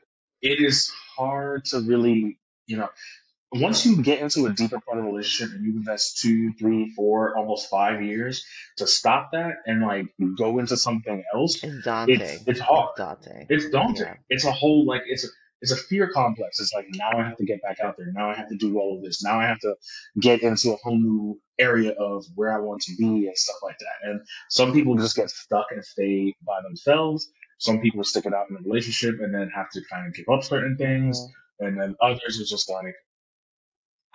it 0.41 0.61
is 0.61 0.91
hard 1.17 1.65
to 1.65 1.81
really 1.81 2.39
you 2.65 2.77
know 2.77 2.89
once 3.51 3.85
you 3.85 4.01
get 4.01 4.19
into 4.19 4.45
a 4.45 4.53
deeper 4.53 4.79
part 4.79 4.99
of 4.99 5.05
a 5.05 5.07
relationship 5.07 5.55
and 5.55 5.65
you 5.65 5.71
invest 5.77 6.19
two, 6.21 6.53
three, 6.53 6.91
four, 6.95 7.35
almost 7.37 7.69
five 7.69 8.03
years 8.03 8.45
to 8.77 8.85
stop 8.85 9.31
that 9.33 9.55
and 9.65 9.81
like 9.81 10.05
go 10.37 10.59
into 10.59 10.77
something 10.77 11.23
else, 11.33 11.55
It's 11.55 11.63
it's 11.63 11.83
daunting. 11.85 12.21
it's 12.21 12.43
It's 12.47 12.59
hard. 12.59 12.89
daunting. 12.97 13.47
It's 13.49 13.69
daunting. 13.69 14.05
Yeah. 14.05 14.15
It's 14.29 14.45
a 14.45 14.51
whole 14.51 14.85
like 14.85 15.03
it's 15.07 15.25
a 15.25 15.29
it's 15.61 15.71
a 15.73 15.75
fear 15.75 16.09
complex. 16.13 16.59
It's 16.61 16.71
like 16.73 16.85
now 16.93 17.09
I 17.17 17.23
have 17.23 17.37
to 17.37 17.45
get 17.45 17.61
back 17.61 17.79
out 17.81 17.95
there. 17.97 18.11
Now 18.13 18.29
I 18.29 18.35
have 18.35 18.47
to 18.49 18.55
do 18.55 18.79
all 18.79 18.95
of 18.97 19.03
this. 19.03 19.23
Now 19.23 19.39
I 19.39 19.45
have 19.47 19.59
to 19.59 19.75
get 20.19 20.41
into 20.41 20.71
a 20.71 20.77
whole 20.77 20.97
new 20.97 21.39
area 21.57 21.91
of 21.91 22.23
where 22.35 22.53
I 22.53 22.59
want 22.59 22.81
to 22.83 22.95
be 22.97 23.27
and 23.27 23.37
stuff 23.37 23.57
like 23.61 23.77
that. 23.79 24.09
And 24.09 24.21
some 24.49 24.71
people 24.71 24.95
just 24.95 25.17
get 25.17 25.29
stuck 25.29 25.65
and 25.71 25.83
stay 25.83 26.33
by 26.45 26.61
themselves. 26.63 27.29
Some 27.57 27.81
people 27.81 28.05
stick 28.05 28.25
it 28.25 28.33
out 28.33 28.49
in 28.49 28.55
a 28.55 28.59
relationship 28.61 29.15
and 29.19 29.33
then 29.33 29.49
have 29.53 29.69
to 29.71 29.81
kind 29.91 30.07
of 30.07 30.13
give 30.13 30.29
up 30.31 30.43
certain 30.45 30.77
things. 30.77 31.19
Mm-hmm. 31.19 31.65
And 31.65 31.81
then 31.81 31.95
others 32.01 32.39
are 32.39 32.45
just 32.45 32.69
like, 32.69 32.95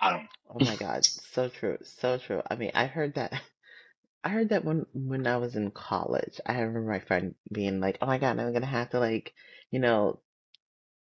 I 0.05 0.11
don't 0.11 0.23
know. 0.23 0.29
Oh 0.55 0.59
my 0.61 0.77
God, 0.77 1.03
so 1.33 1.49
true, 1.49 1.77
so 1.83 2.17
true. 2.17 2.41
I 2.49 2.55
mean, 2.55 2.71
I 2.75 2.85
heard 2.85 3.15
that. 3.15 3.33
I 4.23 4.29
heard 4.29 4.49
that 4.49 4.65
when 4.65 4.85
when 4.93 5.27
I 5.27 5.37
was 5.37 5.55
in 5.55 5.71
college. 5.71 6.39
I 6.45 6.59
remember 6.61 6.91
my 6.91 6.99
friend 6.99 7.35
being 7.51 7.79
like, 7.81 7.97
"Oh 8.01 8.07
my 8.07 8.17
God, 8.19 8.39
I'm 8.39 8.53
gonna 8.53 8.65
have 8.67 8.91
to 8.91 8.99
like, 8.99 9.33
you 9.71 9.79
know, 9.79 10.21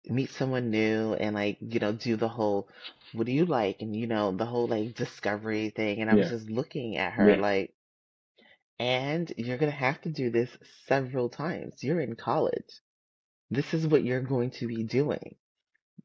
meet 0.07 0.31
someone 0.31 0.71
new 0.71 1.15
and 1.15 1.35
like, 1.37 1.59
you 1.61 1.81
know, 1.81 1.93
do 1.93 2.17
the 2.17 2.29
whole, 2.29 2.69
what 3.13 3.27
do 3.27 3.33
you 3.33 3.47
like? 3.47 3.83
And 3.83 3.97
you 3.97 4.07
know, 4.09 4.33
the 4.33 4.47
whole 4.47 4.69
like 4.69 4.95
discovery 4.97 5.71
thing." 5.71 6.01
And 6.03 6.11
I 6.11 6.17
was 6.17 6.29
Yeah, 6.29 6.31
just 6.31 6.51
looking 6.51 6.97
at 6.99 7.15
her 7.15 7.37
yeah. 7.37 7.39
like, 7.39 7.75
"And 8.81 9.33
you're 9.37 9.59
gonna 9.59 9.71
have 9.71 10.01
to 10.01 10.09
do 10.11 10.29
this 10.29 10.59
several 10.87 11.29
times. 11.29 11.85
You're 11.85 12.01
in 12.01 12.17
college. 12.17 12.81
This 13.51 13.75
is 13.75 13.87
what 13.87 14.05
you're 14.05 14.23
going 14.23 14.51
to 14.53 14.67
be 14.69 14.85
doing." 14.85 15.37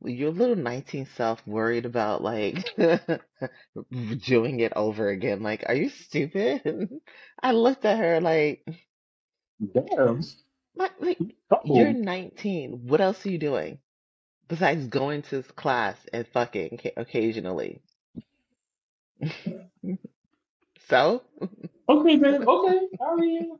Your 0.03 0.31
little 0.31 0.55
19 0.55 1.05
self 1.05 1.45
worried 1.47 1.85
about 1.85 2.21
like 2.21 2.65
doing 4.25 4.59
it 4.59 4.73
over 4.75 5.09
again. 5.09 5.41
Like, 5.43 5.63
are 5.67 5.75
you 5.75 5.89
stupid? 5.89 6.89
I 7.43 7.51
looked 7.51 7.85
at 7.85 7.97
her 7.99 8.21
like, 8.21 8.65
Damn. 9.73 10.21
like, 10.75 10.91
like 10.99 11.19
you're 11.63 11.93
Couple. 11.93 11.93
19. 11.93 12.87
What 12.87 13.01
else 13.01 13.25
are 13.25 13.29
you 13.29 13.37
doing 13.39 13.79
besides 14.47 14.87
going 14.87 15.23
to 15.23 15.43
class 15.43 15.97
and 16.13 16.27
fucking 16.27 16.79
ca- 16.81 16.93
occasionally? 16.97 17.81
So 20.87 21.23
Okay, 21.87 22.15
man. 22.15 22.47
Okay. 22.47 22.79
I 22.99 23.15
mean, 23.15 23.59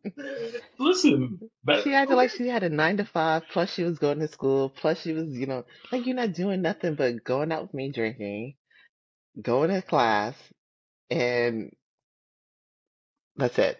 listen. 0.79 1.39
That 1.65 1.83
she 1.83 1.93
acted 1.93 2.13
okay. 2.13 2.15
like 2.15 2.31
she 2.31 2.47
had 2.47 2.63
a 2.63 2.69
nine 2.69 2.97
to 2.97 3.05
five, 3.05 3.43
plus 3.51 3.71
she 3.71 3.83
was 3.83 3.99
going 3.99 4.19
to 4.19 4.27
school, 4.27 4.69
plus 4.69 5.01
she 5.01 5.13
was, 5.13 5.29
you 5.29 5.45
know, 5.45 5.65
like 5.91 6.05
you're 6.07 6.15
not 6.15 6.33
doing 6.33 6.61
nothing 6.61 6.95
but 6.95 7.23
going 7.23 7.51
out 7.51 7.63
with 7.63 7.73
me 7.73 7.91
drinking, 7.91 8.55
going 9.39 9.69
to 9.69 9.81
class, 9.83 10.35
and 11.11 11.71
that's 13.35 13.59
it. 13.59 13.77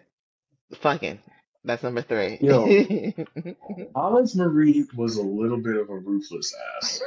Fucking. 0.80 1.18
That's 1.64 1.82
number 1.82 2.02
three. 2.02 2.38
Yo, 2.40 2.64
Alex 3.96 4.36
Marie 4.36 4.86
was 4.94 5.16
a 5.16 5.22
little 5.22 5.58
bit 5.58 5.76
of 5.76 5.90
a 5.90 5.96
ruthless 5.98 6.54
ass. 6.76 7.02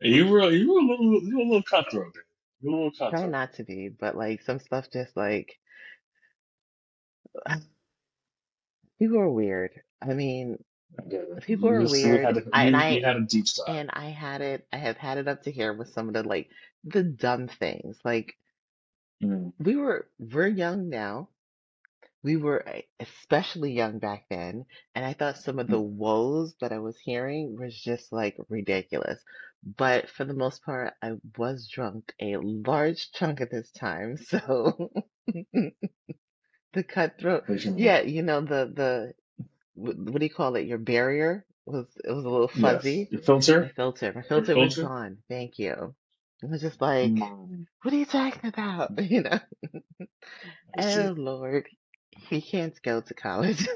You 0.00 0.28
were 0.28 0.50
you 0.50 0.72
were 0.72 0.80
a 0.80 0.82
little 0.82 1.22
you 1.22 1.36
were 1.36 1.42
a 1.42 1.46
little 1.46 1.62
cutthroat. 1.62 2.14
There. 2.14 2.24
You 2.64 2.90
Try 2.96 3.26
not 3.26 3.54
to 3.54 3.64
be, 3.64 3.88
but 3.88 4.16
like 4.16 4.42
some 4.42 4.58
stuff 4.58 4.90
just 4.92 5.16
like 5.16 5.58
people 8.98 9.18
are 9.18 9.30
weird. 9.30 9.70
I 10.02 10.14
mean, 10.14 10.58
people 11.42 11.68
You 11.70 11.74
are 11.76 11.80
you 11.82 11.88
had 12.22 12.36
weird. 12.36 12.36
a, 12.38 12.42
I 12.52 12.64
and 12.64 12.76
I 12.76 13.00
had 13.00 13.16
a 13.16 13.20
deep 13.20 13.46
side. 13.48 13.76
and 13.76 13.90
I 13.92 14.06
had 14.06 14.40
it. 14.40 14.66
I 14.72 14.76
have 14.78 14.96
had 14.96 15.18
it 15.18 15.28
up 15.28 15.42
to 15.44 15.52
here 15.52 15.72
with 15.72 15.88
some 15.92 16.08
of 16.08 16.14
the 16.14 16.22
like 16.22 16.48
the 16.84 17.02
dumb 17.02 17.48
things. 17.48 17.98
Like 18.04 18.34
Mm. 19.22 19.52
we 19.60 19.76
were 19.76 20.08
we're 20.18 20.48
young 20.48 20.88
now. 20.90 21.28
We 22.24 22.36
were 22.36 22.68
uh, 22.68 22.80
especially 23.00 23.72
young 23.74 24.00
back 24.00 24.26
then, 24.30 24.66
and 24.96 25.04
I 25.04 25.12
thought 25.14 25.38
some 25.38 25.60
of 25.60 25.68
the 25.70 25.80
woes 25.80 26.56
that 26.60 26.72
I 26.72 26.80
was 26.80 26.98
hearing 26.98 27.56
was 27.60 27.80
just 27.80 28.12
like 28.12 28.36
ridiculous. 28.48 29.20
But 29.64 30.10
for 30.10 30.24
the 30.24 30.34
most 30.34 30.64
part, 30.64 30.94
I 31.02 31.12
was 31.38 31.68
drunk 31.68 32.14
a 32.20 32.38
large 32.38 33.12
chunk 33.12 33.40
of 33.40 33.50
this 33.50 33.70
time, 33.72 34.16
so 34.28 34.90
the 36.74 36.82
cutthroat. 36.84 37.44
Yeah, 37.76 38.00
you 38.02 38.22
know 38.22 38.40
the 38.42 38.72
the 38.74 39.14
what 39.76 40.18
do 40.20 40.26
you 40.26 40.34
call 40.34 40.56
it? 40.56 40.66
Your 40.66 40.78
barrier 40.78 41.46
was 41.66 41.86
it 42.04 42.10
was 42.12 42.24
a 42.24 42.30
little 42.30 42.48
Yes. 42.56 42.60
fuzzy. 42.62 43.08
Your 43.10 43.20
My 43.20 43.26
filter. 43.26 43.72
filter, 43.76 44.12
my 44.14 44.20
Your 44.22 44.28
filter 44.28 44.56
was 44.56 44.74
filter. 44.74 44.88
gone. 44.88 45.18
Thank 45.28 45.58
you. 45.58 45.94
It 46.42 46.50
was 46.50 46.60
just 46.62 46.80
like, 46.80 47.12
Mm. 47.12 47.66
what 47.82 47.94
are 47.94 47.96
you 47.98 48.06
talking 48.06 48.48
about? 48.50 48.98
You 49.02 49.22
know? 49.22 49.38
Oh. 50.78 51.14
Lord, 51.16 51.68
he 52.28 52.40
can't 52.40 52.80
go 52.82 53.00
to 53.00 53.14
college. 53.14 53.66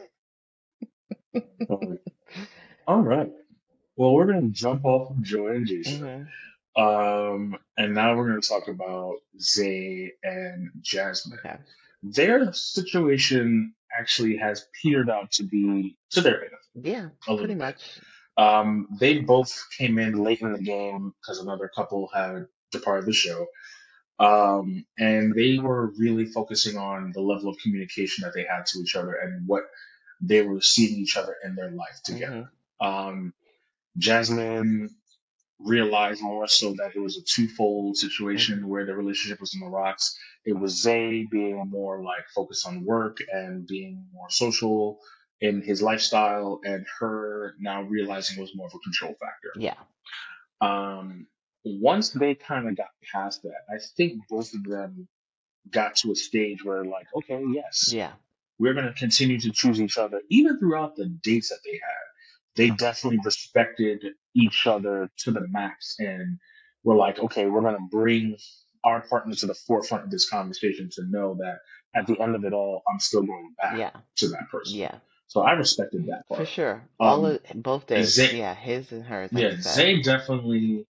All 2.86 3.02
right. 3.02 3.30
Well, 3.96 4.12
we're 4.14 4.26
gonna 4.26 4.48
jump 4.50 4.84
off 4.84 5.10
of 5.10 5.22
Joy 5.22 5.56
and 5.56 5.66
Jason. 5.66 6.26
hmm 6.76 6.80
Um, 6.82 7.56
and 7.76 7.94
now 7.94 8.16
we're 8.16 8.28
gonna 8.28 8.40
talk 8.40 8.68
about 8.68 9.16
Zay 9.40 10.12
and 10.22 10.70
Jasmine. 10.80 11.38
Okay. 11.44 11.56
Their 12.02 12.52
situation 12.52 13.74
actually 13.98 14.36
has 14.36 14.66
petered 14.80 15.10
out 15.10 15.32
to 15.32 15.42
be 15.44 15.96
to 16.10 16.20
their 16.20 16.34
benefit 16.38 16.58
Yeah, 16.74 17.08
pretty 17.20 17.48
bit. 17.48 17.56
much. 17.58 17.82
Um, 18.36 18.86
they 19.00 19.18
both 19.18 19.66
came 19.76 19.98
in 19.98 20.22
late 20.22 20.40
in 20.42 20.52
the 20.52 20.60
game 20.60 21.12
because 21.20 21.40
another 21.40 21.68
couple 21.74 22.08
had 22.14 22.46
departed 22.70 23.06
the 23.06 23.12
show. 23.12 23.46
Um, 24.18 24.84
and 24.98 25.34
they 25.34 25.58
were 25.58 25.92
really 25.96 26.26
focusing 26.26 26.76
on 26.76 27.12
the 27.12 27.20
level 27.20 27.50
of 27.50 27.58
communication 27.58 28.24
that 28.24 28.34
they 28.34 28.44
had 28.44 28.66
to 28.66 28.80
each 28.80 28.96
other 28.96 29.14
and 29.14 29.46
what 29.46 29.64
they 30.20 30.42
were 30.42 30.60
seeing 30.60 30.98
each 30.98 31.16
other 31.16 31.36
in 31.44 31.54
their 31.54 31.70
life 31.70 32.00
together. 32.04 32.50
Um, 32.80 33.32
Jasmine 33.96 34.90
realized 35.60 36.22
more 36.22 36.46
so 36.46 36.72
that 36.74 36.94
it 36.94 37.00
was 37.00 37.16
a 37.16 37.22
twofold 37.22 37.96
situation 37.96 38.68
where 38.68 38.86
the 38.86 38.94
relationship 38.94 39.40
was 39.40 39.54
in 39.54 39.60
the 39.60 39.66
rocks. 39.66 40.16
It 40.44 40.52
was 40.52 40.82
Zay 40.82 41.26
being 41.30 41.62
more 41.68 42.02
like 42.02 42.28
focused 42.34 42.66
on 42.66 42.84
work 42.84 43.18
and 43.32 43.66
being 43.66 44.06
more 44.12 44.30
social 44.30 45.00
in 45.40 45.62
his 45.62 45.80
lifestyle, 45.80 46.60
and 46.64 46.84
her 46.98 47.54
now 47.60 47.82
realizing 47.82 48.38
it 48.38 48.40
was 48.40 48.56
more 48.56 48.66
of 48.66 48.74
a 48.74 48.78
control 48.78 49.14
factor. 49.20 49.52
Yeah. 49.56 49.74
Um, 50.60 51.26
once 51.64 52.10
they 52.10 52.34
kind 52.34 52.68
of 52.68 52.76
got 52.76 52.88
past 53.12 53.42
that, 53.42 53.62
I 53.68 53.78
think 53.96 54.22
both 54.28 54.54
of 54.54 54.64
them 54.64 55.08
got 55.70 55.96
to 55.96 56.12
a 56.12 56.14
stage 56.16 56.64
where 56.64 56.84
like, 56.84 57.06
okay, 57.14 57.42
yes, 57.52 57.92
Yeah. 57.92 58.12
we're 58.58 58.74
going 58.74 58.86
to 58.86 58.92
continue 58.92 59.38
to 59.40 59.50
choose 59.50 59.80
each 59.80 59.98
other, 59.98 60.20
even 60.30 60.58
throughout 60.58 60.96
the 60.96 61.06
dates 61.06 61.50
that 61.50 61.58
they 61.64 61.72
had. 61.72 62.04
They 62.56 62.70
definitely 62.70 63.20
respected 63.24 64.04
each 64.34 64.66
other 64.66 65.10
to 65.18 65.30
the 65.30 65.46
max 65.48 65.94
and 65.98 66.38
were 66.82 66.96
like, 66.96 67.18
okay, 67.20 67.46
we're 67.46 67.60
going 67.60 67.76
to 67.76 67.88
bring 67.90 68.36
our 68.84 69.00
partner 69.02 69.34
to 69.34 69.46
the 69.46 69.54
forefront 69.54 70.04
of 70.04 70.10
this 70.10 70.28
conversation 70.28 70.88
to 70.94 71.02
know 71.08 71.36
that 71.40 71.58
at 71.94 72.06
the 72.06 72.18
end 72.20 72.34
of 72.34 72.44
it 72.44 72.52
all, 72.52 72.82
I'm 72.90 72.98
still 73.00 73.22
going 73.22 73.54
back 73.60 73.78
Yeah. 73.78 73.90
to 74.16 74.28
that 74.30 74.48
person. 74.50 74.76
Yeah. 74.78 74.96
So 75.28 75.42
I 75.42 75.52
respected 75.52 76.06
that 76.06 76.26
part. 76.26 76.28
For 76.28 76.34
part. 76.36 76.48
sure. 76.48 76.88
All 76.98 77.26
Um, 77.26 77.38
of 77.50 77.62
both 77.62 77.86
dates. 77.86 78.10
Zay, 78.10 78.38
Yeah. 78.38 78.54
His 78.54 78.90
and 78.92 79.04
hers, 79.04 79.32
like 79.32 79.42
yeah, 79.42 79.50
you 79.50 79.62
said. 79.62 79.74
Zay 79.74 80.02
definitely 80.02 80.86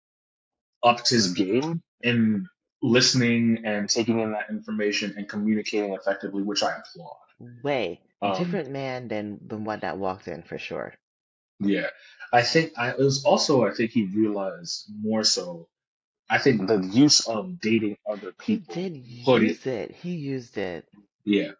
upped 0.85 1.09
his 1.09 1.33
game 1.33 1.83
in 2.03 2.47
listening 2.83 3.63
and 3.65 3.89
taking 3.89 4.21
in 4.21 4.33
that 4.33 4.51
information 4.51 5.15
and 5.17 5.29
communicating 5.29 5.95
effectively, 5.95 6.43
which 6.43 6.63
I 6.63 6.77
applaud. 6.77 7.17
Way 7.63 8.01
Um, 8.23 8.39
different 8.39 8.71
man 8.71 9.09
than 9.09 9.41
the 9.47 9.57
one 9.57 9.81
that 9.81 9.99
walked 9.99 10.29
in 10.29 10.43
for 10.43 10.59
sure. 10.59 10.95
Yeah, 11.61 11.89
I 12.33 12.43
think 12.43 12.73
I 12.77 12.91
it 12.91 12.99
was 12.99 13.25
also 13.25 13.67
I 13.67 13.73
think 13.73 13.91
he 13.91 14.05
realized 14.05 14.87
more 15.01 15.25
so. 15.25 15.69
I 16.31 16.39
think 16.39 16.67
the 16.67 16.81
use 16.81 17.27
of 17.27 17.61
dating 17.61 17.97
other 18.09 18.33
people. 18.33 18.75
He 18.75 18.89
did 18.89 19.25
put 19.25 19.43
it. 19.43 19.49
use 19.49 19.67
it. 19.67 19.91
He 20.03 20.15
used 20.15 20.57
it. 20.57 20.89
Yeah, 21.25 21.53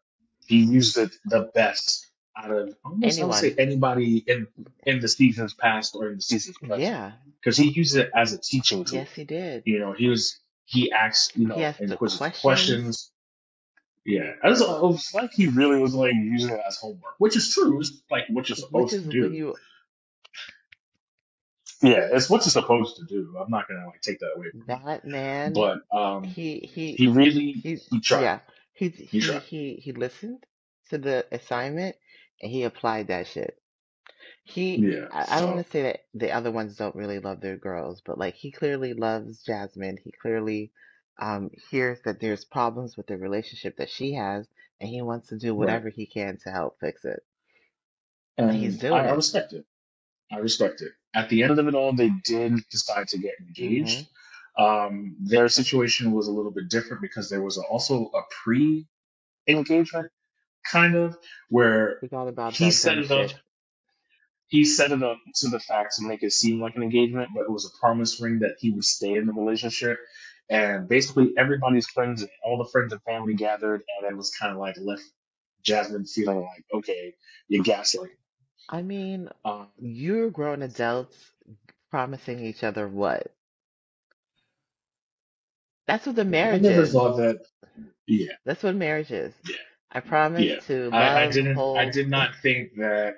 he 0.47 0.65
used 0.65 0.97
it 0.97 1.13
the 1.25 1.51
best 1.55 2.07
out 2.37 2.51
of 2.51 2.75
almost 2.85 3.21
I 3.21 3.25
would 3.25 3.35
say 3.37 3.55
anybody 3.59 4.19
in 4.27 4.49
in 4.85 5.01
the 5.01 5.09
seasons 5.09 5.55
past 5.55 5.95
or 5.95 6.09
in 6.09 6.17
the 6.17 6.23
seasons 6.23 6.59
present 6.59 6.81
Yeah. 6.81 7.13
because 7.41 7.57
he 7.57 7.69
used 7.71 7.97
it 7.97 8.11
as 8.15 8.33
a 8.33 8.39
teaching 8.39 8.85
tool. 8.85 8.99
Yes, 8.99 9.13
he 9.13 9.25
did. 9.25 9.63
You 9.67 9.79
know, 9.79 9.93
he 9.93 10.09
was 10.09 10.39
he 10.65 10.91
asked 10.93 11.37
you 11.37 11.47
know 11.49 11.57
the 11.57 11.97
questions. 11.97 12.41
questions. 12.41 13.11
Yeah, 14.07 14.33
it 14.43 14.49
was, 14.49 14.61
it 14.61 14.67
was 14.69 15.15
like 15.15 15.33
he 15.33 15.47
really 15.47 15.81
was 15.81 15.95
like 15.95 16.13
using 16.13 16.51
it 16.51 16.61
as 16.67 16.77
homework, 16.77 17.15
which 17.19 17.37
is 17.37 17.55
true. 17.55 17.81
It's 17.81 17.93
like 18.11 18.25
what 18.29 18.49
you're 18.49 18.57
supposed 18.57 18.93
to 18.93 19.01
do. 19.01 19.33
you 19.33 19.55
Yeah, 21.83 22.09
it's 22.13 22.29
what 22.29 22.43
you're 22.45 22.51
supposed 22.51 22.97
to 22.97 23.05
do. 23.05 23.35
I'm 23.41 23.51
not 23.51 23.67
gonna 23.69 23.87
like 23.87 24.03
take 24.03 24.19
that 24.19 24.33
away 24.37 24.47
that 24.67 25.07
man, 25.07 25.55
But 25.55 25.79
um, 25.91 26.23
he 26.25 26.59
he 26.75 26.93
he 26.95 27.07
really 27.09 27.53
he 27.53 28.01
tried. 28.01 28.23
yeah. 28.23 28.39
He 28.75 28.89
He 28.89 29.21
he 29.21 29.39
he 29.39 29.75
he 29.77 29.93
listened 29.93 30.45
to 30.91 30.99
the 30.99 31.25
assignment 31.33 31.97
and 32.43 32.53
he 32.53 32.65
applied 32.65 33.09
that 33.09 33.27
shit. 33.29 33.59
He 34.45 34.89
Yeah. 34.89 35.09
I, 35.11 35.27
I 35.39 35.41
don't 35.41 35.51
So 35.51 35.57
want 35.57 35.67
to 35.67 35.73
say 35.73 35.83
that 35.85 36.01
the 36.15 36.33
other 36.33 36.51
ones 36.53 36.77
don't 36.77 36.97
really 36.97 37.21
love 37.21 37.41
their 37.41 37.57
girls, 37.59 38.03
but 38.05 38.19
like 38.19 38.35
he 38.37 38.53
clearly 38.53 38.95
loves 38.95 39.43
Jasmine. 39.45 39.99
He 40.05 40.13
clearly 40.13 40.73
um 41.21 41.51
hears 41.71 42.01
that 42.05 42.21
there's 42.21 42.45
problems 42.45 42.97
with 42.97 43.07
the 43.09 43.19
relationship 43.19 43.77
that 43.79 43.91
she 43.91 44.15
has 44.15 44.49
and 44.81 44.89
he 44.91 45.03
wants 45.03 45.29
to 45.29 45.39
do 45.39 45.55
right, 45.57 45.57
whatever 45.57 45.91
he 45.91 46.07
can 46.07 46.39
to 46.45 46.51
help 46.51 46.79
fix 46.81 47.05
it. 47.05 47.23
And 48.39 48.51
he's 48.53 48.79
and 48.79 48.85
I, 48.91 49.01
doing 49.01 49.07
I 49.09 49.13
it. 49.13 49.15
respect 49.15 49.53
it. 49.55 49.65
I 50.33 50.39
respect 50.39 50.83
it. 50.83 50.93
At 51.15 51.29
the 51.31 51.43
end 51.45 51.59
of 51.59 51.69
it 51.69 51.75
all, 51.77 51.95
they 51.95 52.13
did 52.25 52.55
decide 52.71 53.09
to 53.11 53.19
get 53.19 53.35
engaged. 53.41 53.99
hmm 53.99 54.13
Um, 54.59 55.17
their 55.21 55.49
situation 55.49 56.13
was 56.13 56.29
a 56.29 56.33
little 56.33 56.53
bit 56.53 56.71
different 56.71 57.03
because 57.03 57.31
there 57.31 57.43
was 57.43 57.59
also 57.59 58.11
a 58.15 58.23
pre-engagement 58.45 60.11
kind 60.71 60.97
of 60.97 61.17
where 61.51 62.03
he 62.51 62.71
set 62.73 62.99
it 62.99 63.11
up. 63.11 63.31
shit. 63.31 63.37
He 64.49 64.65
set 64.65 64.93
it 64.93 65.03
up 65.03 65.19
to 65.37 65.49
the 65.49 65.61
fact 65.61 65.97
to 65.97 66.07
make 66.07 66.23
it 66.23 66.33
seem 66.33 66.61
like 66.61 66.77
an 66.77 66.83
engagement, 66.83 67.31
but 67.35 67.43
it 67.45 67.51
was 67.51 67.67
a 67.67 67.79
promise 67.81 68.21
ring 68.21 68.41
that 68.41 68.57
he 68.61 68.71
would 68.73 68.85
stay 68.85 69.15
in 69.15 69.27
the 69.27 69.33
relationship. 69.33 69.99
And 70.51 70.89
basically, 70.89 71.33
everybody's 71.39 71.89
friends, 71.89 72.25
all 72.45 72.59
the 72.59 72.71
friends 72.71 72.93
and 72.93 73.03
family 73.03 73.35
gathered, 73.35 73.83
and 74.01 74.11
it 74.13 74.17
was 74.17 74.33
kind 74.33 74.53
of 74.53 74.59
like 74.59 74.77
left 74.81 75.03
Jasmine 75.63 76.07
feeling 76.07 76.43
like, 76.43 76.65
okay, 76.75 77.15
you're 77.49 77.65
gaslighting. 77.65 78.11
I 78.69 78.83
mean, 78.83 79.31
Um, 79.45 79.69
you're 79.81 80.31
grown 80.31 80.63
adults 80.63 81.17
promising 81.91 82.41
each 82.45 82.65
other 82.65 82.89
what? 82.89 83.33
That's 85.87 86.07
what 86.07 86.17
the 86.17 86.25
marriage 86.27 86.63
I 86.63 86.65
never 86.65 86.87
is. 86.87 86.93
thought 86.93 87.17
that. 87.19 87.41
Yeah, 88.07 88.33
That's 88.47 88.63
what 88.63 88.77
marriage 88.77 89.13
is. 89.13 89.35
yeah, 89.45 89.57
I 89.95 90.01
promise 90.01 90.45
yeah. 90.45 90.57
to 90.67 90.91
I, 90.93 91.25
I 91.25 91.29
didn't. 91.29 91.59
I 91.77 91.87
did 91.91 92.09
not 92.11 92.35
think 92.43 92.75
that 92.77 93.17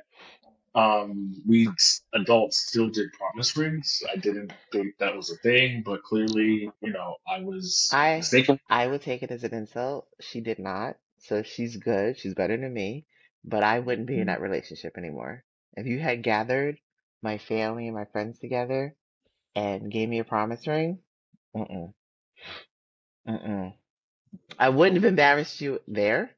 um, 0.75 1.43
we 1.47 1.69
adults 2.15 2.59
still 2.59 2.89
did 2.89 3.13
promise 3.13 3.57
rings. 3.57 4.03
I 4.13 4.17
didn't 4.17 4.53
think 4.73 4.99
that 4.99 5.17
was 5.17 5.31
a 5.31 5.37
thing, 5.37 5.83
but 5.85 6.03
clearly, 6.03 6.71
you 6.83 6.93
know, 6.93 7.17
I 7.27 7.41
was 7.41 7.91
I 7.93 8.17
mistaken. 8.19 8.61
I 8.69 8.87
would 8.87 9.03
take 9.03 9.23
it 9.23 9.31
as 9.31 9.45
an 9.45 9.55
insult. 9.55 10.09
She 10.21 10.41
did 10.41 10.59
not. 10.59 10.97
So 11.21 11.43
she's 11.43 11.77
good. 11.77 12.19
She's 12.19 12.35
better 12.35 12.57
than 12.57 12.73
me. 12.73 13.07
But 13.45 13.63
I 13.63 13.79
wouldn't 13.81 14.07
be 14.09 14.21
in 14.21 14.27
Mm, 14.27 14.29
that 14.29 14.41
relationship 14.41 14.99
anymore. 14.99 15.45
If 15.77 15.87
you 15.87 15.99
had 16.01 16.23
gathered 16.23 16.79
my 17.23 17.39
family 17.39 17.87
and 17.87 17.97
my 17.97 18.05
friends 18.07 18.39
together 18.39 18.95
and 19.55 19.91
gave 19.93 20.09
me 20.09 20.21
a 20.21 20.25
promise 20.25 20.67
ring, 20.67 21.01
mm-mm, 21.57 21.93
mm-mm. 23.29 23.75
I 24.59 24.69
wouldn't 24.69 24.97
have 24.97 25.05
embarrassed 25.05 25.61
you 25.61 25.81
there, 25.89 26.36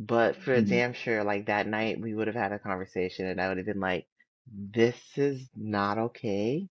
but 0.00 0.36
for 0.38 0.62
mm, 0.62 0.62
damn 0.62 0.94
sure, 0.94 1.24
like 1.24 1.46
that 1.48 1.68
night, 1.68 2.00
we 2.00 2.14
would 2.14 2.28
have 2.28 2.36
had 2.36 2.52
a 2.52 2.60
conversation 2.60 3.26
and 3.28 3.40
I 3.40 3.48
would 3.48 3.58
have 3.58 3.66
been 3.66 3.80
like, 3.80 4.08
this 4.52 4.98
is 5.16 5.48
not 5.56 5.98
okay. 5.98 6.68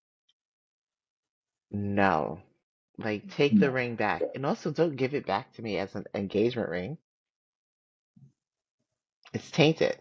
No. 1.72 2.42
Like, 3.00 3.30
take 3.30 3.60
the 3.60 3.72
ring 3.72 3.96
back. 3.96 4.30
And 4.36 4.46
also, 4.46 4.72
don't 4.72 4.98
give 4.98 5.16
it 5.16 5.28
back 5.28 5.54
to 5.56 5.64
me 5.64 5.80
as 5.80 5.96
an 5.96 6.06
engagement 6.16 6.70
ring. 6.70 7.00
It's 9.34 9.52
tainted. 9.52 9.98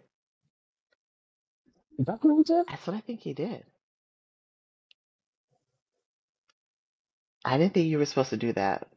Is 1.98 2.06
that 2.06 2.24
what 2.24 2.46
did? 2.46 2.66
That's 2.68 2.86
what 2.86 2.96
I 2.96 3.00
think 3.00 3.20
he 3.22 3.34
did. 3.34 3.64
I 7.44 7.58
didn't 7.58 7.74
think 7.74 7.88
you 7.88 7.98
were 7.98 8.06
supposed 8.06 8.30
to 8.30 8.38
do 8.38 8.52
that. 8.54 8.88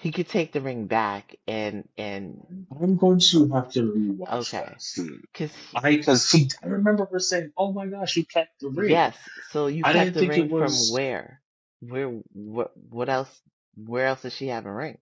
He 0.00 0.12
could 0.12 0.28
take 0.28 0.52
the 0.52 0.60
ring 0.60 0.86
back 0.86 1.36
and, 1.48 1.88
and, 1.98 2.66
I'm 2.80 2.96
going 2.96 3.18
to 3.18 3.48
have 3.50 3.72
to 3.72 3.82
rewatch 3.82 4.54
okay. 4.54 4.64
that 4.68 4.82
scene. 4.82 5.22
Cause 5.34 5.50
I 5.74 5.96
because 5.96 6.34
I 6.62 6.66
remember 6.68 7.08
her 7.12 7.18
saying, 7.18 7.52
"Oh 7.56 7.72
my 7.72 7.86
gosh, 7.86 8.16
you 8.16 8.24
kept 8.24 8.60
the 8.60 8.68
ring." 8.68 8.90
Yes. 8.90 9.16
So 9.50 9.66
you 9.66 9.82
I 9.84 9.92
kept 9.92 10.14
the 10.14 10.28
ring 10.28 10.48
from 10.48 10.72
where? 10.92 11.40
Where? 11.80 12.20
What? 12.32 12.72
What 12.90 13.08
else? 13.08 13.30
Where 13.76 14.06
else 14.06 14.22
does 14.22 14.34
she 14.34 14.48
have 14.48 14.66
a 14.66 14.72
ring? 14.72 14.98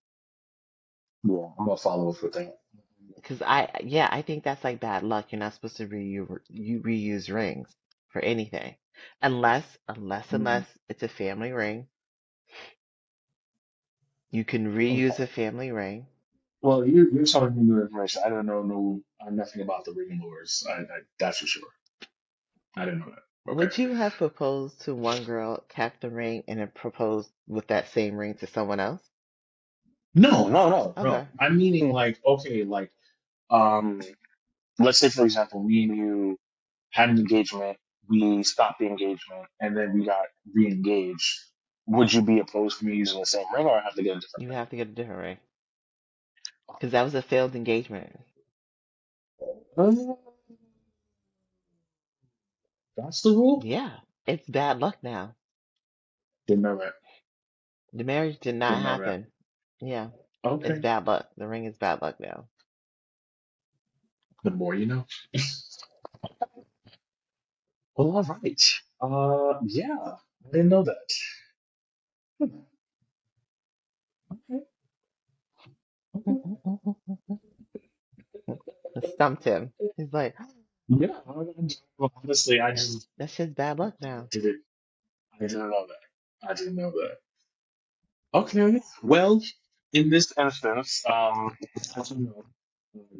Yeah, 1.24 1.48
I'm 1.58 1.66
gonna 1.66 1.76
follow 1.76 2.10
up 2.10 2.22
with 2.22 2.32
that. 2.34 2.58
Because 3.14 3.42
I, 3.42 3.70
yeah, 3.84 4.08
I 4.10 4.22
think 4.22 4.44
that's 4.44 4.64
like 4.64 4.80
bad 4.80 5.02
luck. 5.02 5.26
You're 5.32 5.40
not 5.40 5.54
supposed 5.54 5.78
to 5.78 5.86
reuse 5.86 6.38
you 6.48 6.80
reuse 6.80 7.32
rings 7.32 7.68
for 8.08 8.20
anything, 8.22 8.76
unless, 9.22 9.64
unless, 9.88 10.28
Mm, 10.28 10.34
unless 10.34 10.66
it's 10.88 11.02
a 11.02 11.08
family 11.08 11.52
ring. 11.52 11.88
You 14.30 14.44
can 14.44 14.68
okay. 14.68 14.76
reuse 14.76 15.20
a 15.20 15.26
family 15.26 15.72
ring. 15.72 16.06
Well, 16.62 16.86
you 16.86 17.08
you're 17.12 17.24
telling 17.26 17.56
me 17.56 17.62
new 17.62 17.80
information. 17.80 18.22
I 18.24 18.30
don't 18.30 18.46
know 18.46 18.62
no 18.62 19.00
uh, 19.24 19.30
nothing 19.30 19.62
about 19.62 19.84
the 19.84 19.92
ring 19.92 20.20
lures. 20.22 20.64
I, 20.68 20.82
I 20.82 20.84
that's 21.18 21.38
for 21.38 21.46
sure. 21.46 21.68
I 22.76 22.84
didn't 22.84 23.00
know 23.00 23.06
that. 23.10 23.52
Okay. 23.52 23.56
Would 23.56 23.78
you 23.78 23.94
have 23.94 24.14
proposed 24.14 24.82
to 24.82 24.94
one 24.94 25.24
girl, 25.24 25.64
kept 25.68 26.00
the 26.02 26.10
ring, 26.10 26.44
and 26.48 26.60
then 26.60 26.70
proposed 26.74 27.30
with 27.46 27.68
that 27.68 27.88
same 27.90 28.16
ring 28.16 28.34
to 28.36 28.46
someone 28.48 28.80
else? 28.80 29.02
No, 30.14 30.48
no, 30.48 30.70
no, 30.70 30.94
no. 30.96 31.14
Okay. 31.14 31.28
I'm 31.40 31.58
meaning 31.58 31.92
like 31.92 32.18
okay, 32.26 32.64
like 32.64 32.90
um, 33.50 34.02
let's 34.78 34.98
say 34.98 35.08
for 35.10 35.24
example, 35.24 35.62
me 35.62 35.84
and 35.84 35.96
you 35.96 36.38
had 36.90 37.10
an 37.10 37.18
engagement, 37.18 37.78
we 38.08 38.42
stopped 38.42 38.80
the 38.80 38.86
engagement, 38.86 39.46
and 39.60 39.76
then 39.76 39.94
we 39.94 40.06
got 40.06 40.26
re-engaged. 40.54 41.38
Would 41.86 42.12
you 42.12 42.22
be 42.22 42.40
opposed 42.40 42.78
to 42.80 42.86
me 42.86 42.96
using 42.96 43.20
the 43.20 43.26
same 43.26 43.46
ring, 43.54 43.66
or 43.66 43.78
I 43.78 43.82
have 43.82 43.94
to 43.94 44.02
get 44.02 44.16
a 44.16 44.20
different 44.20 44.44
You 44.44 44.50
have 44.50 44.70
to 44.70 44.76
get 44.76 44.88
a 44.88 44.92
different 44.92 45.20
ring 45.20 45.38
because 46.68 46.92
that 46.92 47.02
was 47.02 47.14
a 47.14 47.22
failed 47.22 47.54
engagement. 47.56 48.18
Uh, 49.76 49.92
that's 52.96 53.22
the 53.22 53.30
rule. 53.30 53.64
Yeah, 53.64 54.00
it's 54.26 54.48
bad 54.48 54.80
luck 54.80 54.98
now. 55.02 55.34
Didn't 56.46 56.62
know 56.62 56.76
that. 56.78 56.94
The 57.92 58.04
marriage 58.04 58.38
did 58.38 58.54
not 58.54 58.76
Didn't 58.76 58.84
know 58.84 58.98
that. 58.98 59.16
happen. 59.16 59.32
Yeah, 59.80 60.10
Okay. 60.44 60.68
it's 60.68 60.78
bad 60.80 61.06
luck. 61.06 61.30
The 61.36 61.48
ring 61.48 61.64
is 61.64 61.76
bad 61.76 62.02
luck 62.02 62.20
now. 62.20 62.48
The 64.44 64.50
more 64.50 64.74
you 64.74 64.86
know. 64.86 65.06
Well, 67.96 68.12
all 68.16 68.22
right. 68.22 68.62
Uh, 69.00 69.60
yeah, 69.64 70.16
I 70.46 70.50
didn't 70.52 70.68
know 70.70 70.84
that. 70.84 71.12
Hmm, 72.38 72.46
Okay. 74.32 74.64
Stumped 79.14 79.44
him. 79.44 79.72
He's 79.96 80.12
like, 80.12 80.36
Yeah, 80.88 81.08
well, 81.98 82.12
honestly, 82.24 82.60
I 82.60 82.72
just 82.72 83.08
that's 83.18 83.36
just 83.36 83.54
bad 83.54 83.78
luck 83.78 83.94
now. 84.00 84.28
didn't. 84.30 84.62
I 85.34 85.38
didn't 85.46 85.70
know 85.70 85.86
that. 85.88 86.48
I 86.50 86.54
didn't 86.54 86.76
know 86.76 86.90
that. 86.90 87.18
Okay, 88.34 88.80
well, 89.02 89.42
in 89.92 90.10
this 90.10 90.32
instance, 90.38 91.04
um, 91.08 91.56
as 91.96 92.10
you 92.12 92.18
know, 92.26 92.44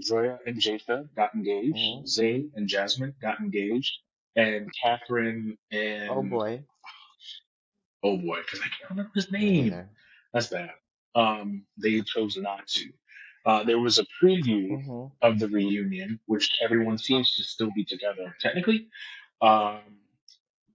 Zoya 0.03 0.39
and 0.47 0.57
Jatha 0.61 1.09
got 1.17 1.35
engaged, 1.35 1.79
hmm 1.79 2.05
Zayn 2.07 2.51
and 2.57 2.69
Jasmine 2.69 3.15
got 3.23 3.41
engaged, 3.41 3.93
and 4.37 4.71
Catherine 4.83 5.59
and. 5.73 6.11
Oh 6.11 6.21
and 6.21 6.31
boy, 6.31 6.65
oh 8.07 8.17
boy, 8.19 8.39
because 8.45 8.61
I 8.61 8.69
can't 8.69 8.91
remember 8.91 9.13
his 9.15 9.31
name. 9.31 9.65
neither. 9.65 9.89
That's 10.33 10.49
bad. 10.49 10.71
Um, 11.15 11.65
they 11.83 12.01
chose 12.03 12.37
not 12.37 12.67
to. 12.69 12.91
Uh, 13.45 13.65
there 13.65 13.79
was 13.79 13.99
a 13.99 14.07
preview 14.23 14.85
hmm 14.85 15.07
of 15.23 15.39
the 15.39 15.49
reunion, 15.49 16.21
which 16.27 16.47
everyone 16.63 16.99
seems 16.99 17.35
to 17.37 17.43
still 17.43 17.71
be 17.75 17.85
together 17.85 18.35
technically. 18.41 18.89
Um, 19.41 19.81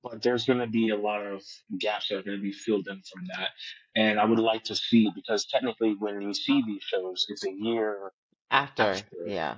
but 0.03 0.21
there's 0.23 0.45
going 0.45 0.59
to 0.59 0.67
be 0.67 0.89
a 0.89 0.97
lot 0.97 1.21
of 1.25 1.43
gaps 1.77 2.07
that 2.09 2.17
are 2.17 2.23
going 2.23 2.37
to 2.37 2.41
be 2.43 2.51
filled 2.53 2.87
in 2.87 3.01
from 3.11 3.21
that. 3.37 3.49
And 3.95 4.19
I 4.19 4.25
would 4.25 4.39
like 4.39 4.63
to 4.65 4.75
see, 4.75 5.11
because 5.13 5.45
technically 5.45 5.95
when 5.99 6.21
you 6.21 6.33
see 6.33 6.63
these 6.65 6.81
shows, 6.83 7.25
it's 7.29 7.45
a 7.45 7.51
year 7.51 8.11
After, 8.49 8.83
after, 8.83 9.15
yeah, 9.27 9.55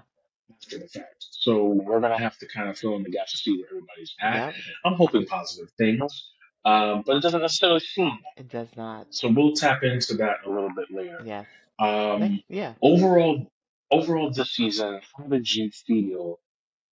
after 0.52 0.80
the 0.80 0.88
fact. 0.88 1.26
So 1.44 1.66
we're 1.68 2.02
going 2.02 2.12
to 2.12 2.24
have 2.24 2.38
to 2.40 2.48
kind 2.48 2.70
of 2.70 2.78
fill 2.78 2.96
in 2.98 3.04
the 3.04 3.12
gaps 3.12 3.32
to 3.32 3.38
see 3.38 3.58
where 3.58 3.68
everybody's 3.70 4.14
at. 4.22 4.54
I'm 4.86 4.96
hoping 4.96 5.26
positive 5.26 5.70
things, 5.78 6.33
um, 6.66 7.04
but 7.06 7.18
it 7.18 7.22
doesn't 7.24 7.42
necessarily 7.42 7.80
seem 7.82 8.10
that. 8.10 8.42
it 8.42 8.50
does 8.50 8.70
not. 8.78 9.08
So 9.12 9.30
we'll 9.30 9.54
tap 9.54 9.84
into 9.84 10.16
that 10.16 10.38
a 10.46 10.50
little 10.50 10.72
bit 10.76 10.92
later. 10.92 11.20
Yes, 11.26 11.46
Um, 11.80 12.44
yeah. 12.50 12.74
overall, 12.82 13.48
overall 13.92 14.32
this 14.32 14.52
season, 14.54 15.02
how 15.18 15.26
did 15.26 15.52
you 15.54 15.72
feel 15.72 16.40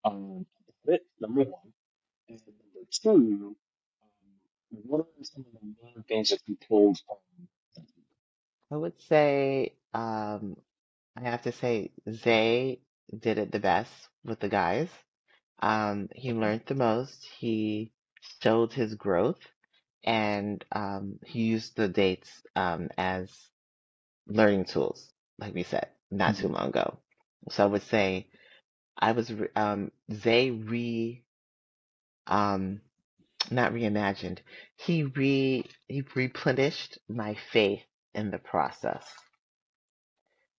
um, 0.05 0.45
about 0.85 0.95
it? 0.95 1.01
Number 1.19 1.43
one, 1.43 1.73
and 2.29 2.39
number 2.47 2.87
two, 2.91 3.55
um, 4.73 4.79
what 4.85 4.99
are 5.01 5.05
some 5.23 5.45
of 5.47 5.53
the 5.61 5.67
main 5.83 6.03
things 6.07 6.29
that 6.31 6.41
you 6.47 6.57
pulled 6.67 6.99
from? 7.07 7.17
I 8.71 8.77
would 8.77 8.99
say, 9.09 9.75
um, 9.93 10.57
I 11.17 11.21
have 11.23 11.43
to 11.43 11.51
say 11.53 11.91
Zay 12.11 12.81
did 13.17 13.37
it 13.39 13.51
the 13.51 13.59
best 13.59 13.91
with 14.25 14.39
the 14.39 14.49
guys. 14.49 14.89
Um, 15.61 16.09
he 16.15 16.33
learned 16.33 16.63
the 16.67 16.75
most. 16.75 17.25
He 17.39 17.91
showed 18.43 18.73
his 18.73 18.95
growth, 18.95 19.39
and 20.03 20.63
um, 20.71 21.19
he 21.25 21.43
used 21.43 21.75
the 21.77 21.89
dates 21.89 22.43
um, 22.55 22.89
as 22.97 23.49
learning 24.27 24.65
tools, 24.65 25.13
like 25.39 25.53
we 25.53 25.63
said 25.63 25.89
not 26.11 26.35
too 26.35 26.47
Mhm. 26.47 26.49
long 26.49 26.69
ago. 26.69 26.99
So 27.49 27.63
I 27.63 27.67
would 27.67 27.83
say 27.83 28.29
I 28.97 29.13
was 29.13 29.33
re- 29.33 29.49
um, 29.55 29.91
Zay 30.11 30.51
re 30.51 31.23
um, 32.27 32.81
not 33.51 33.73
reimagined. 33.73 34.39
He 34.77 35.03
re 35.03 35.65
he 35.87 36.03
replenished 36.15 36.99
my 37.09 37.35
faith 37.35 37.83
in 38.15 38.31
the 38.31 38.39
process 38.39 39.05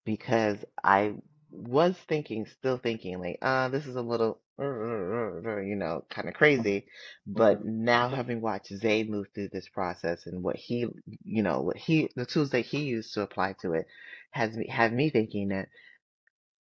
because 0.07 0.65
I 0.85 1.15
was 1.51 1.97
thinking, 2.09 2.47
still 2.47 2.79
thinking, 2.79 3.21
like, 3.21 3.39
uh, 3.43 3.69
this 3.71 3.87
is 3.87 3.97
a 3.97 4.03
little, 4.03 4.42
Mm-hmm. 4.61 5.67
you 5.67 5.77
know, 5.77 6.05
kind 6.11 6.29
of 6.29 6.35
mm-hmm. 6.35 6.39
crazy. 6.39 6.87
But 7.27 7.61
mm-hmm. 7.61 7.85
now 7.85 8.09
having 8.09 8.41
watched 8.41 8.75
Zay 8.75 9.05
move 9.05 9.27
through 9.35 9.49
this 9.49 9.69
process 9.69 10.27
and 10.27 10.43
what 10.43 10.57
he, 10.57 10.87
you 11.25 11.43
know, 11.43 11.61
what 11.63 11.77
he, 11.77 12.11
the 12.17 12.27
tools 12.27 12.51
that 12.51 12.61
he 12.67 12.83
used 12.83 13.15
to 13.15 13.23
apply 13.23 13.55
to 13.63 13.73
it, 13.73 13.87
has 14.31 14.57
me 14.57 14.67
have 14.69 14.93
me 14.93 15.11
thinking 15.11 15.49
that 15.49 15.69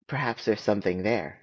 perhaps 0.08 0.46
there's 0.46 0.62
something 0.62 1.04
there. 1.04 1.40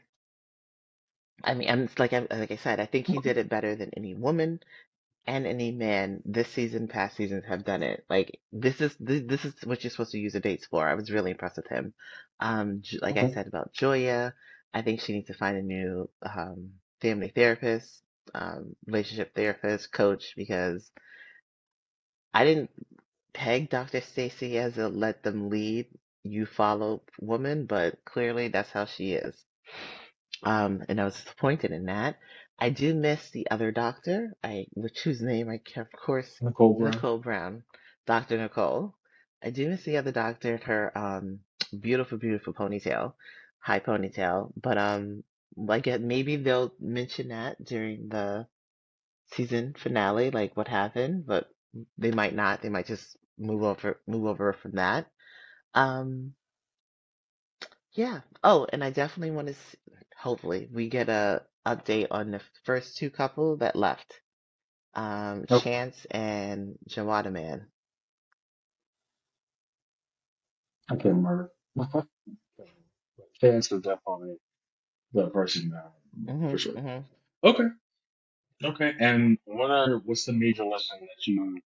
I 1.45 1.55
mean, 1.55 1.69
and 1.69 1.83
it's 1.83 1.99
like 1.99 2.13
I, 2.13 2.27
like 2.31 2.51
I 2.51 2.57
said, 2.57 2.81
I 2.81 2.87
think 2.87 3.07
he 3.07 3.19
did 3.19 3.37
it 3.37 3.49
better 3.49 3.75
than 3.75 3.91
any 3.97 4.15
woman 4.15 4.61
and 5.27 5.47
any 5.47 5.71
man 5.71 6.23
this 6.25 6.49
season, 6.49 6.89
past 6.89 7.17
seasons 7.17 7.45
have 7.47 7.65
done 7.65 7.83
it. 7.83 8.05
Like 8.09 8.41
this 8.53 8.81
is 8.81 8.95
this, 8.99 9.23
this 9.27 9.45
is 9.45 9.55
what 9.65 9.83
you're 9.83 9.91
supposed 9.91 10.13
to 10.13 10.19
use 10.19 10.35
the 10.35 10.41
dates 10.41 10.67
for. 10.67 10.87
I 10.87 10.95
was 10.95 11.11
really 11.11 11.31
impressed 11.31 11.57
with 11.57 11.69
him. 11.69 11.95
Um, 12.41 12.81
J- 12.83 12.99
like 13.01 13.17
I 13.17 13.31
said 13.31 13.47
about 13.47 13.73
Joya, 13.73 14.35
I 14.75 14.83
think 14.83 15.01
she 15.01 15.13
needs 15.15 15.29
to 15.29 15.35
find 15.35 15.57
a 15.57 15.63
new 15.63 16.11
um 16.25 16.73
family 17.01 17.33
therapist, 17.35 18.03
um, 18.35 18.77
relationship 18.87 19.35
therapist, 19.35 19.93
coach 19.93 20.35
because 20.37 20.91
I 22.35 22.45
didn't 22.45 22.71
peg 23.35 23.71
Dr. 23.71 24.01
Stacy 24.01 24.59
as 24.59 24.79
a 24.79 24.89
let 24.89 25.23
them 25.23 25.51
lead, 25.51 25.87
you 26.25 26.47
follow 26.47 27.03
woman, 27.21 27.67
but 27.67 28.05
clearly 28.05 28.49
that's 28.49 28.71
how 28.71 28.87
she 28.87 29.13
is. 29.15 29.37
Um, 30.45 30.83
and 30.89 31.01
I 31.01 31.05
was 31.05 31.15
disappointed 31.23 31.73
in 31.73 31.87
that. 31.87 32.17
I 32.59 32.71
do 32.71 32.95
miss 32.95 33.31
the 33.31 33.51
other 33.51 33.73
doctor, 33.73 34.35
I 34.43 34.67
which 34.75 35.01
whose 35.05 35.23
name 35.23 35.49
I 35.51 35.59
can, 35.65 35.83
of 35.83 35.93
course 35.93 36.41
Nicole 36.41 36.75
Brown. 36.75 36.93
Nicole 36.93 37.19
Brown, 37.19 37.65
Dr. 38.07 38.39
Nicole. 38.39 38.95
I 39.45 39.51
do 39.51 39.69
miss 39.69 39.85
the 39.85 39.99
other 39.99 40.13
doctor 40.13 40.55
and 40.55 40.65
her 40.65 40.97
um 40.99 41.41
beautiful, 41.81 42.19
beautiful 42.19 42.55
ponytail, 42.55 43.15
high 43.63 43.81
ponytail. 43.81 44.53
But 44.61 44.79
um, 44.79 45.25
like 45.57 45.89
uh, 45.89 45.99
maybe 46.01 46.37
they'll 46.37 46.75
mention 46.81 47.31
that 47.31 47.65
during 47.65 48.11
the 48.11 48.49
season 49.33 49.75
finale, 49.79 50.31
like 50.31 50.57
what 50.57 50.69
happened. 50.69 51.27
But 51.27 51.49
they 51.99 52.13
might 52.13 52.35
not. 52.35 52.63
They 52.63 52.71
might 52.71 52.87
just 52.87 53.17
move 53.39 53.65
over, 53.65 54.01
move 54.09 54.27
over 54.27 54.55
from 54.55 54.73
that. 54.73 55.09
Um, 55.75 56.35
yeah. 57.95 58.21
Oh, 58.45 58.67
and 58.73 58.85
I 58.85 58.91
definitely 58.91 59.33
want 59.35 59.49
to. 59.49 59.55
Hopefully, 60.19 60.69
we 60.73 60.89
get 60.89 61.09
a 61.09 61.43
update 61.67 62.09
on 62.11 62.31
the 62.33 62.41
first 62.65 62.97
two 62.99 63.11
couple 63.11 63.59
that 63.59 63.77
left. 63.77 64.21
Um, 64.95 65.47
Okay. 65.51 65.63
Chance 65.63 66.07
and 66.11 66.77
Jawada 66.91 67.33
Man. 67.33 67.69
I 70.91 70.97
can't 70.97 71.17
remember. 71.17 71.53
Chance 73.43 73.73
is 73.73 73.83
definitely 73.83 74.39
the 75.13 75.29
person 75.31 75.71
now, 75.71 75.93
hmm 76.27 76.51
for 76.51 76.59
sure. 76.59 76.75
hmm 76.75 76.99
Okay. 77.45 77.69
Okay. 78.65 78.95
And 79.01 79.39
what 79.47 79.71
are 79.71 79.99
what's 79.99 80.27
the 80.27 80.33
major 80.33 80.65
lesson 80.65 81.01
that 81.01 81.27
you 81.27 81.61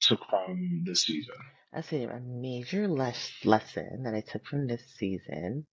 took 0.00 0.20
from 0.30 0.82
this 0.84 1.04
season? 1.04 1.36
I 1.72 1.82
say 1.82 2.04
a 2.04 2.20
major 2.20 2.88
les- 2.88 3.44
lesson 3.44 4.04
that 4.04 4.14
I 4.14 4.22
took 4.22 4.46
from 4.46 4.66
this 4.68 4.84
season 4.96 5.66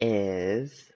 is 0.00 0.90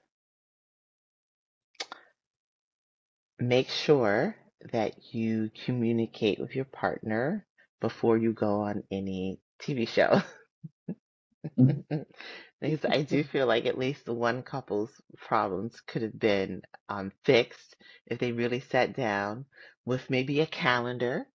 make 3.41 3.69
sure 3.69 4.37
that 4.73 5.15
you 5.15 5.51
communicate 5.65 6.41
with 6.41 6.55
your 6.55 6.65
partner 6.67 7.47
before 7.81 8.19
you 8.19 8.33
go 8.33 8.63
on 8.63 8.85
any 8.91 9.41
TV 9.61 9.87
show. 9.87 10.23
Because 12.61 12.85
I 12.85 13.03
do 13.03 13.25
feel 13.25 13.47
like 13.47 13.67
at 13.67 13.79
least 13.79 14.05
the 14.05 14.15
one 14.15 14.43
couple's 14.43 15.01
problems 15.17 15.81
could 15.83 16.03
have 16.03 16.19
been 16.19 16.63
um, 16.89 17.13
fixed 17.25 17.77
if 18.07 18.19
they 18.19 18.33
really 18.33 18.61
sat 18.61 18.95
down 18.95 19.47
with 19.85 20.11
maybe 20.11 20.41
a 20.41 20.47
calendar, 20.47 21.27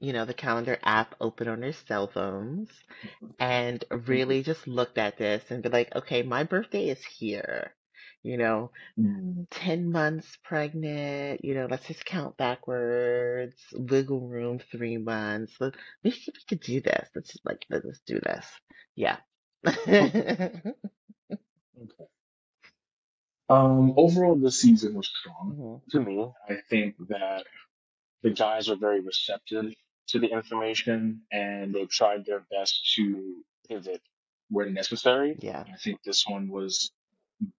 you 0.00 0.12
know, 0.12 0.24
the 0.24 0.34
calendar 0.34 0.78
app 0.82 1.14
open 1.20 1.48
on 1.48 1.60
their 1.60 1.72
cell 1.72 2.06
phones, 2.08 2.68
and 3.38 3.84
really 4.06 4.42
just 4.42 4.66
looked 4.66 4.98
at 4.98 5.16
this 5.18 5.50
and 5.50 5.62
be 5.62 5.68
like, 5.68 5.94
okay, 5.94 6.22
my 6.22 6.44
birthday 6.44 6.88
is 6.88 7.04
here. 7.04 7.74
You 8.22 8.36
know, 8.38 8.70
Mm. 8.98 9.46
10 9.50 9.90
months 9.90 10.36
pregnant, 10.44 11.44
you 11.44 11.54
know, 11.54 11.66
let's 11.70 11.86
just 11.86 12.04
count 12.04 12.36
backwards, 12.36 13.56
wiggle 13.72 14.28
room, 14.28 14.58
three 14.70 14.98
months. 14.98 15.54
Let, 15.60 15.74
we 16.04 16.10
could, 16.12 16.34
we 16.34 16.42
could 16.48 16.60
do 16.60 16.80
this. 16.80 17.08
Let's 17.14 17.32
just 17.32 17.44
like, 17.46 17.64
let's 17.70 18.00
do 18.06 18.20
this. 18.20 18.46
Yeah. 18.96 19.16
Um, 23.48 23.94
overall, 23.96 24.36
this 24.36 24.60
season 24.60 24.94
was 24.94 25.08
strong 25.08 25.56
Mhm. 25.56 25.90
to 25.90 26.00
me. 26.00 26.26
I 26.48 26.56
think 26.70 26.96
that 27.08 27.46
the 28.22 28.30
guys 28.30 28.68
are 28.68 28.76
very 28.76 29.00
receptive 29.00 29.74
to 30.08 30.18
the 30.18 30.28
information 30.28 31.22
and 31.32 31.74
they 31.74 31.86
tried 31.86 32.26
their 32.26 32.40
best 32.50 32.94
to 32.96 33.44
pivot 33.68 34.02
where 34.50 34.70
necessary. 34.70 35.36
Yeah. 35.40 35.64
I 35.72 35.76
think 35.76 36.02
this 36.02 36.26
one 36.26 36.48
was 36.48 36.92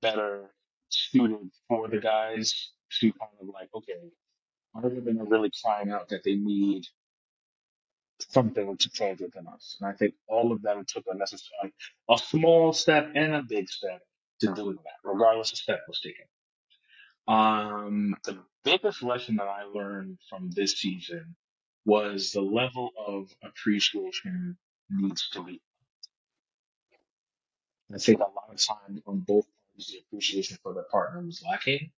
better 0.01 0.53
suited 0.89 1.51
for 1.67 1.87
the 1.89 1.99
guys 1.99 2.71
to 2.99 3.13
kind 3.13 3.31
of 3.41 3.47
like, 3.49 3.69
okay, 3.75 4.11
are 4.75 5.25
really 5.25 5.51
crying 5.63 5.91
out 5.91 6.09
that 6.09 6.23
they 6.23 6.35
need 6.35 6.85
something 8.30 8.78
to 8.78 8.89
change 8.89 9.21
within 9.21 9.47
us. 9.47 9.78
And 9.80 9.89
I 9.89 9.93
think 9.93 10.15
all 10.28 10.51
of 10.51 10.61
them 10.61 10.86
took 10.88 11.05
a 11.07 11.15
necessary, 11.15 11.74
a 12.09 12.17
small 12.17 12.74
step 12.74 13.11
and 13.15 13.36
a 13.36 13.43
big 13.43 13.69
step 13.69 14.01
to 14.41 14.53
doing 14.53 14.78
that, 14.78 15.09
regardless 15.09 15.51
of 15.51 15.57
step 15.57 15.82
was 15.88 15.99
taken. 16.01 16.26
Um, 17.28 18.15
the 18.26 18.39
biggest 18.63 19.03
lesson 19.03 19.38
that 19.38 19.47
I 19.47 19.63
learned 19.63 20.19
from 20.30 20.51
this 20.51 20.74
season 20.80 21.36
was 21.86 22.32
the 22.32 22.41
level 22.41 22.91
of 23.07 23.34
appreciation 23.43 24.57
needs 24.89 25.30
to 25.32 25.43
be. 25.43 25.61
I 27.93 27.97
think 27.99 28.19
a 28.19 28.24
lot 28.24 28.49
of 28.51 28.57
times 28.57 29.01
on 29.05 29.19
both 29.19 29.45
parties, 29.45 29.88
the 29.91 29.99
appreciation 30.07 30.57
for 30.63 30.74
their 30.74 30.86
partner 30.91 31.21
was 31.21 31.43
lacking 31.47 31.91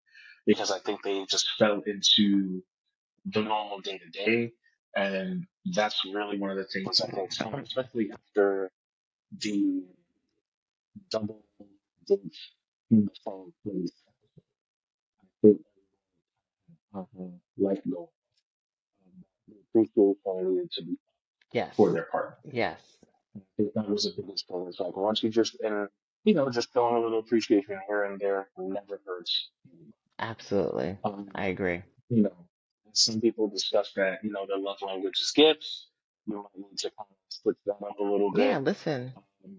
because 0.45 0.71
I 0.71 0.79
think 0.79 1.03
they 1.03 1.25
just 1.25 1.49
fell 1.57 1.81
into 1.85 2.63
the 3.25 3.41
normal 3.41 3.79
day 3.81 3.99
to 3.99 4.09
day. 4.09 4.53
And 4.95 5.45
that's 5.73 6.01
really 6.05 6.39
one 6.39 6.51
of 6.51 6.57
the 6.57 6.65
things 6.65 7.01
I 7.01 7.07
think, 7.11 7.31
especially 7.63 8.11
after 8.11 8.71
the 9.39 9.83
double 11.11 11.43
dates 12.07 12.51
in 12.91 13.05
the 13.05 13.11
place, 13.63 13.91
I 15.21 15.25
think 15.41 15.61
uh, 16.95 17.03
let 17.57 17.89
go. 17.89 18.09
Um, 19.75 19.85
needed 20.45 20.71
to 20.71 20.83
be 20.83 20.97
Yes. 21.51 21.75
for 21.75 21.91
their 21.91 22.03
partner. 22.11 22.37
Yes. 22.51 22.79
I 23.35 23.41
think 23.57 23.73
that 23.75 23.89
was 23.89 24.03
the 24.03 24.21
biggest 24.21 24.47
thing. 24.47 24.65
It's 24.67 24.79
like 24.79 24.95
once 24.95 25.23
you 25.23 25.29
just, 25.29 25.57
and 25.61 25.87
you 26.23 26.33
know, 26.33 26.49
just 26.49 26.73
showing 26.73 26.95
a 26.95 26.99
little 26.99 27.19
appreciation 27.19 27.79
here 27.87 28.03
and 28.05 28.19
there 28.19 28.47
never 28.57 29.01
hurts. 29.05 29.49
Absolutely. 30.19 30.97
Um, 31.03 31.29
I 31.35 31.47
agree. 31.47 31.81
you 32.09 32.23
know, 32.23 32.33
some 32.95 33.21
people 33.21 33.49
discuss 33.49 33.93
that, 33.97 34.19
you 34.23 34.31
know, 34.31 34.47
their 34.47 34.59
love 34.59 34.77
language 34.83 35.19
is 35.19 35.33
gifts. 35.35 35.87
You 36.27 36.37
might 36.37 36.69
need 36.69 36.77
to 36.79 36.91
kind 36.91 37.09
of 37.11 37.17
switch 37.29 37.57
that 37.67 37.73
up 37.75 37.99
a 37.99 38.03
little 38.03 38.31
bit. 38.33 38.47
Yeah, 38.49 38.59
listen. 38.59 39.13
Um, 39.45 39.57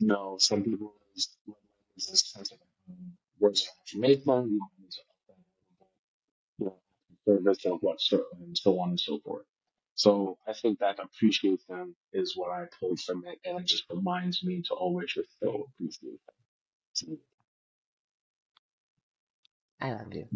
you 0.00 0.08
know, 0.08 0.36
some 0.40 0.64
people 0.64 0.94
is 1.16 1.36
love 1.46 1.56
language 1.58 1.98
is 1.98 2.32
sense 2.32 2.52
of 2.52 2.58
um, 2.90 3.12
words 3.40 3.62
of 3.62 3.68
affirmation. 3.86 4.22
You 4.26 4.58
might 4.60 4.70
need 4.80 4.92
to 4.92 5.00
up 5.02 5.16
that 5.28 5.34
a 5.34 6.64
little 6.64 6.78
bit, 7.26 7.36
you 7.36 7.36
know, 7.36 7.42
service 7.54 7.66
of 7.66 7.78
what 7.82 8.00
so 8.00 8.24
and 8.40 8.58
so 8.58 8.80
on 8.80 8.90
and 8.90 9.00
so 9.00 9.20
forth. 9.20 9.46
So 9.96 10.38
I 10.48 10.54
think 10.54 10.80
that 10.80 10.98
appreciate 11.00 11.60
them 11.68 11.96
is 12.12 12.34
what 12.36 12.50
I 12.52 12.66
pulled 12.80 13.00
from 13.00 13.24
it, 13.26 13.38
and 13.44 13.60
it 13.60 13.66
just 13.66 13.84
reminds 13.90 14.44
me 14.44 14.62
to 14.68 14.74
always 14.74 15.12
just 15.12 15.28
show 15.42 15.66
appreciation. 15.74 16.18
I 19.80 19.92
love 19.92 20.12
you. 20.14 20.26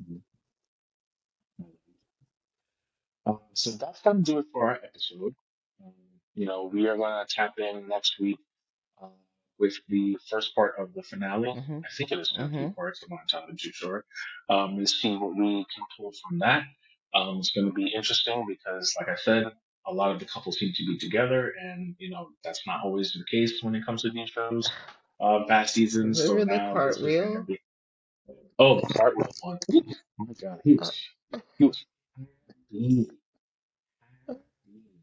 Uh, 3.28 3.34
so 3.54 3.72
that's 3.72 4.02
gonna 4.02 4.20
do 4.22 4.38
it 4.40 4.46
for 4.52 4.68
our 4.70 4.76
episode. 4.84 5.34
Um, 5.84 5.92
you 6.34 6.46
know, 6.46 6.64
we 6.72 6.88
are 6.88 6.96
gonna 6.96 7.26
tap 7.28 7.54
in 7.58 7.88
next 7.88 8.18
week 8.20 8.38
uh, 9.02 9.08
with 9.58 9.74
the 9.88 10.18
first 10.30 10.54
part 10.54 10.76
of 10.78 10.94
the 10.94 11.02
finale. 11.02 11.48
Mhm. 11.50 11.84
I 11.84 11.88
think 11.96 12.12
it 12.12 12.20
is 12.20 12.32
in 12.38 12.52
two 12.52 12.70
parts. 12.74 13.02
I'm 13.04 13.10
not 13.10 13.22
entirely 13.22 13.56
too 13.56 13.72
sure. 13.72 14.04
Um, 14.48 14.78
and 14.78 14.88
see 14.88 15.16
what 15.16 15.36
we 15.36 15.66
can 15.74 15.84
pull 15.96 16.12
from 16.28 16.38
that. 16.40 16.64
Um, 17.14 17.38
it's 17.38 17.50
going 17.50 17.66
to 17.68 17.74
be 17.74 17.88
interesting 17.94 18.46
because, 18.48 18.94
like 18.98 19.08
I 19.08 19.16
said, 19.16 19.44
a 19.86 19.92
lot 19.92 20.12
of 20.12 20.20
the 20.20 20.26
couples 20.26 20.58
seem 20.58 20.72
to 20.74 20.86
be 20.86 20.98
together, 20.98 21.50
and 21.60 21.96
you 21.98 22.10
know 22.10 22.30
that's 22.44 22.66
not 22.66 22.84
always 22.84 23.12
the 23.12 23.24
case 23.30 23.62
when 23.62 23.74
it 23.74 23.84
comes 23.86 24.02
to 24.02 24.10
these 24.10 24.30
shows. 24.30 24.70
Uh, 25.20 25.44
past 25.48 25.74
seasons, 25.74 26.22
so 26.22 26.34
Remember 26.34 26.54
the 26.54 26.58
now 26.58 26.72
cartwheel? 26.74 27.42
be. 27.46 27.58
Oh, 28.58 28.80
the 28.80 28.86
cartwheel 28.94 29.28
one. 29.42 29.58
Oh 30.20 30.24
my 30.26 30.34
God, 30.40 30.60
he 30.64 30.74
was 30.74 30.92
he 31.58 31.64
was. 31.64 31.84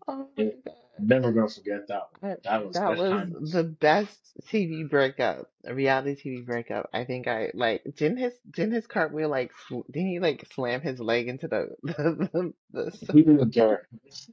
Oh 0.07 0.30
my 0.38 0.43
Yeah, 0.43 0.51
god. 0.66 0.76
never 0.99 1.32
gonna 1.32 1.49
forget 1.49 1.88
that 1.88 2.03
one. 2.11 2.22
That, 2.22 2.39
That 2.43 2.66
was 2.66 2.76
that 2.76 2.86
that's 2.86 2.99
was 2.99 3.09
timeless. 3.09 3.51
the 3.53 3.63
best 3.63 4.20
TV 4.47 4.84
breakup, 4.84 5.49
a 5.66 5.74
reality 5.74 6.16
TV 6.16 6.45
breakup. 6.45 6.89
I 6.93 7.05
think 7.05 7.28
I 7.28 7.51
like 7.53 7.84
didn't 7.95 8.18
his 8.18 8.34
didn't 8.51 8.74
his 8.74 8.88
cartwheel 8.88 9.30
like 9.30 9.51
sl- 9.68 9.82
didn't 9.91 10.09
he 10.09 10.20
like 10.20 10.45
slam 10.53 10.82
his 10.82 10.99
leg 10.99 11.28
into 11.28 11.47
the 11.47 11.76
the 11.84 12.53
the, 12.72 12.91
the 13.01 13.13
He 13.13 13.24
didn't 13.24 13.51
care. 13.53 13.88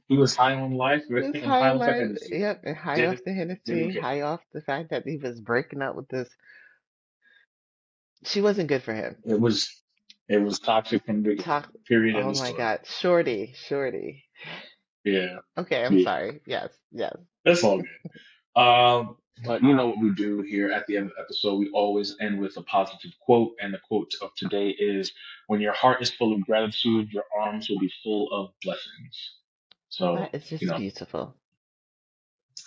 He 0.07 0.17
was 0.17 0.35
high 0.35 0.53
on 0.53 0.73
life 0.73 1.03
This 1.17 1.41
and 1.41 1.53
high 1.53 1.59
high 1.59 1.69
off 1.69 1.83
the 1.85 1.93
life, 1.93 1.95
Hennessy. 1.95 2.39
yep, 2.39 2.61
and 2.65 2.75
high 2.77 2.95
Didn't 2.95 3.11
off 3.11 3.23
the 3.23 3.33
didn't 3.65 3.89
Hennessy, 3.89 3.93
care. 3.93 4.01
high 4.01 4.21
off 4.21 4.41
the 4.53 4.61
fact 4.61 4.89
that 4.91 5.07
he 5.07 5.17
was 5.17 5.39
breaking 5.41 5.81
up 5.81 5.95
with 5.95 6.09
this. 6.09 6.29
She 8.25 8.41
wasn't 8.41 8.67
good 8.69 8.83
for 8.83 8.93
him. 8.93 9.23
It 9.25 9.39
was 9.39 9.82
it 10.29 10.37
was 10.37 10.59
toxic 10.59 11.05
from 11.05 11.23
the. 11.23 11.35
Talk. 11.35 11.69
Period. 11.87 12.15
Oh 12.17 12.27
my 12.27 12.33
story. 12.33 12.53
God, 12.57 12.79
Shorty, 12.85 13.53
Shorty. 13.55 14.23
Yeah, 15.03 15.39
Okay, 15.57 15.83
I'm 15.83 15.97
yeah. 15.97 16.03
sorry. 16.05 16.41
Yes, 16.45 16.69
yes. 16.91 17.13
That's 17.43 17.63
all 17.63 17.81
good. 17.81 18.61
Um, 18.61 19.17
but 19.43 19.61
you 19.63 19.73
know 19.75 19.87
what 19.87 19.99
we 19.99 20.11
do 20.13 20.41
here 20.41 20.71
at 20.71 20.87
the 20.87 20.95
end 20.95 21.07
of 21.07 21.13
the 21.17 21.21
episode? 21.23 21.55
We 21.57 21.69
always 21.71 22.15
end 22.21 22.39
with 22.39 22.55
a 22.55 22.61
positive 22.61 23.11
quote, 23.25 23.51
and 23.59 23.73
the 23.73 23.79
quote 23.79 24.13
of 24.21 24.33
today 24.35 24.69
is: 24.69 25.11
"When 25.47 25.59
your 25.59 25.73
heart 25.73 26.01
is 26.01 26.09
full 26.11 26.33
of 26.33 26.41
gratitude, 26.45 27.11
your 27.11 27.25
arms 27.37 27.67
will 27.69 27.79
be 27.79 27.91
full 28.03 28.31
of 28.31 28.51
blessings." 28.63 29.33
So 29.89 30.15
That 30.15 30.35
is 30.35 30.51
you 30.51 30.57
just 30.59 30.71
know, 30.71 30.77
beautiful. 30.77 31.35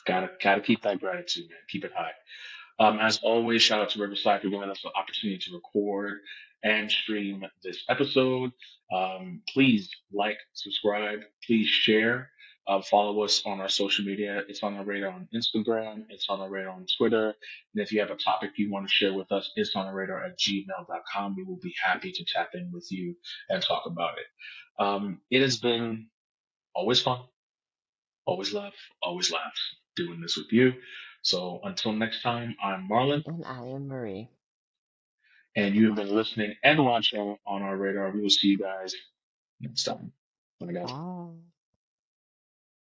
gotta 0.04 0.30
gotta 0.42 0.60
keep 0.60 0.82
that 0.82 1.00
gratitude, 1.00 1.48
man. 1.48 1.58
Keep 1.68 1.84
it 1.86 1.92
high. 1.94 2.12
Um, 2.78 2.98
as 3.00 3.18
always, 3.22 3.62
shout 3.62 3.80
out 3.80 3.90
to 3.90 4.00
Riverside 4.00 4.42
for 4.42 4.50
giving 4.50 4.68
us 4.68 4.82
the 4.82 4.90
opportunity 4.92 5.38
to 5.38 5.54
record 5.54 6.20
and 6.66 6.90
stream 6.90 7.44
this 7.62 7.84
episode. 7.88 8.50
Um, 8.92 9.42
please 9.54 9.88
like, 10.12 10.38
subscribe, 10.52 11.20
please 11.46 11.68
share, 11.68 12.30
uh, 12.66 12.82
follow 12.82 13.22
us 13.22 13.42
on 13.46 13.60
our 13.60 13.68
social 13.68 14.04
media. 14.04 14.42
It's 14.48 14.64
on 14.64 14.74
our 14.74 14.84
radar 14.84 15.12
on 15.12 15.28
Instagram, 15.32 16.06
it's 16.08 16.26
on 16.28 16.40
our 16.40 16.50
radar 16.50 16.72
on 16.72 16.86
Twitter. 16.98 17.26
And 17.72 17.82
if 17.84 17.92
you 17.92 18.00
have 18.00 18.10
a 18.10 18.16
topic 18.16 18.50
you 18.56 18.72
want 18.72 18.88
to 18.88 18.92
share 18.92 19.14
with 19.14 19.30
us, 19.30 19.48
it's 19.54 19.76
on 19.76 19.86
our 19.86 19.94
radar 19.94 20.24
at 20.24 20.38
gmail.com. 20.38 21.36
We 21.36 21.44
will 21.44 21.60
be 21.62 21.74
happy 21.82 22.10
to 22.10 22.24
tap 22.24 22.50
in 22.54 22.72
with 22.72 22.88
you 22.90 23.14
and 23.48 23.62
talk 23.62 23.84
about 23.86 24.14
it. 24.18 24.82
Um, 24.82 25.20
it 25.30 25.42
has 25.42 25.58
been 25.58 26.08
always 26.74 27.00
fun, 27.00 27.20
always 28.26 28.52
love, 28.52 28.72
always 29.00 29.30
laughs 29.30 29.76
doing 29.94 30.20
this 30.20 30.36
with 30.36 30.52
you. 30.52 30.72
So 31.22 31.60
until 31.62 31.92
next 31.92 32.22
time, 32.22 32.56
I'm 32.62 32.88
Marlon, 32.88 33.22
And 33.26 33.44
I 33.44 33.66
am 33.66 33.86
Marie. 33.86 34.30
And 35.56 35.74
you 35.74 35.88
have 35.88 35.96
been 35.96 36.14
listening 36.14 36.54
and 36.64 36.84
watching 36.84 37.36
on 37.46 37.62
our 37.62 37.76
radar. 37.76 38.10
We 38.12 38.22
will 38.22 38.30
see 38.30 38.48
you 38.48 38.58
guys 38.58 38.94
next 39.60 39.84
time. 39.84 40.12
Bye, 40.60 40.72
guys. 40.72 40.96